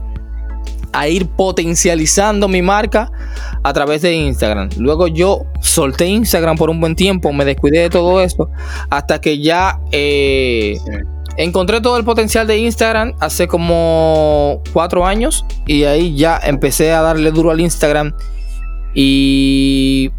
a 0.92 1.08
ir 1.08 1.26
potencializando 1.26 2.48
mi 2.48 2.62
marca 2.62 3.10
a 3.62 3.72
través 3.72 4.02
de 4.02 4.14
Instagram. 4.14 4.70
Luego 4.78 5.08
yo 5.08 5.44
solté 5.60 6.06
Instagram 6.06 6.56
por 6.56 6.70
un 6.70 6.80
buen 6.80 6.96
tiempo, 6.96 7.32
me 7.32 7.44
descuidé 7.44 7.80
de 7.80 7.90
todo 7.90 8.22
esto, 8.22 8.50
hasta 8.88 9.20
que 9.20 9.38
ya 9.38 9.78
eh, 9.92 10.78
encontré 11.36 11.80
todo 11.80 11.96
el 11.96 12.04
potencial 12.04 12.46
de 12.46 12.58
Instagram 12.58 13.14
hace 13.20 13.48
como 13.48 14.62
cuatro 14.72 15.06
años 15.06 15.44
y 15.66 15.84
ahí 15.84 16.16
ya 16.16 16.40
empecé 16.42 16.92
a 16.92 17.02
darle 17.02 17.30
duro 17.30 17.50
al 17.50 17.60
Instagram 17.60 18.14
y 18.94 20.10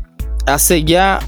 hace 0.45 0.84
ya 0.84 1.19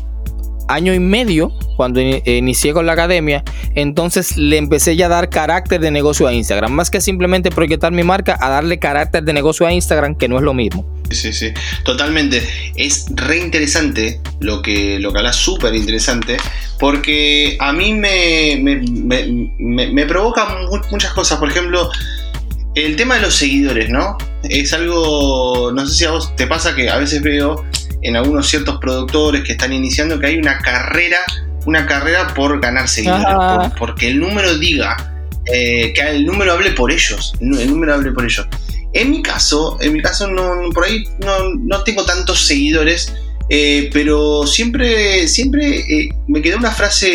año 0.70 0.94
y 0.94 1.00
medio, 1.00 1.52
cuando 1.76 2.00
inicié 2.00 2.74
con 2.74 2.86
la 2.86 2.94
academia, 2.94 3.44
entonces 3.74 4.38
le 4.38 4.58
empecé 4.58 4.96
ya 4.96 5.08
a 5.08 5.10
dar 5.10 5.30
carácter 5.30 5.82
de 5.82 5.90
negocio 5.90 6.28
a 6.28 6.34
Instagram. 6.34 6.72
Más 6.72 6.92
que 6.92 7.02
simplemente 7.02 7.50
proyectar 7.50 7.92
mi 7.92 8.04
marca, 8.04 8.38
a 8.40 8.50
darle 8.50 8.78
carácter 8.78 9.24
de 9.24 9.34
negocio 9.34 9.66
a 9.66 9.74
Instagram, 9.74 10.16
que 10.16 10.28
no 10.28 10.38
es 10.38 10.44
lo 10.44 10.54
mismo. 10.54 10.86
Sí, 11.12 11.34
sí, 11.34 11.52
totalmente. 11.84 12.48
Es 12.76 13.06
re 13.16 13.38
interesante 13.38 14.22
lo 14.40 14.62
que, 14.62 15.00
lo 15.00 15.12
que 15.12 15.20
hablas, 15.20 15.36
súper 15.36 15.74
interesante, 15.76 16.38
porque 16.80 17.58
a 17.60 17.74
mí 17.74 17.94
me, 17.94 18.60
me, 18.62 20.06
provoca 20.06 20.48
muchas 20.92 21.14
cosas. 21.14 21.40
Por 21.40 21.50
ejemplo, 21.50 21.90
el 22.76 22.96
tema 22.96 23.16
de 23.16 23.22
los 23.22 23.36
seguidores, 23.36 23.90
¿no? 23.90 24.18
Es 24.44 24.74
algo, 24.74 25.72
no 25.74 25.86
sé 25.88 25.94
si 25.96 26.06
a 26.06 26.12
vos 26.12 26.36
te 26.36 26.48
pasa 26.48 26.76
que 26.76 26.90
a 26.90 26.98
veces 26.98 27.22
veo 27.22 27.66
en 28.02 28.16
algunos 28.16 28.48
ciertos 28.48 28.78
productores 28.80 29.44
que 29.44 29.54
están 29.54 29.74
iniciando 29.74 30.20
que 30.20 30.28
hay 30.28 30.38
una 30.38 30.60
carrera, 30.60 31.20
una 31.66 31.86
carrera 31.86 32.34
por 32.34 32.62
ganar 32.62 32.88
seguidores, 32.88 33.72
porque 33.78 34.10
el 34.10 34.20
número 34.20 34.58
diga, 34.58 34.96
eh, 35.52 35.92
que 35.94 36.02
el 36.02 36.26
número 36.26 36.54
hable 36.54 36.72
por 36.72 36.92
ellos, 36.92 37.34
el 37.42 37.70
número 37.70 37.96
hable 37.96 38.12
por 38.12 38.24
ellos. 38.24 38.48
En 38.94 39.12
mi 39.12 39.22
caso, 39.22 39.78
en 39.82 39.94
mi 39.94 40.02
caso 40.02 40.28
no, 40.28 40.70
por 40.74 40.86
ahí 40.86 41.04
no, 41.20 41.84
tengo 41.84 42.06
tantos 42.06 42.46
seguidores, 42.46 43.14
eh, 43.50 43.90
pero 43.94 44.46
siempre, 44.48 45.28
siempre 45.28 45.80
eh, 45.80 46.10
me 46.28 46.42
quedó 46.42 46.58
una 46.58 46.72
frase 46.72 47.08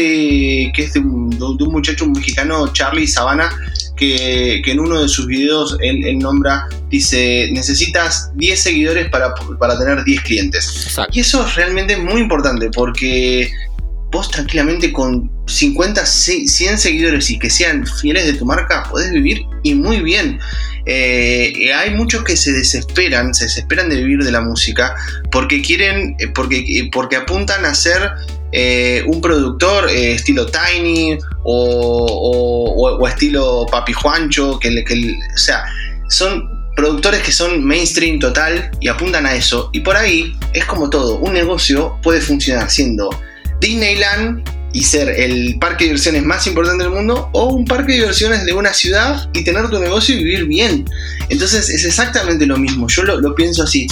que 0.74 0.82
es 0.82 0.92
de 0.92 1.00
un, 1.00 1.30
de 1.30 1.64
un 1.64 1.72
muchacho 1.72 2.06
mexicano, 2.06 2.72
Charlie 2.72 3.06
Sabana, 3.06 3.50
que, 3.96 4.62
en 4.64 4.80
uno 4.80 5.02
de 5.02 5.08
sus 5.08 5.26
videos 5.26 5.76
él, 5.80 6.18
nombra, 6.18 6.66
dice, 6.90 7.48
necesitas 7.52 8.30
10 8.36 8.60
seguidores 8.60 9.08
para, 9.10 9.34
tener 9.78 10.04
10 10.04 10.20
clientes. 10.22 10.96
Y 11.12 11.20
eso 11.20 11.46
es 11.46 11.54
realmente 11.54 11.96
muy 11.96 12.20
importante 12.20 12.70
porque 12.70 13.50
vos 14.10 14.30
tranquilamente 14.30 14.92
con 14.92 15.30
50, 15.46 16.04
100 16.06 16.78
seguidores 16.78 17.30
y 17.30 17.38
que 17.38 17.50
sean 17.50 17.86
fieles 17.86 18.26
de 18.26 18.34
tu 18.34 18.44
marca, 18.44 18.84
podés 18.90 19.10
vivir 19.10 19.42
y 19.62 19.74
muy 19.74 20.00
bien. 20.00 20.38
Eh, 20.86 21.72
hay 21.74 21.94
muchos 21.94 22.24
que 22.24 22.36
se 22.36 22.52
desesperan, 22.52 23.34
se 23.34 23.44
desesperan 23.44 23.88
de 23.88 23.96
vivir 23.96 24.22
de 24.22 24.30
la 24.30 24.40
música 24.40 24.94
porque 25.30 25.62
quieren, 25.62 26.16
eh, 26.18 26.28
porque, 26.28 26.88
porque 26.92 27.16
apuntan 27.16 27.64
a 27.64 27.74
ser 27.74 28.12
eh, 28.56 29.02
un 29.08 29.20
productor 29.20 29.90
eh, 29.90 30.12
estilo 30.12 30.46
Tiny 30.46 31.18
o, 31.42 33.04
estilo 33.08 33.66
Papi 33.68 33.92
Juancho, 33.92 34.60
que, 34.60 34.84
o 35.34 35.38
sea, 35.38 35.64
son 36.08 36.48
productores 36.76 37.20
que 37.22 37.32
son 37.32 37.64
mainstream 37.64 38.20
total 38.20 38.70
y 38.78 38.86
apuntan 38.86 39.26
a 39.26 39.34
eso. 39.34 39.70
Y 39.72 39.80
por 39.80 39.96
ahí 39.96 40.36
es 40.52 40.64
como 40.66 40.88
todo, 40.88 41.18
un 41.18 41.32
negocio 41.32 41.98
puede 42.00 42.20
funcionar 42.20 42.70
siendo 42.70 43.10
Disneyland 43.60 44.48
y 44.74 44.82
ser 44.82 45.08
el 45.08 45.56
parque 45.60 45.84
de 45.84 45.90
diversiones 45.90 46.24
más 46.24 46.46
importante 46.48 46.82
del 46.82 46.92
mundo 46.92 47.30
o 47.32 47.54
un 47.54 47.64
parque 47.64 47.92
de 47.92 47.98
diversiones 48.00 48.44
de 48.44 48.52
una 48.52 48.74
ciudad 48.74 49.30
y 49.32 49.44
tener 49.44 49.70
tu 49.70 49.78
negocio 49.78 50.16
y 50.16 50.18
vivir 50.18 50.46
bien. 50.46 50.84
Entonces 51.28 51.70
es 51.70 51.84
exactamente 51.84 52.44
lo 52.44 52.58
mismo, 52.58 52.88
yo 52.88 53.04
lo, 53.04 53.34
pienso 53.36 53.62
así. 53.62 53.86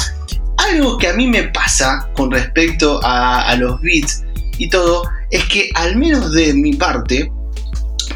Algo 0.58 0.98
que 0.98 1.06
a 1.06 1.14
mí 1.14 1.28
me 1.28 1.44
pasa 1.44 2.08
con 2.14 2.32
respecto 2.32 3.00
a, 3.04 3.54
los 3.56 3.80
beats 3.80 4.24
y 4.58 4.68
todo 4.68 5.04
es 5.30 5.44
que 5.44 5.70
al 5.74 5.96
menos 5.96 6.32
de 6.32 6.52
mi 6.52 6.74
parte 6.74 7.30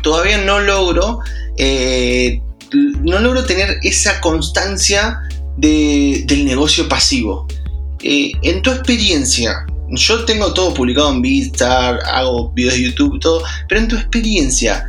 todavía 0.03 0.39
no 0.39 0.59
logro 0.61 1.21
eh, 1.57 2.43
no 2.73 3.21
logro 3.21 3.45
tener 3.45 3.79
esa 3.85 4.21
constancia 4.21 5.21
del 5.57 6.45
negocio 6.45 6.89
pasivo. 6.89 7.47
Eh, 8.03 8.33
en 8.43 8.61
tu 8.63 8.71
experiencia, 8.73 9.67
yo 9.91 10.25
tengo 10.25 10.53
todo 10.53 10.75
publicado 10.75 11.13
en 11.13 11.23
Vistar, 11.23 12.01
hago 12.07 12.51
videos 12.53 12.75
de 12.75 12.83
YouTube, 12.85 13.21
todo, 13.21 13.43
pero 13.69 13.81
en 13.81 13.89
tu 13.89 13.97
experiencia, 13.97 14.89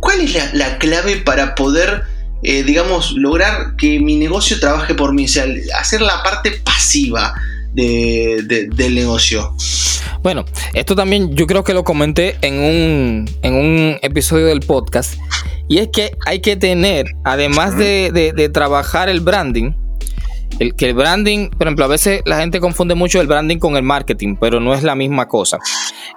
¿cuál 0.00 0.20
es 0.20 0.54
la, 0.54 0.78
clave 0.78 1.18
para 1.18 1.54
poder, 1.54 2.02
eh, 2.42 2.62
digamos, 2.62 3.12
lograr 3.12 3.76
que 3.76 3.98
mi 4.00 4.16
negocio 4.16 4.58
trabaje 4.60 4.94
por 4.94 5.12
mí? 5.12 5.24
O 5.24 5.28
sea, 5.28 5.46
hacer 5.78 6.00
la 6.00 6.22
parte 6.22 6.52
pasiva 6.64 7.34
del 7.74 8.94
negocio. 8.94 9.54
Bueno, 10.22 10.44
esto 10.72 10.96
también 10.96 11.34
yo 11.34 11.46
creo 11.46 11.62
que 11.62 11.74
lo 11.74 11.84
comenté 11.84 12.36
en 12.40 12.58
un, 12.58 13.30
en 13.42 13.54
un 13.54 13.98
episodio 14.02 14.46
del 14.46 14.60
podcast. 14.60 15.14
Y 15.68 15.78
es 15.78 15.88
que 15.92 16.16
hay 16.24 16.40
que 16.40 16.56
tener, 16.56 17.06
además 17.24 17.76
de 17.76 18.50
trabajar 18.52 19.08
el 19.08 19.20
branding, 19.20 19.72
el, 20.58 20.74
que 20.74 20.88
el 20.88 20.94
branding, 20.94 21.50
por 21.50 21.66
ejemplo, 21.66 21.84
a 21.84 21.88
veces 21.88 22.22
la 22.24 22.38
gente 22.38 22.60
confunde 22.60 22.94
mucho 22.94 23.20
el 23.20 23.26
branding 23.26 23.58
con 23.58 23.76
el 23.76 23.82
marketing, 23.82 24.36
pero 24.40 24.60
no 24.60 24.74
es 24.74 24.82
la 24.82 24.94
misma 24.94 25.26
cosa. 25.26 25.58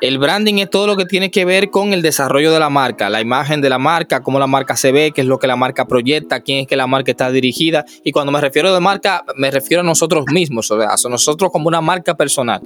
El 0.02 0.18
branding 0.18 0.56
es 0.56 0.70
todo 0.70 0.88
lo 0.88 0.96
que 0.96 1.06
tiene 1.06 1.32
que 1.32 1.46
ver 1.46 1.70
con 1.70 1.94
el 1.94 2.02
desarrollo 2.02 2.52
de 2.52 2.60
la 2.60 2.70
marca, 2.70 3.10
la 3.10 3.22
imagen 3.22 3.62
de 3.62 3.70
la 3.70 3.80
marca, 3.80 4.22
cómo 4.22 4.40
la 4.40 4.48
marca 4.48 4.76
se 4.76 4.92
ve, 4.92 5.12
qué 5.12 5.22
es 5.22 5.28
lo 5.28 5.40
que 5.40 5.48
la 5.48 5.56
marca 5.56 5.86
proyecta, 5.86 6.42
quién 6.42 6.60
es 6.60 6.68
que 6.68 6.76
la 6.76 6.88
marca 6.88 7.12
está 7.12 7.32
dirigida. 7.32 7.86
Y 8.04 8.12
cuando 8.12 8.32
me 8.32 8.42
refiero 8.42 8.74
de 8.74 8.80
marca, 8.80 9.24
me 9.36 9.52
refiero 9.52 9.82
a 9.82 9.86
nosotros 9.86 10.26
mismos, 10.32 10.72
o 10.72 10.80
sea, 10.80 10.90
a 10.90 11.10
nosotros 11.10 11.52
como 11.52 11.68
una 11.68 11.82
marca 11.82 12.16
personal 12.16 12.62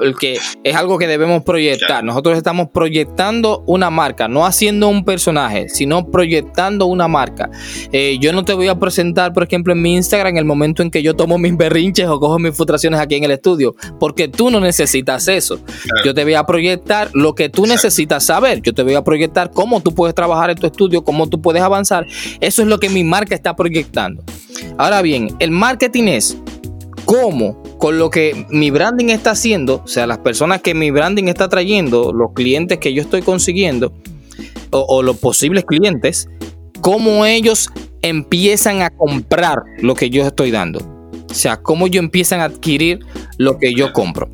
porque 0.00 0.38
es 0.64 0.76
algo 0.76 0.98
que 0.98 1.06
debemos 1.06 1.42
proyectar. 1.44 2.02
Nosotros 2.02 2.36
estamos 2.36 2.68
proyectando 2.72 3.62
una 3.66 3.90
marca, 3.90 4.28
no 4.28 4.46
haciendo 4.46 4.88
un 4.88 5.04
personaje, 5.04 5.68
sino 5.68 6.10
proyectando 6.10 6.86
una 6.86 7.06
marca. 7.06 7.50
Eh, 7.92 8.18
yo 8.18 8.32
no 8.32 8.44
te 8.44 8.54
voy 8.54 8.68
a 8.68 8.78
presentar, 8.78 9.32
por 9.32 9.42
ejemplo, 9.42 9.72
en 9.72 9.82
mi 9.82 9.94
Instagram 9.94 10.30
en 10.30 10.38
el 10.38 10.44
momento 10.44 10.82
en 10.82 10.90
que 10.90 11.02
yo 11.02 11.14
tomo 11.14 11.38
mis 11.38 11.56
berrinches 11.56 12.06
o 12.08 12.18
cojo 12.18 12.38
mis 12.38 12.56
frustraciones 12.56 12.98
aquí 12.98 13.16
en 13.16 13.24
el 13.24 13.32
estudio, 13.32 13.74
porque 13.98 14.28
tú 14.28 14.50
no 14.50 14.58
necesitas 14.60 15.28
eso. 15.28 15.60
Yo 16.04 16.14
te 16.14 16.24
voy 16.24 16.34
a 16.34 16.44
proyectar 16.44 17.10
lo 17.12 17.34
que 17.34 17.48
tú 17.48 17.66
necesitas 17.66 18.24
saber. 18.24 18.62
Yo 18.62 18.72
te 18.72 18.82
voy 18.82 18.94
a 18.94 19.04
proyectar 19.04 19.50
cómo 19.50 19.80
tú 19.80 19.94
puedes 19.94 20.14
trabajar 20.14 20.50
en 20.50 20.56
tu 20.56 20.66
estudio, 20.66 21.04
cómo 21.04 21.28
tú 21.28 21.40
puedes 21.42 21.62
avanzar. 21.62 22.06
Eso 22.40 22.62
es 22.62 22.68
lo 22.68 22.78
que 22.78 22.88
mi 22.88 23.04
marca 23.04 23.34
está 23.34 23.54
proyectando. 23.54 24.22
Ahora 24.78 25.02
bien, 25.02 25.28
el 25.38 25.50
marketing 25.50 26.04
es 26.04 26.36
cómo 27.10 27.60
con 27.78 27.98
lo 27.98 28.08
que 28.08 28.46
mi 28.50 28.70
branding 28.70 29.06
está 29.06 29.32
haciendo, 29.32 29.82
o 29.84 29.88
sea, 29.88 30.06
las 30.06 30.18
personas 30.18 30.62
que 30.62 30.74
mi 30.74 30.92
branding 30.92 31.24
está 31.24 31.48
trayendo, 31.48 32.12
los 32.12 32.34
clientes 32.34 32.78
que 32.78 32.94
yo 32.94 33.02
estoy 33.02 33.22
consiguiendo, 33.22 33.92
o, 34.70 35.02
los 35.02 35.16
posibles 35.16 35.64
clientes, 35.64 36.28
cómo 36.80 37.26
ellos 37.26 37.68
empiezan 38.02 38.82
a 38.82 38.90
comprar 38.90 39.58
lo 39.78 39.96
que 39.96 40.08
yo 40.08 40.24
estoy 40.24 40.52
dando. 40.52 40.78
O 41.28 41.34
sea, 41.34 41.56
cómo 41.56 41.88
ellos 41.88 42.04
empiezan 42.04 42.42
a 42.42 42.44
adquirir 42.44 43.00
lo 43.38 43.58
que 43.58 43.74
yo 43.74 43.92
compro. 43.92 44.30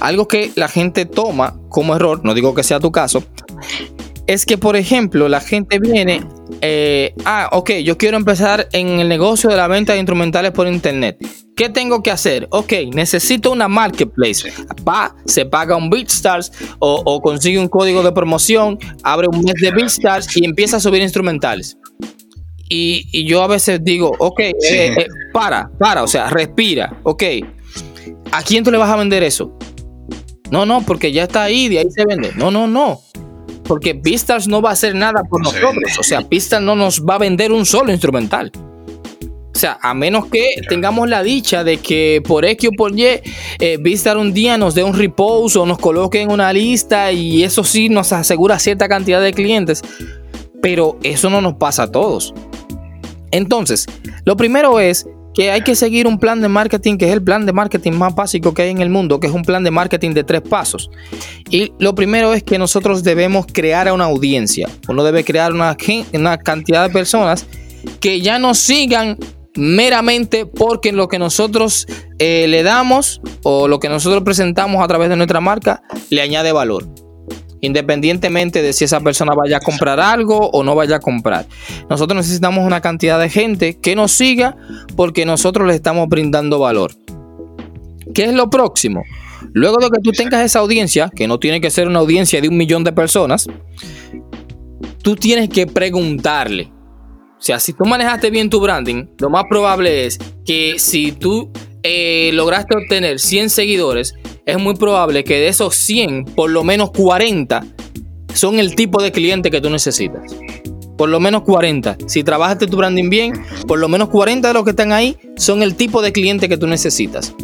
Algo 0.00 0.26
que 0.26 0.50
la 0.56 0.66
gente 0.66 1.06
toma 1.06 1.56
como 1.68 1.94
error, 1.94 2.20
no 2.24 2.34
digo 2.34 2.52
que 2.52 2.64
sea 2.64 2.80
tu 2.80 2.90
caso, 2.90 3.22
es 4.26 4.44
que, 4.44 4.58
por 4.58 4.74
ejemplo, 4.74 5.28
la 5.28 5.40
gente 5.40 5.78
viene, 5.78 6.24
eh, 6.62 7.14
ah, 7.24 7.48
ok, 7.52 7.74
yo 7.84 7.96
quiero 7.96 8.16
empezar 8.16 8.68
en 8.72 8.98
el 8.98 9.08
negocio 9.08 9.50
de 9.50 9.56
la 9.56 9.68
venta 9.68 9.92
de 9.92 10.00
instrumentales 10.00 10.50
por 10.50 10.66
internet. 10.66 11.16
¿Qué 11.60 11.68
tengo 11.68 12.02
que 12.02 12.10
hacer? 12.10 12.48
Ok, 12.52 12.72
necesito 12.94 13.52
una 13.52 13.68
marketplace. 13.68 14.50
Va, 14.88 15.14
se 15.26 15.44
paga 15.44 15.76
un 15.76 15.90
BeatStars 15.90 16.50
o, 16.78 17.02
o 17.04 17.20
consigue 17.20 17.58
un 17.58 17.68
código 17.68 18.02
de 18.02 18.12
promoción, 18.12 18.78
abre 19.02 19.28
un 19.28 19.42
mes 19.42 19.52
de 19.60 19.70
BeatStars 19.70 20.34
y 20.38 20.46
empieza 20.46 20.78
a 20.78 20.80
subir 20.80 21.02
instrumentales. 21.02 21.76
Y, 22.70 23.26
yo 23.26 23.42
a 23.42 23.46
veces 23.46 23.84
digo, 23.84 24.10
ok, 24.18 24.40
eh, 24.40 24.54
eh, 24.70 25.06
para, 25.34 25.70
para, 25.78 26.02
o 26.02 26.06
sea, 26.06 26.30
respira, 26.30 26.98
ok. 27.02 27.24
¿A 28.32 28.42
quién 28.42 28.64
tú 28.64 28.70
le 28.70 28.78
vas 28.78 28.88
a 28.88 28.96
vender 28.96 29.22
eso? 29.22 29.54
No, 30.50 30.64
no, 30.64 30.80
porque 30.80 31.12
ya 31.12 31.24
está 31.24 31.42
ahí, 31.42 31.68
de 31.68 31.80
ahí 31.80 31.90
se 31.90 32.06
vende. 32.06 32.32
No, 32.36 32.50
no, 32.50 32.68
no 32.68 33.02
porque 33.64 33.94
Pistas 33.94 34.48
no 34.48 34.62
va 34.62 34.70
a 34.70 34.72
hacer 34.72 34.94
nada 34.94 35.22
por 35.28 35.44
nosotros. 35.44 35.98
O 35.98 36.02
sea, 36.02 36.22
Pistas 36.22 36.60
no 36.60 36.74
nos 36.74 37.04
va 37.04 37.16
a 37.16 37.18
vender 37.18 37.52
un 37.52 37.64
solo 37.64 37.92
instrumental. 37.92 38.50
O 39.60 39.66
sea, 39.68 39.78
a 39.82 39.92
menos 39.92 40.24
que 40.24 40.54
tengamos 40.70 41.06
la 41.06 41.22
dicha 41.22 41.64
de 41.64 41.76
que 41.76 42.22
por 42.26 42.46
X 42.46 42.70
o 42.70 42.72
por 42.72 42.98
Y, 42.98 43.04
eh, 43.58 43.76
Vistar 43.78 44.16
un 44.16 44.32
día 44.32 44.56
nos 44.56 44.74
dé 44.74 44.82
un 44.82 44.94
reposo 44.94 45.60
o 45.60 45.66
nos 45.66 45.76
coloque 45.76 46.22
en 46.22 46.32
una 46.32 46.50
lista 46.50 47.12
y 47.12 47.44
eso 47.44 47.62
sí 47.62 47.90
nos 47.90 48.10
asegura 48.14 48.58
cierta 48.58 48.88
cantidad 48.88 49.20
de 49.20 49.34
clientes. 49.34 49.82
Pero 50.62 50.98
eso 51.02 51.28
no 51.28 51.42
nos 51.42 51.56
pasa 51.56 51.82
a 51.82 51.92
todos. 51.92 52.32
Entonces, 53.32 53.84
lo 54.24 54.34
primero 54.34 54.80
es 54.80 55.06
que 55.34 55.50
hay 55.50 55.60
que 55.60 55.74
seguir 55.74 56.06
un 56.06 56.18
plan 56.18 56.40
de 56.40 56.48
marketing 56.48 56.96
que 56.96 57.08
es 57.08 57.12
el 57.12 57.22
plan 57.22 57.44
de 57.44 57.52
marketing 57.52 57.92
más 57.92 58.14
básico 58.14 58.54
que 58.54 58.62
hay 58.62 58.70
en 58.70 58.80
el 58.80 58.88
mundo, 58.88 59.20
que 59.20 59.26
es 59.26 59.32
un 59.34 59.42
plan 59.42 59.62
de 59.62 59.70
marketing 59.70 60.14
de 60.14 60.24
tres 60.24 60.40
pasos. 60.40 60.90
Y 61.50 61.74
lo 61.78 61.94
primero 61.94 62.32
es 62.32 62.42
que 62.42 62.58
nosotros 62.58 63.04
debemos 63.04 63.44
crear 63.52 63.88
a 63.88 63.92
una 63.92 64.06
audiencia. 64.06 64.70
Uno 64.88 65.04
debe 65.04 65.22
crear 65.22 65.52
una, 65.52 65.76
una 66.14 66.38
cantidad 66.38 66.86
de 66.86 66.90
personas 66.94 67.44
que 68.00 68.22
ya 68.22 68.38
nos 68.38 68.58
sigan 68.58 69.18
meramente 69.56 70.46
porque 70.46 70.92
lo 70.92 71.08
que 71.08 71.18
nosotros 71.18 71.86
eh, 72.18 72.46
le 72.48 72.62
damos 72.62 73.20
o 73.42 73.68
lo 73.68 73.80
que 73.80 73.88
nosotros 73.88 74.22
presentamos 74.22 74.82
a 74.82 74.88
través 74.88 75.08
de 75.08 75.16
nuestra 75.16 75.40
marca 75.40 75.82
le 76.08 76.22
añade 76.22 76.52
valor 76.52 76.86
independientemente 77.60 78.62
de 78.62 78.72
si 78.72 78.84
esa 78.84 79.00
persona 79.00 79.34
vaya 79.34 79.58
a 79.58 79.60
comprar 79.60 80.00
algo 80.00 80.50
o 80.50 80.64
no 80.64 80.74
vaya 80.74 80.96
a 80.96 81.00
comprar. 81.00 81.46
Nosotros 81.88 82.16
necesitamos 82.16 82.64
una 82.64 82.80
cantidad 82.80 83.20
de 83.20 83.28
gente 83.28 83.78
que 83.78 83.94
nos 83.94 84.12
siga 84.12 84.56
porque 84.96 85.26
nosotros 85.26 85.66
le 85.66 85.74
estamos 85.74 86.08
brindando 86.08 86.58
valor. 86.58 86.92
¿Qué 88.14 88.24
es 88.24 88.32
lo 88.32 88.50
próximo? 88.50 89.04
Luego 89.52 89.78
de 89.78 89.90
que 89.90 90.00
tú 90.02 90.12
tengas 90.12 90.44
esa 90.44 90.60
audiencia, 90.60 91.10
que 91.14 91.28
no 91.28 91.38
tiene 91.38 91.60
que 91.60 91.70
ser 91.70 91.88
una 91.88 92.00
audiencia 92.00 92.40
de 92.40 92.48
un 92.48 92.56
millón 92.56 92.84
de 92.84 92.92
personas, 92.92 93.46
tú 95.02 95.16
tienes 95.16 95.48
que 95.48 95.66
preguntarle. 95.66 96.70
O 97.40 97.42
sea, 97.42 97.58
si 97.58 97.72
tú 97.72 97.86
manejaste 97.86 98.28
bien 98.28 98.50
tu 98.50 98.60
branding, 98.60 99.06
lo 99.18 99.30
más 99.30 99.44
probable 99.48 100.04
es 100.04 100.18
que 100.44 100.78
si 100.78 101.10
tú 101.10 101.50
eh, 101.82 102.30
lograste 102.34 102.76
obtener 102.76 103.18
100 103.18 103.48
seguidores, 103.48 104.14
es 104.44 104.58
muy 104.58 104.74
probable 104.74 105.24
que 105.24 105.36
de 105.36 105.48
esos 105.48 105.74
100, 105.74 106.26
por 106.26 106.50
lo 106.50 106.64
menos 106.64 106.90
40 106.90 107.64
son 108.34 108.58
el 108.58 108.74
tipo 108.74 109.02
de 109.02 109.10
cliente 109.10 109.50
que 109.50 109.62
tú 109.62 109.70
necesitas. 109.70 110.20
Por 110.98 111.08
lo 111.08 111.18
menos 111.18 111.44
40. 111.44 111.96
Si 112.08 112.22
trabajaste 112.22 112.66
tu 112.66 112.76
branding 112.76 113.08
bien, 113.08 113.32
por 113.66 113.78
lo 113.78 113.88
menos 113.88 114.10
40 114.10 114.46
de 114.46 114.52
los 114.52 114.64
que 114.64 114.70
están 114.70 114.92
ahí 114.92 115.16
son 115.38 115.62
el 115.62 115.76
tipo 115.76 116.02
de 116.02 116.12
cliente 116.12 116.46
que 116.46 116.58
tú 116.58 116.66
necesitas. 116.66 117.34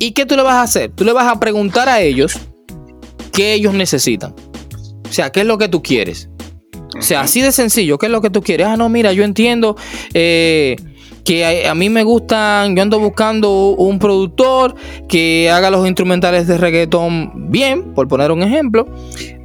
¿Y 0.00 0.10
qué 0.10 0.26
tú 0.26 0.34
le 0.34 0.42
vas 0.42 0.54
a 0.54 0.62
hacer? 0.62 0.90
Tú 0.90 1.04
le 1.04 1.12
vas 1.12 1.32
a 1.32 1.38
preguntar 1.38 1.88
a 1.88 2.00
ellos 2.00 2.36
qué 3.32 3.52
ellos 3.52 3.74
necesitan. 3.74 4.34
O 5.08 5.12
sea, 5.12 5.30
¿qué 5.30 5.42
es 5.42 5.46
lo 5.46 5.56
que 5.56 5.68
tú 5.68 5.84
quieres? 5.84 6.28
O 6.98 7.02
sea, 7.02 7.22
así 7.22 7.40
de 7.40 7.52
sencillo, 7.52 7.98
¿qué 7.98 8.06
es 8.06 8.12
lo 8.12 8.20
que 8.20 8.30
tú 8.30 8.42
quieres? 8.42 8.66
Ah, 8.66 8.76
no, 8.76 8.88
mira, 8.88 9.12
yo 9.12 9.24
entiendo. 9.24 9.76
Eh, 10.14 10.76
que 11.24 11.66
a, 11.66 11.74
mí 11.74 11.90
me 11.90 12.02
gustan, 12.02 12.74
yo 12.74 12.82
ando 12.82 12.98
buscando 12.98 13.70
un 13.70 13.98
productor 13.98 14.74
que 15.08 15.50
haga 15.50 15.70
los 15.70 15.86
instrumentales 15.86 16.46
de 16.46 16.58
reggaetón 16.58 17.50
bien, 17.50 17.94
por 17.94 18.08
poner 18.08 18.32
un 18.32 18.42
ejemplo, 18.42 18.86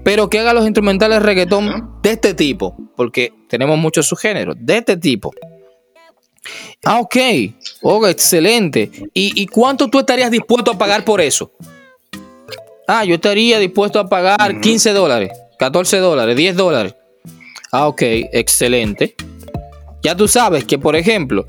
pero 0.03 0.29
que 0.29 0.39
haga 0.39 0.53
los 0.53 0.65
instrumentales 0.65 1.19
de 1.19 1.25
reggaetón 1.25 1.99
de 2.01 2.11
este 2.11 2.33
tipo, 2.33 2.75
porque 2.95 3.33
tenemos 3.49 3.77
muchos 3.77 4.07
subgéneros, 4.07 4.55
de 4.59 4.77
este 4.77 4.97
tipo. 4.97 5.33
Ah, 6.83 6.99
ok, 6.99 7.15
oh, 7.81 8.07
excelente. 8.07 8.91
¿Y, 9.13 9.39
¿Y 9.41 9.47
cuánto 9.47 9.89
tú 9.89 9.99
estarías 9.99 10.31
dispuesto 10.31 10.71
a 10.71 10.77
pagar 10.77 11.03
por 11.03 11.19
eso? 11.19 11.51
Ah, 12.87 13.03
yo 13.03 13.15
estaría 13.15 13.57
dispuesto 13.57 13.99
a 13.99 14.07
pagar 14.07 14.61
15 14.61 14.93
dólares, 14.93 15.31
14 15.57 15.97
dólares, 15.97 16.35
10 16.35 16.55
dólares. 16.55 16.95
Ah, 17.77 17.89
ok, 17.89 18.01
excelente. 18.31 19.17
Ya 20.01 20.15
tú 20.15 20.29
sabes 20.29 20.63
que, 20.63 20.79
por 20.79 20.95
ejemplo, 20.95 21.45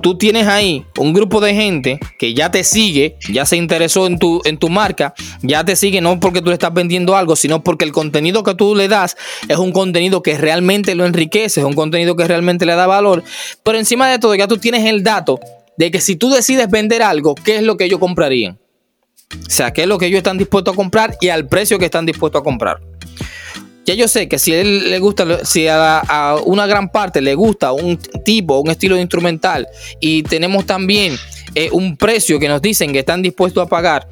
tú 0.00 0.16
tienes 0.16 0.46
ahí 0.46 0.86
un 0.96 1.12
grupo 1.12 1.38
de 1.42 1.54
gente 1.54 2.00
que 2.18 2.32
ya 2.32 2.50
te 2.50 2.64
sigue, 2.64 3.18
ya 3.30 3.44
se 3.44 3.58
interesó 3.58 4.06
en 4.06 4.18
tu, 4.18 4.40
en 4.46 4.56
tu 4.56 4.70
marca, 4.70 5.12
ya 5.42 5.66
te 5.66 5.76
sigue 5.76 6.00
no 6.00 6.18
porque 6.18 6.40
tú 6.40 6.46
le 6.46 6.54
estás 6.54 6.72
vendiendo 6.72 7.14
algo, 7.14 7.36
sino 7.36 7.62
porque 7.62 7.84
el 7.84 7.92
contenido 7.92 8.42
que 8.42 8.54
tú 8.54 8.74
le 8.74 8.88
das 8.88 9.18
es 9.48 9.58
un 9.58 9.70
contenido 9.70 10.22
que 10.22 10.38
realmente 10.38 10.94
lo 10.94 11.04
enriquece, 11.04 11.60
es 11.60 11.66
un 11.66 11.74
contenido 11.74 12.16
que 12.16 12.26
realmente 12.26 12.64
le 12.64 12.74
da 12.74 12.86
valor. 12.86 13.22
Pero 13.62 13.76
encima 13.76 14.10
de 14.10 14.18
todo, 14.18 14.34
ya 14.34 14.48
tú 14.48 14.56
tienes 14.56 14.86
el 14.86 15.02
dato 15.02 15.38
de 15.76 15.90
que 15.90 16.00
si 16.00 16.16
tú 16.16 16.30
decides 16.30 16.70
vender 16.70 17.02
algo, 17.02 17.34
¿qué 17.34 17.56
es 17.56 17.62
lo 17.62 17.76
que 17.76 17.84
ellos 17.84 18.00
comprarían? 18.00 18.58
O 19.34 19.50
sea, 19.50 19.74
¿qué 19.74 19.82
es 19.82 19.88
lo 19.88 19.98
que 19.98 20.06
ellos 20.06 20.18
están 20.18 20.38
dispuestos 20.38 20.72
a 20.72 20.76
comprar 20.76 21.18
y 21.20 21.28
al 21.28 21.46
precio 21.48 21.78
que 21.78 21.84
están 21.84 22.06
dispuestos 22.06 22.40
a 22.40 22.44
comprar? 22.44 22.80
Ya 23.88 23.94
yo 23.94 24.06
sé 24.06 24.28
que 24.28 24.38
si 24.38 24.52
a 24.52 24.60
él 24.60 24.90
le 24.90 24.98
gusta, 24.98 25.46
si 25.46 25.66
a, 25.66 26.36
una 26.44 26.66
gran 26.66 26.90
parte 26.90 27.22
le 27.22 27.34
gusta 27.34 27.72
un 27.72 27.96
tipo, 28.22 28.58
un 28.58 28.68
estilo 28.68 28.98
instrumental 28.98 29.66
y 29.98 30.22
tenemos 30.24 30.66
también 30.66 31.16
eh, 31.54 31.70
un 31.72 31.96
precio 31.96 32.38
que 32.38 32.48
nos 32.48 32.60
dicen 32.60 32.92
que 32.92 32.98
están 32.98 33.22
dispuestos 33.22 33.64
a 33.64 33.66
pagar, 33.66 34.06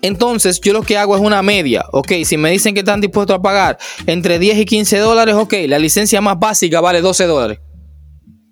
entonces 0.00 0.62
yo 0.62 0.72
lo 0.72 0.80
que 0.80 0.96
hago 0.96 1.14
es 1.14 1.20
una 1.20 1.42
media, 1.42 1.84
ok, 1.92 2.10
si 2.24 2.38
me 2.38 2.50
dicen 2.50 2.72
que 2.72 2.80
están 2.80 3.02
dispuestos 3.02 3.36
a 3.36 3.42
pagar 3.42 3.76
entre 4.06 4.38
10 4.38 4.60
y 4.60 4.64
15 4.64 4.96
dólares, 4.96 5.34
ok, 5.34 5.52
la 5.68 5.78
licencia 5.78 6.22
más 6.22 6.38
básica 6.38 6.80
vale 6.80 7.02
12 7.02 7.26
dólares. 7.26 7.58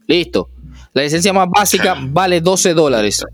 Listo. 0.06 0.50
La 0.92 1.04
licencia 1.04 1.32
más 1.32 1.48
básica 1.48 1.96
vale 1.98 2.42
12 2.42 2.74
dólares. 2.74 3.24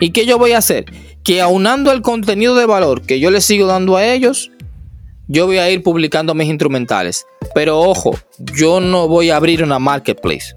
¿Y 0.00 0.10
qué 0.10 0.26
yo 0.26 0.38
voy 0.38 0.50
a 0.50 0.58
hacer? 0.58 0.86
Que 1.22 1.40
aunando 1.40 1.92
el 1.92 2.02
contenido 2.02 2.56
de 2.56 2.66
valor 2.66 3.02
que 3.02 3.20
yo 3.20 3.30
les 3.30 3.44
sigo 3.44 3.68
dando 3.68 3.96
a 3.96 4.04
ellos, 4.04 4.50
yo 5.26 5.46
voy 5.46 5.58
a 5.58 5.70
ir 5.70 5.82
publicando 5.82 6.34
mis 6.34 6.48
instrumentales. 6.48 7.26
Pero 7.54 7.80
ojo, 7.80 8.18
yo 8.38 8.80
no 8.80 9.08
voy 9.08 9.30
a 9.30 9.36
abrir 9.36 9.62
una 9.62 9.78
marketplace. 9.78 10.54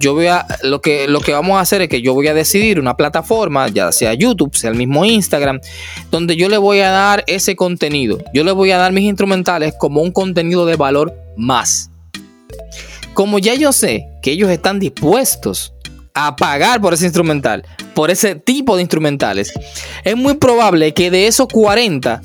Yo 0.00 0.14
voy 0.14 0.26
a, 0.26 0.46
lo 0.62 0.80
que, 0.80 1.08
lo 1.08 1.20
que 1.20 1.32
vamos 1.32 1.56
a 1.56 1.60
hacer 1.60 1.82
es 1.82 1.88
que 1.88 2.00
yo 2.00 2.14
voy 2.14 2.28
a 2.28 2.34
decidir 2.34 2.78
una 2.78 2.96
plataforma, 2.96 3.66
ya 3.66 3.90
sea 3.90 4.14
YouTube, 4.14 4.54
sea 4.54 4.70
el 4.70 4.76
mismo 4.76 5.04
Instagram, 5.04 5.60
donde 6.12 6.36
yo 6.36 6.48
le 6.48 6.56
voy 6.56 6.78
a 6.80 6.90
dar 6.90 7.24
ese 7.26 7.56
contenido. 7.56 8.18
Yo 8.32 8.44
le 8.44 8.52
voy 8.52 8.70
a 8.70 8.78
dar 8.78 8.92
mis 8.92 9.04
instrumentales 9.04 9.74
como 9.76 10.00
un 10.00 10.12
contenido 10.12 10.66
de 10.66 10.76
valor 10.76 11.14
más. 11.36 11.90
Como 13.12 13.40
ya 13.40 13.54
yo 13.54 13.72
sé 13.72 14.06
que 14.22 14.30
ellos 14.30 14.50
están 14.50 14.78
dispuestos 14.78 15.74
a 16.14 16.36
pagar 16.36 16.80
por 16.80 16.94
ese 16.94 17.06
instrumental, 17.06 17.64
por 17.94 18.12
ese 18.12 18.36
tipo 18.36 18.76
de 18.76 18.82
instrumentales, 18.82 19.52
es 20.04 20.16
muy 20.16 20.34
probable 20.34 20.94
que 20.94 21.10
de 21.10 21.26
esos 21.26 21.48
40 21.48 22.22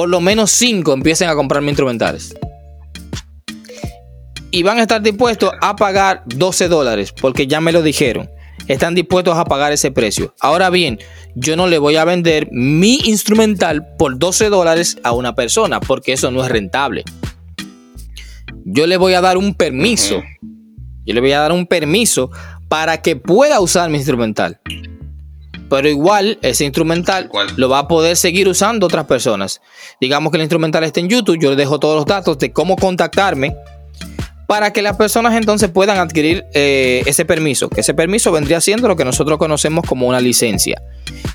por 0.00 0.08
lo 0.08 0.22
menos 0.22 0.50
5 0.52 0.94
empiecen 0.94 1.28
a 1.28 1.34
comprarme 1.34 1.68
instrumentales. 1.68 2.34
Y 4.50 4.62
van 4.62 4.78
a 4.78 4.80
estar 4.80 5.02
dispuestos 5.02 5.52
a 5.60 5.76
pagar 5.76 6.22
12 6.24 6.68
dólares, 6.68 7.12
porque 7.12 7.46
ya 7.46 7.60
me 7.60 7.70
lo 7.70 7.82
dijeron. 7.82 8.30
Están 8.66 8.94
dispuestos 8.94 9.36
a 9.36 9.44
pagar 9.44 9.72
ese 9.72 9.90
precio. 9.90 10.34
Ahora 10.40 10.70
bien, 10.70 10.98
yo 11.34 11.54
no 11.54 11.66
le 11.66 11.76
voy 11.76 11.96
a 11.96 12.06
vender 12.06 12.48
mi 12.50 13.00
instrumental 13.04 13.94
por 13.98 14.18
12 14.18 14.48
dólares 14.48 14.96
a 15.02 15.12
una 15.12 15.34
persona, 15.34 15.80
porque 15.80 16.14
eso 16.14 16.30
no 16.30 16.42
es 16.42 16.50
rentable. 16.50 17.04
Yo 18.64 18.86
le 18.86 18.96
voy 18.96 19.12
a 19.12 19.20
dar 19.20 19.36
un 19.36 19.52
permiso. 19.52 20.22
Yo 21.04 21.12
le 21.12 21.20
voy 21.20 21.32
a 21.32 21.40
dar 21.40 21.52
un 21.52 21.66
permiso 21.66 22.30
para 22.70 23.02
que 23.02 23.16
pueda 23.16 23.60
usar 23.60 23.90
mi 23.90 23.98
instrumental 23.98 24.62
pero 25.70 25.88
igual 25.88 26.38
ese 26.42 26.64
instrumental 26.64 27.30
lo 27.56 27.68
va 27.68 27.78
a 27.78 27.88
poder 27.88 28.16
seguir 28.16 28.48
usando 28.48 28.86
otras 28.86 29.06
personas. 29.06 29.62
Digamos 30.00 30.32
que 30.32 30.36
el 30.36 30.42
instrumental 30.42 30.84
está 30.84 31.00
en 31.00 31.08
YouTube, 31.08 31.38
yo 31.40 31.50
le 31.50 31.56
dejo 31.56 31.78
todos 31.78 31.96
los 31.96 32.04
datos 32.04 32.36
de 32.38 32.52
cómo 32.52 32.76
contactarme 32.76 33.54
para 34.48 34.72
que 34.72 34.82
las 34.82 34.96
personas 34.96 35.36
entonces 35.36 35.70
puedan 35.70 35.98
adquirir 35.98 36.44
eh, 36.54 37.04
ese 37.06 37.24
permiso, 37.24 37.70
que 37.70 37.82
ese 37.82 37.94
permiso 37.94 38.32
vendría 38.32 38.60
siendo 38.60 38.88
lo 38.88 38.96
que 38.96 39.04
nosotros 39.04 39.38
conocemos 39.38 39.86
como 39.86 40.08
una 40.08 40.20
licencia. 40.20 40.82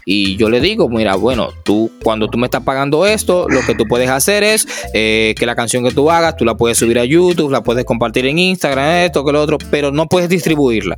Y 0.05 0.36
yo 0.36 0.49
le 0.49 0.59
digo, 0.59 0.89
mira, 0.89 1.15
bueno, 1.15 1.47
tú 1.63 1.89
cuando 2.03 2.27
tú 2.27 2.38
me 2.38 2.47
estás 2.47 2.63
pagando 2.63 3.05
esto, 3.05 3.47
lo 3.47 3.61
que 3.65 3.73
tú 3.73 3.86
puedes 3.88 4.09
hacer 4.09 4.43
es 4.43 4.67
eh, 4.93 5.33
que 5.39 5.45
la 5.45 5.55
canción 5.55 5.86
que 5.86 5.91
tú 5.91 6.11
hagas, 6.11 6.36
tú 6.36 6.43
la 6.43 6.57
puedes 6.57 6.77
subir 6.77 6.99
a 6.99 7.05
YouTube, 7.05 7.51
la 7.51 7.63
puedes 7.63 7.86
compartir 7.86 8.25
en 8.25 8.38
Instagram, 8.38 9.05
esto, 9.05 9.23
que 9.23 9.31
lo 9.31 9.41
otro, 9.41 9.59
pero 9.71 9.93
no 9.93 10.07
puedes 10.07 10.27
distribuirla. 10.27 10.97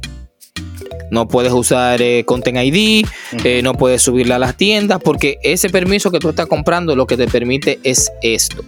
No 1.12 1.28
puedes 1.28 1.54
usar 1.54 2.02
eh, 2.02 2.24
Content 2.26 2.58
ID, 2.58 3.06
eh, 3.44 3.62
no 3.62 3.74
puedes 3.74 4.02
subirla 4.02 4.36
a 4.36 4.40
las 4.40 4.58
tiendas, 4.58 5.00
porque 5.04 5.38
ese 5.44 5.70
permiso 5.70 6.12
que 6.12 6.20
tú 6.20 6.30
estás 6.30 6.48
comprando 6.48 6.96
lo 6.96 7.08
que 7.08 7.18
te 7.18 7.28
permite 7.28 7.80
es 7.84 8.12
esto. 8.22 8.64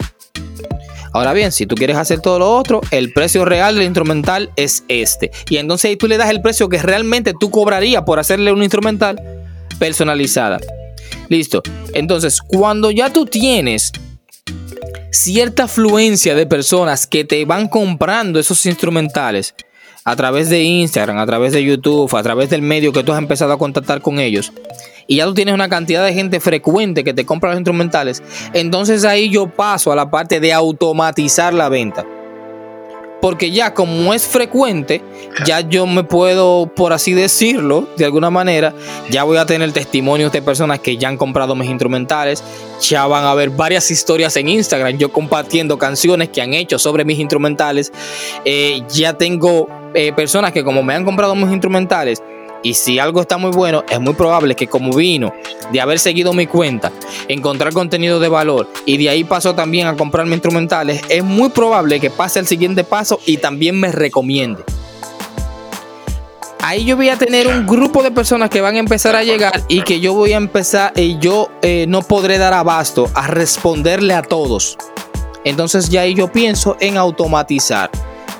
Ahora 1.12 1.34
bien, 1.34 1.52
si 1.52 1.66
tú 1.66 1.76
quieres 1.76 1.98
hacer 1.98 2.22
todo 2.22 2.40
lo 2.40 2.56
otro, 2.56 2.82
el 2.92 3.12
precio 3.14 3.44
real 3.44 3.76
del 3.76 3.86
instrumental 3.86 4.52
es 4.56 4.84
este. 4.88 5.32
Y 5.50 5.58
entonces 5.58 5.90
ahí 5.90 5.96
tú 5.96 6.08
le 6.08 6.18
das 6.18 6.30
el 6.30 6.42
precio 6.42 6.70
que 6.70 6.82
realmente 6.82 7.34
tú 7.40 7.50
cobrarías 7.50 8.04
por 8.04 8.20
hacerle 8.20 8.52
un 8.52 8.62
instrumental 8.62 9.20
personalizada. 9.80 10.60
Listo. 11.30 11.64
Entonces, 11.94 12.42
cuando 12.42 12.92
ya 12.92 13.12
tú 13.12 13.26
tienes 13.26 13.92
cierta 15.12 15.64
afluencia 15.64 16.36
de 16.36 16.46
personas 16.46 17.08
que 17.08 17.24
te 17.24 17.44
van 17.46 17.68
comprando 17.68 18.40
esos 18.40 18.66
instrumentales, 18.66 19.56
a 20.04 20.16
través 20.16 20.50
de 20.50 20.64
Instagram, 20.64 21.18
a 21.18 21.26
través 21.26 21.54
de 21.54 21.64
YouTube, 21.64 22.16
a 22.16 22.24
través 22.24 22.50
del 22.50 22.62
medio 22.62 22.91
que 22.91 23.04
tú 23.04 23.12
has 23.12 23.20
empezado 23.20 23.54
a 23.54 23.58
contactar 23.58 24.02
con 24.02 24.20
ellos, 24.20 24.52
y 25.08 25.18
ya 25.18 25.26
tú 25.26 25.34
tienes 25.34 25.56
una 25.56 25.70
cantidad 25.70 26.06
de 26.06 26.14
gente 26.14 26.39
frecuente 26.39 27.04
que 27.04 27.14
te 27.14 27.26
compra 27.26 27.50
los 27.50 27.60
instrumentales, 27.60 28.22
entonces 28.54 29.06
ahí 29.06 29.30
yo 29.30 29.47
paso 29.47 29.91
a 29.91 29.95
la 29.95 30.12
parte 30.12 30.39
de 30.39 30.54
automatizar 30.54 31.54
la 31.54 31.70
venta. 31.70 32.06
Porque 33.22 33.52
ya 33.52 33.74
como 33.74 34.14
es 34.14 34.26
frecuente, 34.26 35.02
ya 35.45 35.60
yo 35.60 35.86
me 35.86 36.06
puedo, 36.06 36.72
por 36.74 36.93
así 36.93 37.14
decirlo, 37.14 37.86
de 37.97 38.06
alguna 38.06 38.30
manera, 38.30 38.74
ya 39.10 39.24
voy 39.24 39.38
a 39.38 39.45
tener 39.45 39.74
testimonios 39.74 40.32
de 40.32 40.41
personas 40.41 40.80
que 40.80 40.95
ya 40.95 41.10
han 41.10 41.18
comprado 41.18 41.54
mis 41.54 41.70
instrumentales, 41.70 42.41
ya 42.80 43.08
van 43.08 43.26
a 43.26 43.34
ver 43.34 43.50
varias 43.50 43.91
historias 43.91 44.38
en 44.38 44.47
Instagram, 44.47 44.97
yo 44.97 45.12
compartiendo 45.12 45.78
canciones 45.78 46.30
que 46.30 46.41
han 46.41 46.54
hecho 46.54 46.80
sobre 46.80 47.04
mis 47.04 47.20
instrumentales, 47.20 47.91
eh, 48.45 48.84
ya 48.89 49.12
tengo 49.14 49.68
eh, 49.94 50.14
personas 50.14 50.52
que 50.52 50.64
como 50.64 50.84
me 50.84 50.94
han 50.94 51.06
comprado 51.06 51.36
mis 51.36 51.52
instrumentales, 51.52 52.22
y 52.62 52.74
si 52.74 53.00
algo 53.00 53.22
está 53.22 53.38
muy 53.38 53.52
bueno, 53.52 53.84
es 53.90 54.00
muy 54.00 54.14
probable 54.14 54.56
que 54.56 54.68
como 54.68 54.92
vino 54.92 55.34
de 55.72 55.82
haber 55.82 56.00
seguido 56.00 56.34
mi 56.34 56.46
cuenta, 56.46 56.92
encontrar 57.28 57.74
contenido 57.74 58.20
de 58.20 58.28
valor 58.28 58.68
y 58.86 58.98
de 58.98 59.10
ahí 59.10 59.24
paso 59.24 59.56
también 59.56 59.88
a 59.88 59.96
comprarme 59.96 60.34
instrumentales, 60.34 61.02
es 61.10 61.24
muy 61.24 61.50
probable 61.50 62.00
que 62.00 62.10
pase 62.10 62.40
el 62.40 62.48
siguiente 62.48 62.84
paso 62.84 63.20
y 63.26 63.38
también 63.38 63.80
me 63.80 63.92
recomiende. 63.92 64.64
Ahí 66.62 66.84
yo 66.84 66.98
voy 66.98 67.10
a 67.10 67.18
tener 67.18 67.48
un 67.48 67.66
grupo 67.66 68.04
de 68.04 68.12
personas 68.12 68.50
que 68.50 68.60
van 68.60 68.76
a 68.76 68.80
empezar 68.80 69.16
a 69.16 69.24
llegar 69.24 69.64
y 69.70 69.82
que 69.82 70.02
yo 70.02 70.14
voy 70.14 70.34
a 70.34 70.38
empezar 70.38 70.92
y 70.96 71.18
yo 71.18 71.50
eh, 71.62 71.86
no 71.88 72.02
podré 72.02 72.38
dar 72.38 72.54
abasto 72.54 73.10
a 73.16 73.28
responderle 73.28 74.14
a 74.14 74.22
todos. 74.22 74.78
Entonces 75.46 75.90
ya 75.90 76.02
ahí 76.02 76.14
yo 76.14 76.32
pienso 76.32 76.76
en 76.82 76.98
automatizar. 76.98 77.90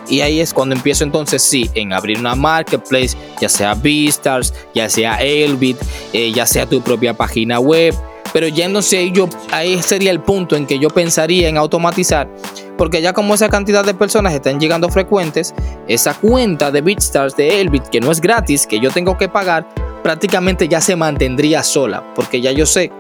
Y 0.10 0.22
ahí 0.22 0.40
es 0.40 0.54
cuando 0.54 0.76
empiezo 0.76 1.04
entonces 1.04 1.42
sí, 1.42 1.70
en 1.76 1.94
abrir 1.94 2.20
una 2.20 2.36
marketplace, 2.36 3.16
ya 3.40 3.50
sea 3.50 3.76
Beastars, 3.76 4.54
ya 4.74 4.90
sea 4.90 5.22
Elbit, 5.22 5.78
eh, 6.14 6.32
ya 6.34 6.46
sea 6.46 6.66
tu 6.66 6.82
propia 6.82 7.14
página 7.14 7.60
web. 7.60 7.96
Pero 8.34 8.48
ya 8.48 8.66
entonces 8.66 9.00
ahí, 9.00 9.12
yo, 9.12 9.28
ahí 9.52 9.82
sería 9.82 10.12
el 10.12 10.22
punto 10.22 10.56
en 10.56 10.66
que 10.66 10.78
yo 10.80 10.90
pensaría 10.90 11.50
en 11.50 11.58
automatizar. 11.58 12.30
Porque 12.78 13.02
ya 13.02 13.14
como 13.14 13.34
esa 13.34 13.50
cantidad 13.50 13.84
de 13.84 13.94
personas 13.94 14.34
están 14.34 14.60
llegando 14.60 14.90
frecuentes, 14.90 15.54
esa 15.88 16.14
cuenta 16.14 16.72
de 16.72 16.82
Beastars 16.82 17.36
de 17.36 17.62
Elbit, 17.62 17.88
que 17.88 18.00
no 18.00 18.12
es 18.12 18.22
gratis, 18.22 18.68
que 18.68 18.80
yo 18.80 18.92
tengo 18.92 19.18
que 19.18 19.30
pagar, 19.30 19.68
prácticamente 20.04 20.68
ya 20.68 20.80
se 20.80 20.96
mantendría 20.96 21.64
sola. 21.64 22.14
Porque 22.14 22.40
ya 22.40 22.52
yo 22.52 22.66
sé 22.66 22.92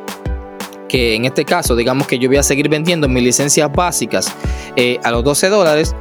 que 0.90 1.16
en 1.16 1.26
este 1.26 1.46
caso, 1.46 1.76
digamos 1.76 2.08
que 2.08 2.20
yo 2.20 2.28
voy 2.28 2.38
a 2.38 2.44
seguir 2.44 2.68
vendiendo 2.68 3.08
mis 3.08 3.24
licencias 3.24 3.72
básicas 3.72 4.34
eh, 4.76 5.00
a 5.04 5.12
los 5.12 5.24
12 5.24 5.50
dólares 5.50 5.96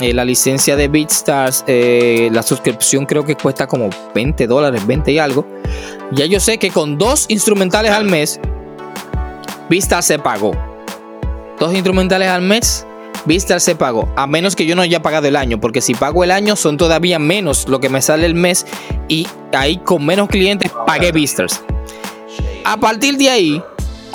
eh, 0.00 0.12
la 0.12 0.24
licencia 0.24 0.74
de 0.76 0.88
BeatStars, 0.88 1.64
eh, 1.66 2.28
la 2.32 2.42
suscripción 2.42 3.06
creo 3.06 3.24
que 3.24 3.36
cuesta 3.36 3.66
como 3.66 3.90
20 4.14 4.46
dólares, 4.46 4.86
20 4.86 5.12
y 5.12 5.18
algo. 5.18 5.46
Ya 6.12 6.26
yo 6.26 6.40
sé 6.40 6.58
que 6.58 6.70
con 6.70 6.98
dos 6.98 7.26
instrumentales 7.28 7.92
al 7.92 8.04
mes, 8.04 8.40
BeatStars 9.68 10.06
se 10.06 10.18
pagó. 10.18 10.52
Dos 11.58 11.72
instrumentales 11.74 12.28
al 12.28 12.42
mes, 12.42 12.86
BeatStars 13.26 13.62
se 13.62 13.76
pagó. 13.76 14.08
A 14.16 14.26
menos 14.26 14.56
que 14.56 14.66
yo 14.66 14.74
no 14.74 14.82
haya 14.82 15.02
pagado 15.02 15.28
el 15.28 15.36
año, 15.36 15.60
porque 15.60 15.80
si 15.80 15.94
pago 15.94 16.24
el 16.24 16.30
año 16.30 16.56
son 16.56 16.76
todavía 16.76 17.18
menos 17.18 17.68
lo 17.68 17.80
que 17.80 17.88
me 17.88 18.02
sale 18.02 18.26
el 18.26 18.34
mes 18.34 18.66
y 19.08 19.26
ahí 19.52 19.76
con 19.78 20.04
menos 20.04 20.28
clientes 20.28 20.72
pagué 20.86 21.12
BeatStars. 21.12 21.62
A 22.64 22.76
partir 22.78 23.16
de 23.16 23.28
ahí, 23.28 23.62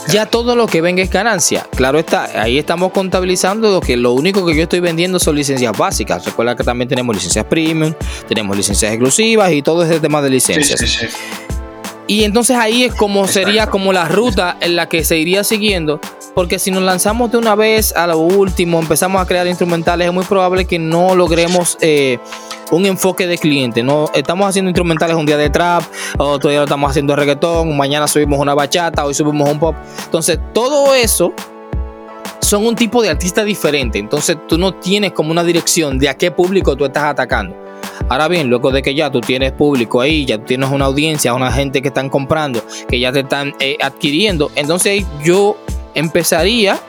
ya 0.10 0.26
todo 0.26 0.56
lo 0.56 0.68
que 0.68 0.82
venga 0.82 1.04
es 1.04 1.10
ganancia. 1.10 1.68
Claro 1.76 2.00
está, 2.00 2.42
ahí 2.42 2.58
estamos 2.58 2.92
contabilizando 2.92 3.80
que 3.82 3.98
lo 3.98 4.14
único 4.14 4.46
que 4.46 4.56
yo 4.56 4.64
estoy 4.64 4.80
vendiendo 4.80 5.20
son 5.20 5.36
licencias 5.36 5.78
básicas. 5.78 6.26
Recuerda 6.26 6.56
que 6.56 6.64
también 6.64 6.88
tenemos 6.88 7.16
licencias 7.16 7.46
premium, 7.46 7.94
tenemos 8.28 8.56
licencias 8.56 8.92
exclusivas 8.92 9.52
y 9.52 9.62
todo 9.62 9.84
ese 9.84 10.00
tema 10.00 10.22
de 10.22 10.30
licencias. 10.30 11.16
Y 12.08 12.24
entonces 12.24 12.56
ahí 12.56 12.86
es 12.86 12.96
como 12.96 13.28
sería 13.28 13.68
como 13.68 13.92
la 13.92 14.08
ruta 14.08 14.58
en 14.62 14.78
la 14.78 14.88
que 14.88 15.04
se 15.04 15.18
iría 15.18 15.44
siguiendo. 15.44 16.00
Porque 16.34 16.60
si 16.60 16.72
nos 16.72 16.84
lanzamos 16.84 17.32
de 17.32 17.38
una 17.38 17.56
vez 17.56 17.96
a 17.96 18.08
lo 18.08 18.20
último, 18.20 18.80
empezamos 18.80 19.22
a 19.22 19.26
crear 19.26 19.48
instrumentales, 19.48 20.08
es 20.08 20.14
muy 20.14 20.24
probable 20.24 20.66
que 20.66 20.80
no 20.80 21.16
logremos 21.16 21.78
eh, 21.82 22.20
un 22.72 22.86
enfoque 22.86 23.28
de 23.28 23.38
cliente. 23.38 23.84
No 23.84 24.10
estamos 24.14 24.48
haciendo 24.48 24.70
instrumentales 24.70 25.16
un 25.16 25.26
día 25.26 25.38
de 25.38 25.50
trap, 25.50 25.84
otro 26.18 26.50
día 26.50 26.60
lo 26.60 26.66
estamos 26.66 26.90
haciendo 26.90 27.16
reggaetón, 27.16 27.76
mañana 27.78 28.08
subimos 28.08 28.40
una 28.40 28.54
bachata, 28.54 29.06
hoy 29.06 29.14
subimos 29.14 29.50
un 29.50 29.60
pop. 29.60 29.76
Entonces, 30.06 30.40
todo 30.54 30.94
eso 30.96 31.34
son 32.42 32.66
un 32.66 32.76
tipo 32.76 33.02
de 33.02 33.10
artista 33.10 33.44
diferente. 33.44 34.00
Entonces, 34.00 34.38
tú 34.48 34.58
no 34.58 34.74
tienes 34.74 35.12
como 35.12 35.32
una 35.32 35.44
dirección 35.44 35.98
de 36.00 36.10
a 36.10 36.16
qué 36.16 36.32
público 36.32 36.76
tú 36.76 36.86
estás 36.86 37.04
atacando. 37.04 37.56
Ahora 38.10 38.28
bien, 38.28 38.50
luego 38.50 38.72
de 38.72 38.82
que 38.82 38.94
ya 38.94 39.12
tú 39.12 39.22
tienes 39.22 39.52
público 39.52 40.02
ahí, 40.02 40.26
ya 40.26 40.38
tienes 40.38 40.70
una 40.70 40.86
audiencia, 40.86 41.34
una 41.34 41.52
gente 41.52 41.82
que 41.82 41.90
están 41.90 42.10
comprando, 42.10 42.64
que 42.88 43.00
ya 43.00 43.12
te 43.12 43.22
están 43.22 43.54
eh, 43.60 43.78
adquiriendo, 43.82 44.52
entonces 44.56 45.04
yo 45.24 45.58
empezaría 45.94 46.80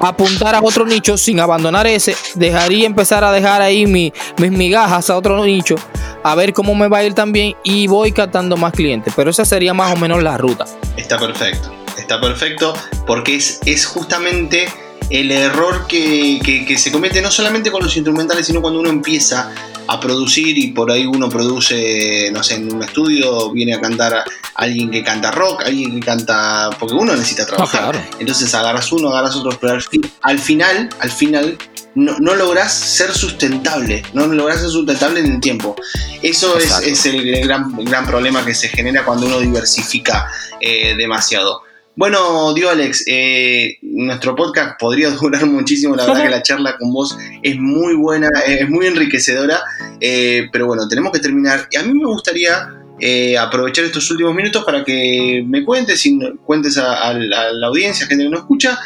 apuntar 0.00 0.54
a 0.54 0.60
otro 0.62 0.84
nicho 0.84 1.16
sin 1.16 1.40
abandonar 1.40 1.86
ese, 1.86 2.16
dejaría 2.34 2.86
empezar 2.86 3.24
a 3.24 3.32
dejar 3.32 3.62
ahí 3.62 3.86
mis 3.86 4.12
migajas 4.50 5.10
a 5.10 5.16
otro 5.16 5.44
nicho, 5.44 5.76
a 6.22 6.34
ver 6.34 6.52
cómo 6.52 6.74
me 6.74 6.88
va 6.88 6.98
a 6.98 7.04
ir 7.04 7.14
también 7.14 7.56
y 7.62 7.86
voy 7.86 8.12
captando 8.12 8.56
más 8.56 8.72
clientes. 8.72 9.12
Pero 9.16 9.30
esa 9.30 9.44
sería 9.44 9.74
más 9.74 9.92
o 9.92 9.96
menos 9.96 10.22
la 10.22 10.36
ruta. 10.36 10.64
Está 10.96 11.18
perfecto, 11.18 11.72
está 11.98 12.20
perfecto 12.20 12.74
porque 13.06 13.36
es, 13.36 13.60
es 13.64 13.86
justamente 13.86 14.68
el 15.10 15.30
error 15.30 15.86
que, 15.86 16.40
que, 16.66 16.78
se 16.78 16.90
comete 16.90 17.22
no 17.22 17.30
solamente 17.30 17.70
con 17.70 17.82
los 17.82 17.96
instrumentales, 17.96 18.46
sino 18.46 18.60
cuando 18.60 18.80
uno 18.80 18.88
empieza 18.88 19.52
a 19.88 20.00
producir 20.00 20.58
y 20.58 20.68
por 20.68 20.90
ahí 20.90 21.06
uno 21.06 21.28
produce, 21.28 22.30
no 22.32 22.42
sé, 22.42 22.56
en 22.56 22.74
un 22.74 22.82
estudio 22.82 23.52
viene 23.52 23.74
a 23.74 23.80
cantar 23.80 24.24
alguien 24.54 24.90
que 24.90 25.04
canta 25.04 25.30
rock, 25.30 25.62
alguien 25.64 25.94
que 25.94 26.04
canta, 26.04 26.70
porque 26.78 26.94
uno 26.94 27.14
necesita 27.14 27.46
trabajar. 27.46 28.08
Entonces 28.18 28.52
agarras 28.54 28.90
uno, 28.90 29.10
agarras 29.10 29.36
otro, 29.36 29.56
pero 29.60 29.78
al, 30.22 30.38
final, 30.40 30.88
al 30.98 31.10
final 31.10 31.56
no, 31.94 32.18
no, 32.18 32.34
lográs 32.34 32.72
ser 32.72 33.12
sustentable, 33.12 34.02
no 34.12 34.26
lográs 34.26 34.60
ser 34.60 34.70
sustentable 34.70 35.20
en 35.20 35.34
el 35.34 35.40
tiempo. 35.40 35.76
Eso 36.20 36.58
es, 36.58 37.06
el 37.06 37.46
gran, 37.46 37.72
gran 37.84 38.06
problema 38.06 38.44
que 38.44 38.54
se 38.54 38.68
genera 38.68 39.04
cuando 39.04 39.26
uno 39.26 39.38
diversifica 39.38 40.28
eh, 40.60 40.96
demasiado. 40.96 41.62
Bueno, 41.96 42.52
Dio 42.52 42.68
Alex, 42.68 43.04
eh, 43.06 43.78
nuestro 43.80 44.36
podcast 44.36 44.78
podría 44.78 45.08
durar 45.22 45.46
muchísimo, 45.46 45.96
la 45.96 46.04
verdad 46.04 46.24
que 46.24 46.28
la 46.28 46.42
charla 46.42 46.76
con 46.76 46.92
vos 46.92 47.16
es 47.42 47.56
muy 47.58 47.94
buena, 47.94 48.28
es 48.46 48.68
muy 48.68 48.86
enriquecedora, 48.86 49.62
eh, 49.98 50.46
pero 50.52 50.66
bueno, 50.66 50.86
tenemos 50.88 51.10
que 51.10 51.20
terminar. 51.20 51.66
Y 51.70 51.76
a 51.76 51.82
mí 51.82 51.94
me 51.94 52.04
gustaría 52.04 52.70
eh, 53.00 53.36
aprovechar 53.36 53.84
estos 53.84 54.10
últimos 54.10 54.34
minutos 54.34 54.64
para 54.64 54.84
que 54.84 55.44
me 55.46 55.64
cuentes 55.64 56.04
y 56.06 56.18
cuentes 56.44 56.78
a, 56.78 57.12
la 57.12 57.66
audiencia, 57.66 58.06
gente 58.06 58.24
que 58.24 58.30
nos 58.30 58.40
escucha, 58.40 58.78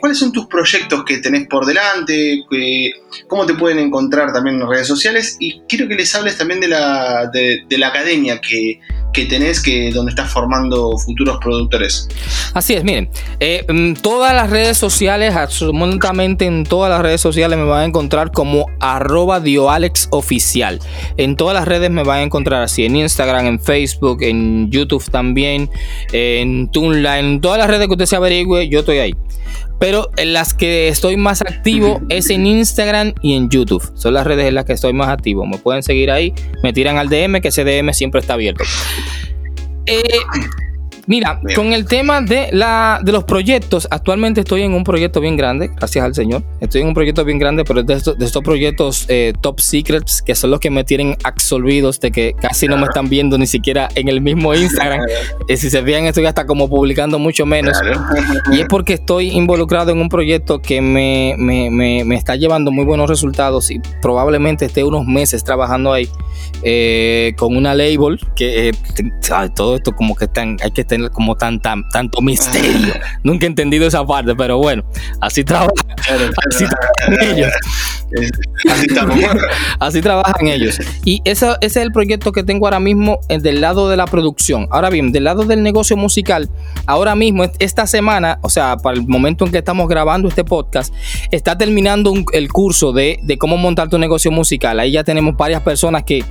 cuáles 0.00 0.18
son 0.18 0.32
tus 0.32 0.46
proyectos 0.46 1.04
que 1.04 1.18
tenés 1.18 1.46
por 1.48 1.66
delante, 1.66 2.44
cómo 3.26 3.46
te 3.46 3.54
pueden 3.54 3.78
encontrar 3.78 4.32
también 4.32 4.56
en 4.56 4.60
las 4.60 4.68
redes 4.68 4.86
sociales 4.86 5.36
y 5.40 5.60
quiero 5.68 5.88
que 5.88 5.94
les 5.94 6.14
hables 6.14 6.36
también 6.36 6.60
de 6.60 6.68
la, 6.68 7.30
de 7.32 7.78
la 7.78 7.88
academia 7.88 8.40
que 8.40 8.80
que 9.12 9.24
tenés 9.26 9.60
que 9.60 9.90
donde 9.90 10.10
estás 10.10 10.30
formando 10.30 10.96
futuros 10.98 11.38
productores. 11.38 12.08
Así 12.54 12.74
es, 12.74 12.84
miren, 12.84 13.10
eh, 13.40 13.64
en 13.68 13.94
todas 13.94 14.34
las 14.34 14.50
redes 14.50 14.78
sociales, 14.78 15.34
absolutamente 15.34 16.44
en 16.44 16.64
todas 16.64 16.90
las 16.90 17.00
redes 17.00 17.20
sociales 17.20 17.58
me 17.58 17.64
van 17.64 17.80
a 17.80 17.84
encontrar 17.84 18.32
como 18.32 18.66
arroba 18.80 19.40
dioalexoficial. 19.40 20.80
En 21.16 21.36
todas 21.36 21.54
las 21.54 21.66
redes 21.66 21.90
me 21.90 22.04
van 22.04 22.18
a 22.18 22.22
encontrar 22.22 22.62
así, 22.62 22.84
en 22.84 22.96
Instagram, 23.08 23.46
en 23.46 23.60
Facebook, 23.60 24.22
en 24.22 24.70
YouTube 24.70 25.04
también, 25.10 25.70
en 26.12 26.70
Tunla, 26.70 27.18
en 27.18 27.40
todas 27.40 27.58
las 27.58 27.68
redes 27.68 27.86
que 27.86 27.92
usted 27.92 28.06
se 28.06 28.16
averigüe, 28.16 28.68
yo 28.68 28.80
estoy 28.80 28.98
ahí. 28.98 29.14
Pero 29.80 30.10
en 30.16 30.32
las 30.32 30.54
que 30.54 30.88
estoy 30.88 31.16
más 31.16 31.40
activo 31.40 32.00
es 32.08 32.30
en 32.30 32.46
Instagram 32.46 33.14
y 33.22 33.34
en 33.34 33.48
YouTube. 33.48 33.82
Son 33.94 34.12
las 34.12 34.26
redes 34.26 34.46
en 34.46 34.54
las 34.54 34.64
que 34.64 34.72
estoy 34.72 34.92
más 34.92 35.08
activo. 35.08 35.46
Me 35.46 35.58
pueden 35.58 35.82
seguir 35.82 36.10
ahí, 36.10 36.34
me 36.62 36.72
tiran 36.72 36.98
al 36.98 37.08
DM, 37.08 37.40
que 37.40 37.48
ese 37.48 37.64
DM 37.64 37.92
siempre 37.92 38.20
está 38.20 38.34
abierto. 38.34 38.64
Eh, 39.86 40.02
Mira, 41.08 41.40
con 41.56 41.72
el 41.72 41.86
tema 41.86 42.20
de, 42.20 42.50
la, 42.52 43.00
de 43.02 43.12
los 43.12 43.24
proyectos, 43.24 43.88
actualmente 43.90 44.40
estoy 44.40 44.60
en 44.60 44.74
un 44.74 44.84
proyecto 44.84 45.22
bien 45.22 45.38
grande, 45.38 45.70
gracias 45.74 46.04
al 46.04 46.14
Señor. 46.14 46.42
Estoy 46.60 46.82
en 46.82 46.88
un 46.88 46.92
proyecto 46.92 47.24
bien 47.24 47.38
grande, 47.38 47.64
pero 47.64 47.82
de 47.82 47.94
estos, 47.94 48.18
de 48.18 48.26
estos 48.26 48.42
proyectos 48.42 49.06
eh, 49.08 49.32
top 49.40 49.58
secrets, 49.58 50.20
que 50.20 50.34
son 50.34 50.50
los 50.50 50.60
que 50.60 50.68
me 50.68 50.84
tienen 50.84 51.16
absolvidos 51.24 51.98
de 52.00 52.10
que 52.10 52.34
casi 52.38 52.68
no 52.68 52.76
me 52.76 52.84
están 52.84 53.08
viendo 53.08 53.38
ni 53.38 53.46
siquiera 53.46 53.88
en 53.94 54.08
el 54.08 54.20
mismo 54.20 54.54
Instagram. 54.54 55.00
y 55.48 55.56
si 55.56 55.70
se 55.70 55.80
vean, 55.80 56.04
estoy 56.04 56.26
hasta 56.26 56.44
como 56.44 56.68
publicando 56.68 57.18
mucho 57.18 57.46
menos. 57.46 57.80
Y 58.52 58.60
es 58.60 58.66
porque 58.68 58.92
estoy 58.92 59.30
involucrado 59.30 59.90
en 59.92 60.02
un 60.02 60.10
proyecto 60.10 60.60
que 60.60 60.82
me, 60.82 61.36
me, 61.38 61.70
me, 61.70 62.04
me 62.04 62.16
está 62.16 62.36
llevando 62.36 62.70
muy 62.70 62.84
buenos 62.84 63.08
resultados 63.08 63.70
y 63.70 63.80
probablemente 64.02 64.66
esté 64.66 64.84
unos 64.84 65.06
meses 65.06 65.42
trabajando 65.42 65.90
ahí. 65.90 66.06
Eh, 66.62 67.34
con 67.36 67.56
una 67.56 67.72
label 67.74 68.18
que 68.34 68.70
eh, 68.70 68.72
todo 69.54 69.76
esto 69.76 69.92
como 69.92 70.16
que 70.16 70.24
están, 70.24 70.56
hay 70.60 70.72
que 70.72 70.84
tener 70.98 71.10
como 71.10 71.36
tan, 71.36 71.60
tanto 71.60 72.20
misterio. 72.20 72.94
Nunca 73.22 73.46
he 73.46 73.48
entendido 73.48 73.86
esa 73.86 74.04
parte, 74.04 74.34
pero 74.34 74.58
bueno, 74.58 74.84
así 75.20 75.44
trabajan, 75.44 75.72
así 76.50 76.64
trabajan 76.64 77.36
ellos. 77.36 77.52
Así, 79.78 80.00
trabajan 80.00 80.46
ellos. 80.46 80.78
Y 81.04 81.20
ese, 81.24 81.48
ese, 81.60 81.66
es 81.66 81.76
el 81.76 81.92
proyecto 81.92 82.32
que 82.32 82.42
tengo 82.42 82.66
ahora 82.66 82.80
mismo 82.80 83.20
eh, 83.28 83.38
del 83.38 83.60
lado 83.60 83.88
de 83.88 83.96
la 83.96 84.06
producción. 84.06 84.66
Ahora 84.70 84.90
bien, 84.90 85.12
del 85.12 85.24
lado 85.24 85.44
del 85.44 85.62
negocio 85.62 85.96
musical, 85.96 86.48
ahora 86.86 87.14
mismo, 87.14 87.44
esta 87.58 87.86
semana, 87.86 88.38
o 88.42 88.48
sea, 88.48 88.78
para 88.78 88.96
el 88.96 89.06
momento 89.06 89.44
en 89.44 89.52
que 89.52 89.58
estamos 89.58 89.88
grabando 89.88 90.28
este 90.28 90.44
podcast, 90.44 90.92
está 91.30 91.58
terminando 91.58 92.14
el 92.32 92.48
curso 92.50 92.92
de, 92.92 93.20
de 93.22 93.38
cómo 93.38 93.56
montar 93.56 93.88
tu 93.88 93.98
negocio 93.98 94.30
musical. 94.30 94.80
Ahí 94.80 94.92
ya 94.92 95.04
tenemos 95.04 95.36
varias 95.36 95.62
personas 95.62 96.02
que 96.04 96.24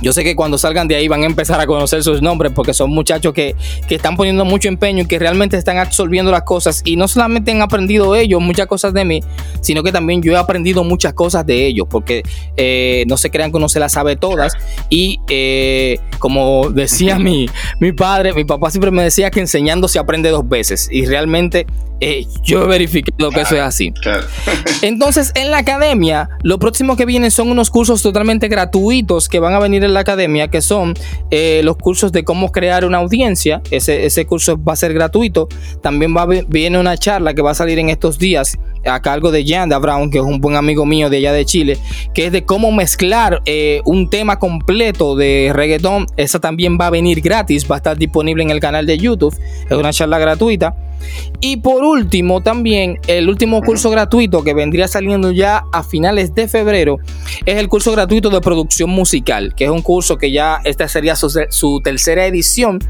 yo 0.00 0.12
sé 0.12 0.24
que 0.24 0.36
cuando 0.36 0.58
salgan 0.58 0.88
de 0.88 0.96
ahí 0.96 1.08
van 1.08 1.22
a 1.22 1.26
empezar 1.26 1.60
a 1.60 1.66
conocer 1.66 2.02
sus 2.02 2.22
nombres 2.22 2.52
porque 2.54 2.74
son 2.74 2.90
muchachos 2.90 3.32
que, 3.32 3.54
están 3.88 4.16
poniendo 4.16 4.44
mucho 4.44 4.68
empeño 4.68 5.02
y 5.02 5.06
que 5.06 5.18
realmente 5.18 5.56
están 5.56 5.78
absorbiendo 5.78 6.30
las 6.30 6.42
cosas. 6.42 6.82
Y 6.84 6.96
no 6.96 7.08
solamente 7.08 7.50
han 7.50 7.62
aprendido 7.62 8.14
ellos 8.14 8.40
muchas 8.40 8.66
cosas 8.66 8.94
de 8.94 9.04
mí, 9.04 9.20
sino 9.60 9.82
que 9.82 9.90
también 9.90 10.22
yo 10.22 10.32
he 10.32 10.36
aprendido 10.36 10.84
muchas 10.84 11.14
cosas 11.14 11.44
de 11.44 11.66
ellos 11.66 11.86
porque 11.90 12.22
eh, 12.56 13.04
no 13.08 13.16
se 13.16 13.30
crean 13.30 13.50
que 13.50 13.56
uno 13.56 13.68
se 13.68 13.80
las 13.80 13.92
sabe 13.92 14.16
todas. 14.16 14.52
Y 14.88 15.20
eh, 15.28 15.98
como 16.18 16.70
decía 16.70 17.18
mi, 17.18 17.48
mi 17.80 17.92
padre, 17.92 18.34
mi 18.34 18.44
papá 18.44 18.70
siempre 18.70 18.90
me 18.90 19.02
decía 19.02 19.30
que 19.30 19.40
enseñando 19.40 19.88
se 19.88 19.98
aprende 19.98 20.30
dos 20.30 20.48
veces. 20.48 20.88
Y 20.92 21.06
realmente 21.06 21.66
eh, 22.00 22.26
yo 22.42 22.64
he 22.64 22.66
verificado 22.66 23.30
que 23.30 23.40
eso 23.40 23.56
es 23.56 23.62
así. 23.62 23.92
Entonces, 24.82 25.32
en 25.34 25.50
la 25.50 25.58
academia, 25.58 26.30
lo 26.42 26.58
próximo 26.58 26.96
que 26.96 27.04
viene 27.04 27.30
son 27.30 27.50
unos 27.50 27.70
cursos 27.70 28.02
totalmente 28.02 28.48
gratuitos 28.48 29.28
que 29.28 29.40
van 29.40 29.54
a 29.54 29.58
venir 29.58 29.84
en 29.84 29.94
la 29.94 30.00
academia, 30.00 30.48
que 30.48 30.62
son 30.62 30.94
eh, 31.30 31.60
los 31.64 31.76
cursos 31.76 32.12
de 32.12 32.24
cómo 32.24 32.52
crear 32.52 32.84
una 32.84 32.98
audiencia. 32.98 33.62
Ese, 33.70 34.06
ese 34.06 34.26
curso 34.26 34.62
va 34.62 34.74
a 34.74 34.76
ser 34.76 34.94
gratuito. 34.94 35.48
También 35.82 36.16
va 36.16 36.26
viene 36.26 36.78
una 36.78 36.96
charla 36.96 37.34
que 37.34 37.42
va 37.42 37.52
a 37.52 37.54
salir 37.54 37.78
en 37.78 37.88
estos 37.88 38.18
días 38.18 38.56
a 38.84 39.00
cargo 39.02 39.30
de 39.30 39.44
Yanda 39.44 39.78
Brown, 39.78 40.10
que 40.10 40.18
es 40.18 40.24
un 40.24 40.40
buen 40.40 40.56
amigo 40.56 40.86
mío 40.86 41.10
de 41.10 41.18
allá 41.18 41.32
de 41.32 41.44
Chile, 41.44 41.78
que 42.14 42.26
es 42.26 42.32
de 42.32 42.44
cómo 42.44 42.70
mezclar 42.70 43.42
eh, 43.44 43.80
un 43.84 44.08
tema 44.10 44.38
completo 44.38 45.16
de 45.16 45.50
reggaetón. 45.52 46.06
Esa 46.16 46.38
también 46.38 46.78
va 46.80 46.86
a 46.86 46.90
venir 46.90 47.20
gratis, 47.20 47.68
va 47.70 47.76
a 47.76 47.78
estar 47.78 47.96
disponible 47.96 48.42
en 48.42 48.50
el 48.50 48.60
canal 48.60 48.86
de 48.86 48.98
YouTube. 48.98 49.36
Es 49.68 49.76
una 49.76 49.92
charla 49.92 50.18
gratuita. 50.18 50.74
Y 51.40 51.58
por 51.58 51.84
último, 51.84 52.42
también 52.42 52.98
el 53.06 53.28
último 53.28 53.62
curso 53.62 53.90
gratuito 53.90 54.42
que 54.42 54.54
vendría 54.54 54.88
saliendo 54.88 55.30
ya 55.30 55.64
a 55.72 55.84
finales 55.84 56.34
de 56.34 56.48
febrero 56.48 56.98
es 57.46 57.56
el 57.56 57.68
curso 57.68 57.92
gratuito 57.92 58.30
de 58.30 58.40
producción 58.40 58.90
musical, 58.90 59.54
que 59.54 59.64
es 59.64 59.70
un 59.70 59.82
curso 59.82 60.18
que 60.18 60.32
ya 60.32 60.60
esta 60.64 60.88
sería 60.88 61.14
su, 61.14 61.80
tercera 61.82 62.26
edición, 62.26 62.80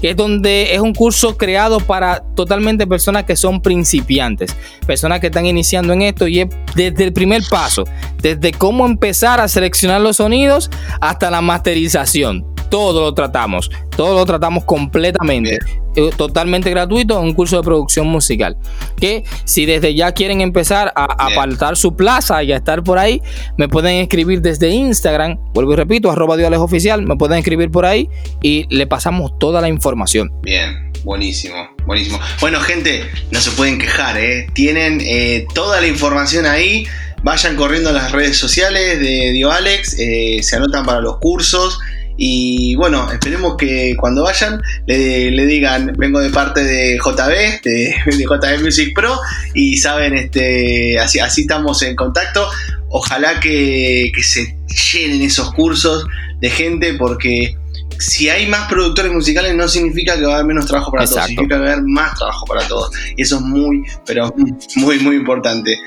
que 0.00 0.10
es 0.10 0.16
donde 0.16 0.74
es 0.74 0.80
un 0.80 0.94
curso 0.94 1.36
creado 1.36 1.80
para 1.80 2.20
totalmente 2.34 2.86
personas 2.86 3.24
que 3.24 3.36
son 3.36 3.60
principiantes, 3.60 4.56
personas 4.86 5.20
que 5.20 5.26
están 5.26 5.44
iniciando 5.46 5.92
en 5.92 6.02
esto 6.02 6.26
y 6.26 6.40
es 6.40 6.48
desde 6.74 7.04
el 7.04 7.12
primer 7.12 7.42
paso, 7.50 7.84
desde 8.22 8.52
cómo 8.52 8.86
empezar 8.86 9.40
a 9.40 9.48
seleccionar 9.48 10.00
los 10.00 10.16
sonidos 10.16 10.70
hasta 11.00 11.30
la 11.30 11.42
masterización 11.42 12.46
todo 12.70 13.02
lo 13.02 13.12
tratamos, 13.12 13.70
todo 13.96 14.14
lo 14.14 14.24
tratamos 14.24 14.64
completamente, 14.64 15.58
eh, 15.96 16.10
totalmente 16.16 16.70
gratuito, 16.70 17.20
un 17.20 17.34
curso 17.34 17.56
de 17.56 17.62
producción 17.62 18.06
musical. 18.06 18.56
Que 18.98 19.24
si 19.44 19.66
desde 19.66 19.94
ya 19.94 20.12
quieren 20.12 20.40
empezar 20.40 20.92
a 20.94 21.04
apartar 21.26 21.76
su 21.76 21.94
plaza 21.94 22.42
y 22.42 22.52
a 22.52 22.56
estar 22.56 22.82
por 22.82 22.98
ahí, 22.98 23.20
me 23.58 23.68
pueden 23.68 23.96
escribir 23.96 24.40
desde 24.40 24.70
Instagram, 24.70 25.38
vuelvo 25.52 25.74
y 25.74 25.76
repito, 25.76 26.10
arroba 26.10 26.36
oficial, 26.58 27.02
me 27.02 27.16
pueden 27.16 27.38
escribir 27.38 27.70
por 27.70 27.84
ahí 27.84 28.08
y 28.40 28.66
le 28.74 28.86
pasamos 28.86 29.38
toda 29.38 29.60
la 29.60 29.68
información. 29.68 30.30
Bien, 30.42 30.92
buenísimo, 31.04 31.56
buenísimo. 31.86 32.20
Bueno, 32.40 32.60
gente, 32.60 33.02
no 33.30 33.40
se 33.40 33.50
pueden 33.52 33.78
quejar, 33.78 34.16
¿eh? 34.18 34.46
Tienen 34.54 35.00
eh, 35.02 35.46
toda 35.54 35.80
la 35.80 35.86
información 35.86 36.46
ahí. 36.46 36.86
Vayan 37.22 37.56
corriendo 37.56 37.90
a 37.90 37.92
las 37.92 38.12
redes 38.12 38.38
sociales 38.38 38.98
de 38.98 39.32
Dio 39.32 39.50
Alex, 39.52 39.96
eh, 39.98 40.40
se 40.42 40.56
anotan 40.56 40.86
para 40.86 41.00
los 41.00 41.18
cursos. 41.18 41.78
Y 42.22 42.74
bueno, 42.74 43.10
esperemos 43.10 43.56
que 43.56 43.96
cuando 43.98 44.24
vayan 44.24 44.60
le, 44.86 45.46
digan, 45.46 45.94
vengo 45.96 46.20
de 46.20 46.28
parte 46.28 46.62
de 46.62 46.98
JB, 46.98 47.62
de, 47.64 47.94
JB 48.04 48.62
Music 48.62 48.92
Pro, 48.94 49.18
y 49.54 49.78
saben, 49.78 50.12
este, 50.12 50.98
así, 50.98 51.18
así 51.18 51.40
estamos 51.40 51.82
en 51.82 51.96
contacto. 51.96 52.46
ojalá 52.90 53.40
que, 53.40 54.12
que 54.14 54.22
se 54.22 54.54
llenen 54.92 55.22
esos 55.22 55.54
cursos 55.54 56.06
de 56.42 56.50
gente 56.50 56.92
porque 56.92 57.56
si 58.00 58.28
hay 58.28 58.46
más 58.46 58.68
productores 58.68 59.12
musicales 59.12 59.54
no 59.54 59.68
significa 59.68 60.16
que 60.18 60.24
va 60.24 60.32
a 60.32 60.34
haber 60.36 60.46
menos 60.46 60.66
trabajo 60.66 60.90
para 60.90 61.04
todos, 61.04 61.24
significa 61.24 61.56
que 61.56 61.62
va 61.62 61.68
a 61.68 61.72
haber 61.72 61.84
más 61.84 62.18
trabajo 62.18 62.46
para 62.46 62.66
todos. 62.66 62.90
Y 63.16 63.22
eso 63.22 63.36
es 63.36 63.42
muy, 63.42 63.82
pero 64.06 64.34
muy, 64.76 64.98
muy 64.98 65.16
importante. 65.16 65.78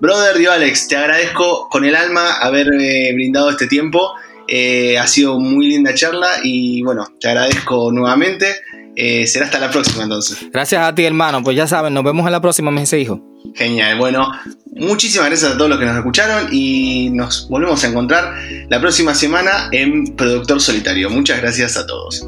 Brother 0.00 0.38
Dio 0.38 0.52
Alex, 0.52 0.88
te 0.88 0.96
agradezco 0.96 1.68
con 1.70 1.84
el 1.84 1.96
alma 1.96 2.34
haber 2.40 2.66
brindado 3.14 3.50
este 3.50 3.66
tiempo. 3.66 4.12
Eh, 4.48 4.98
ha 4.98 5.06
sido 5.06 5.38
muy 5.38 5.68
linda 5.68 5.94
charla 5.94 6.28
y 6.42 6.82
bueno, 6.82 7.06
te 7.20 7.28
agradezco 7.28 7.90
nuevamente. 7.92 8.46
Eh, 8.94 9.26
será 9.26 9.46
hasta 9.46 9.58
la 9.58 9.70
próxima 9.70 10.02
entonces. 10.02 10.38
Gracias 10.52 10.82
a 10.82 10.94
ti, 10.94 11.04
hermano. 11.04 11.42
Pues 11.42 11.56
ya 11.56 11.66
saben, 11.66 11.94
nos 11.94 12.04
vemos 12.04 12.26
en 12.26 12.32
la 12.32 12.40
próxima, 12.40 12.70
me 12.70 12.82
dice 12.82 13.00
hijo. 13.00 13.20
Genial. 13.54 13.98
Bueno, 13.98 14.30
muchísimas 14.74 15.28
gracias 15.28 15.52
a 15.52 15.56
todos 15.56 15.70
los 15.70 15.78
que 15.78 15.86
nos 15.86 15.96
escucharon 15.96 16.48
y 16.52 17.10
nos 17.10 17.48
volvemos 17.48 17.82
a 17.84 17.88
encontrar 17.88 18.34
la 18.68 18.80
próxima 18.80 19.14
semana 19.14 19.68
en 19.72 20.14
Productor 20.16 20.60
Solitario. 20.60 21.10
Muchas 21.10 21.40
gracias 21.40 21.76
a 21.76 21.86
todos. 21.86 22.26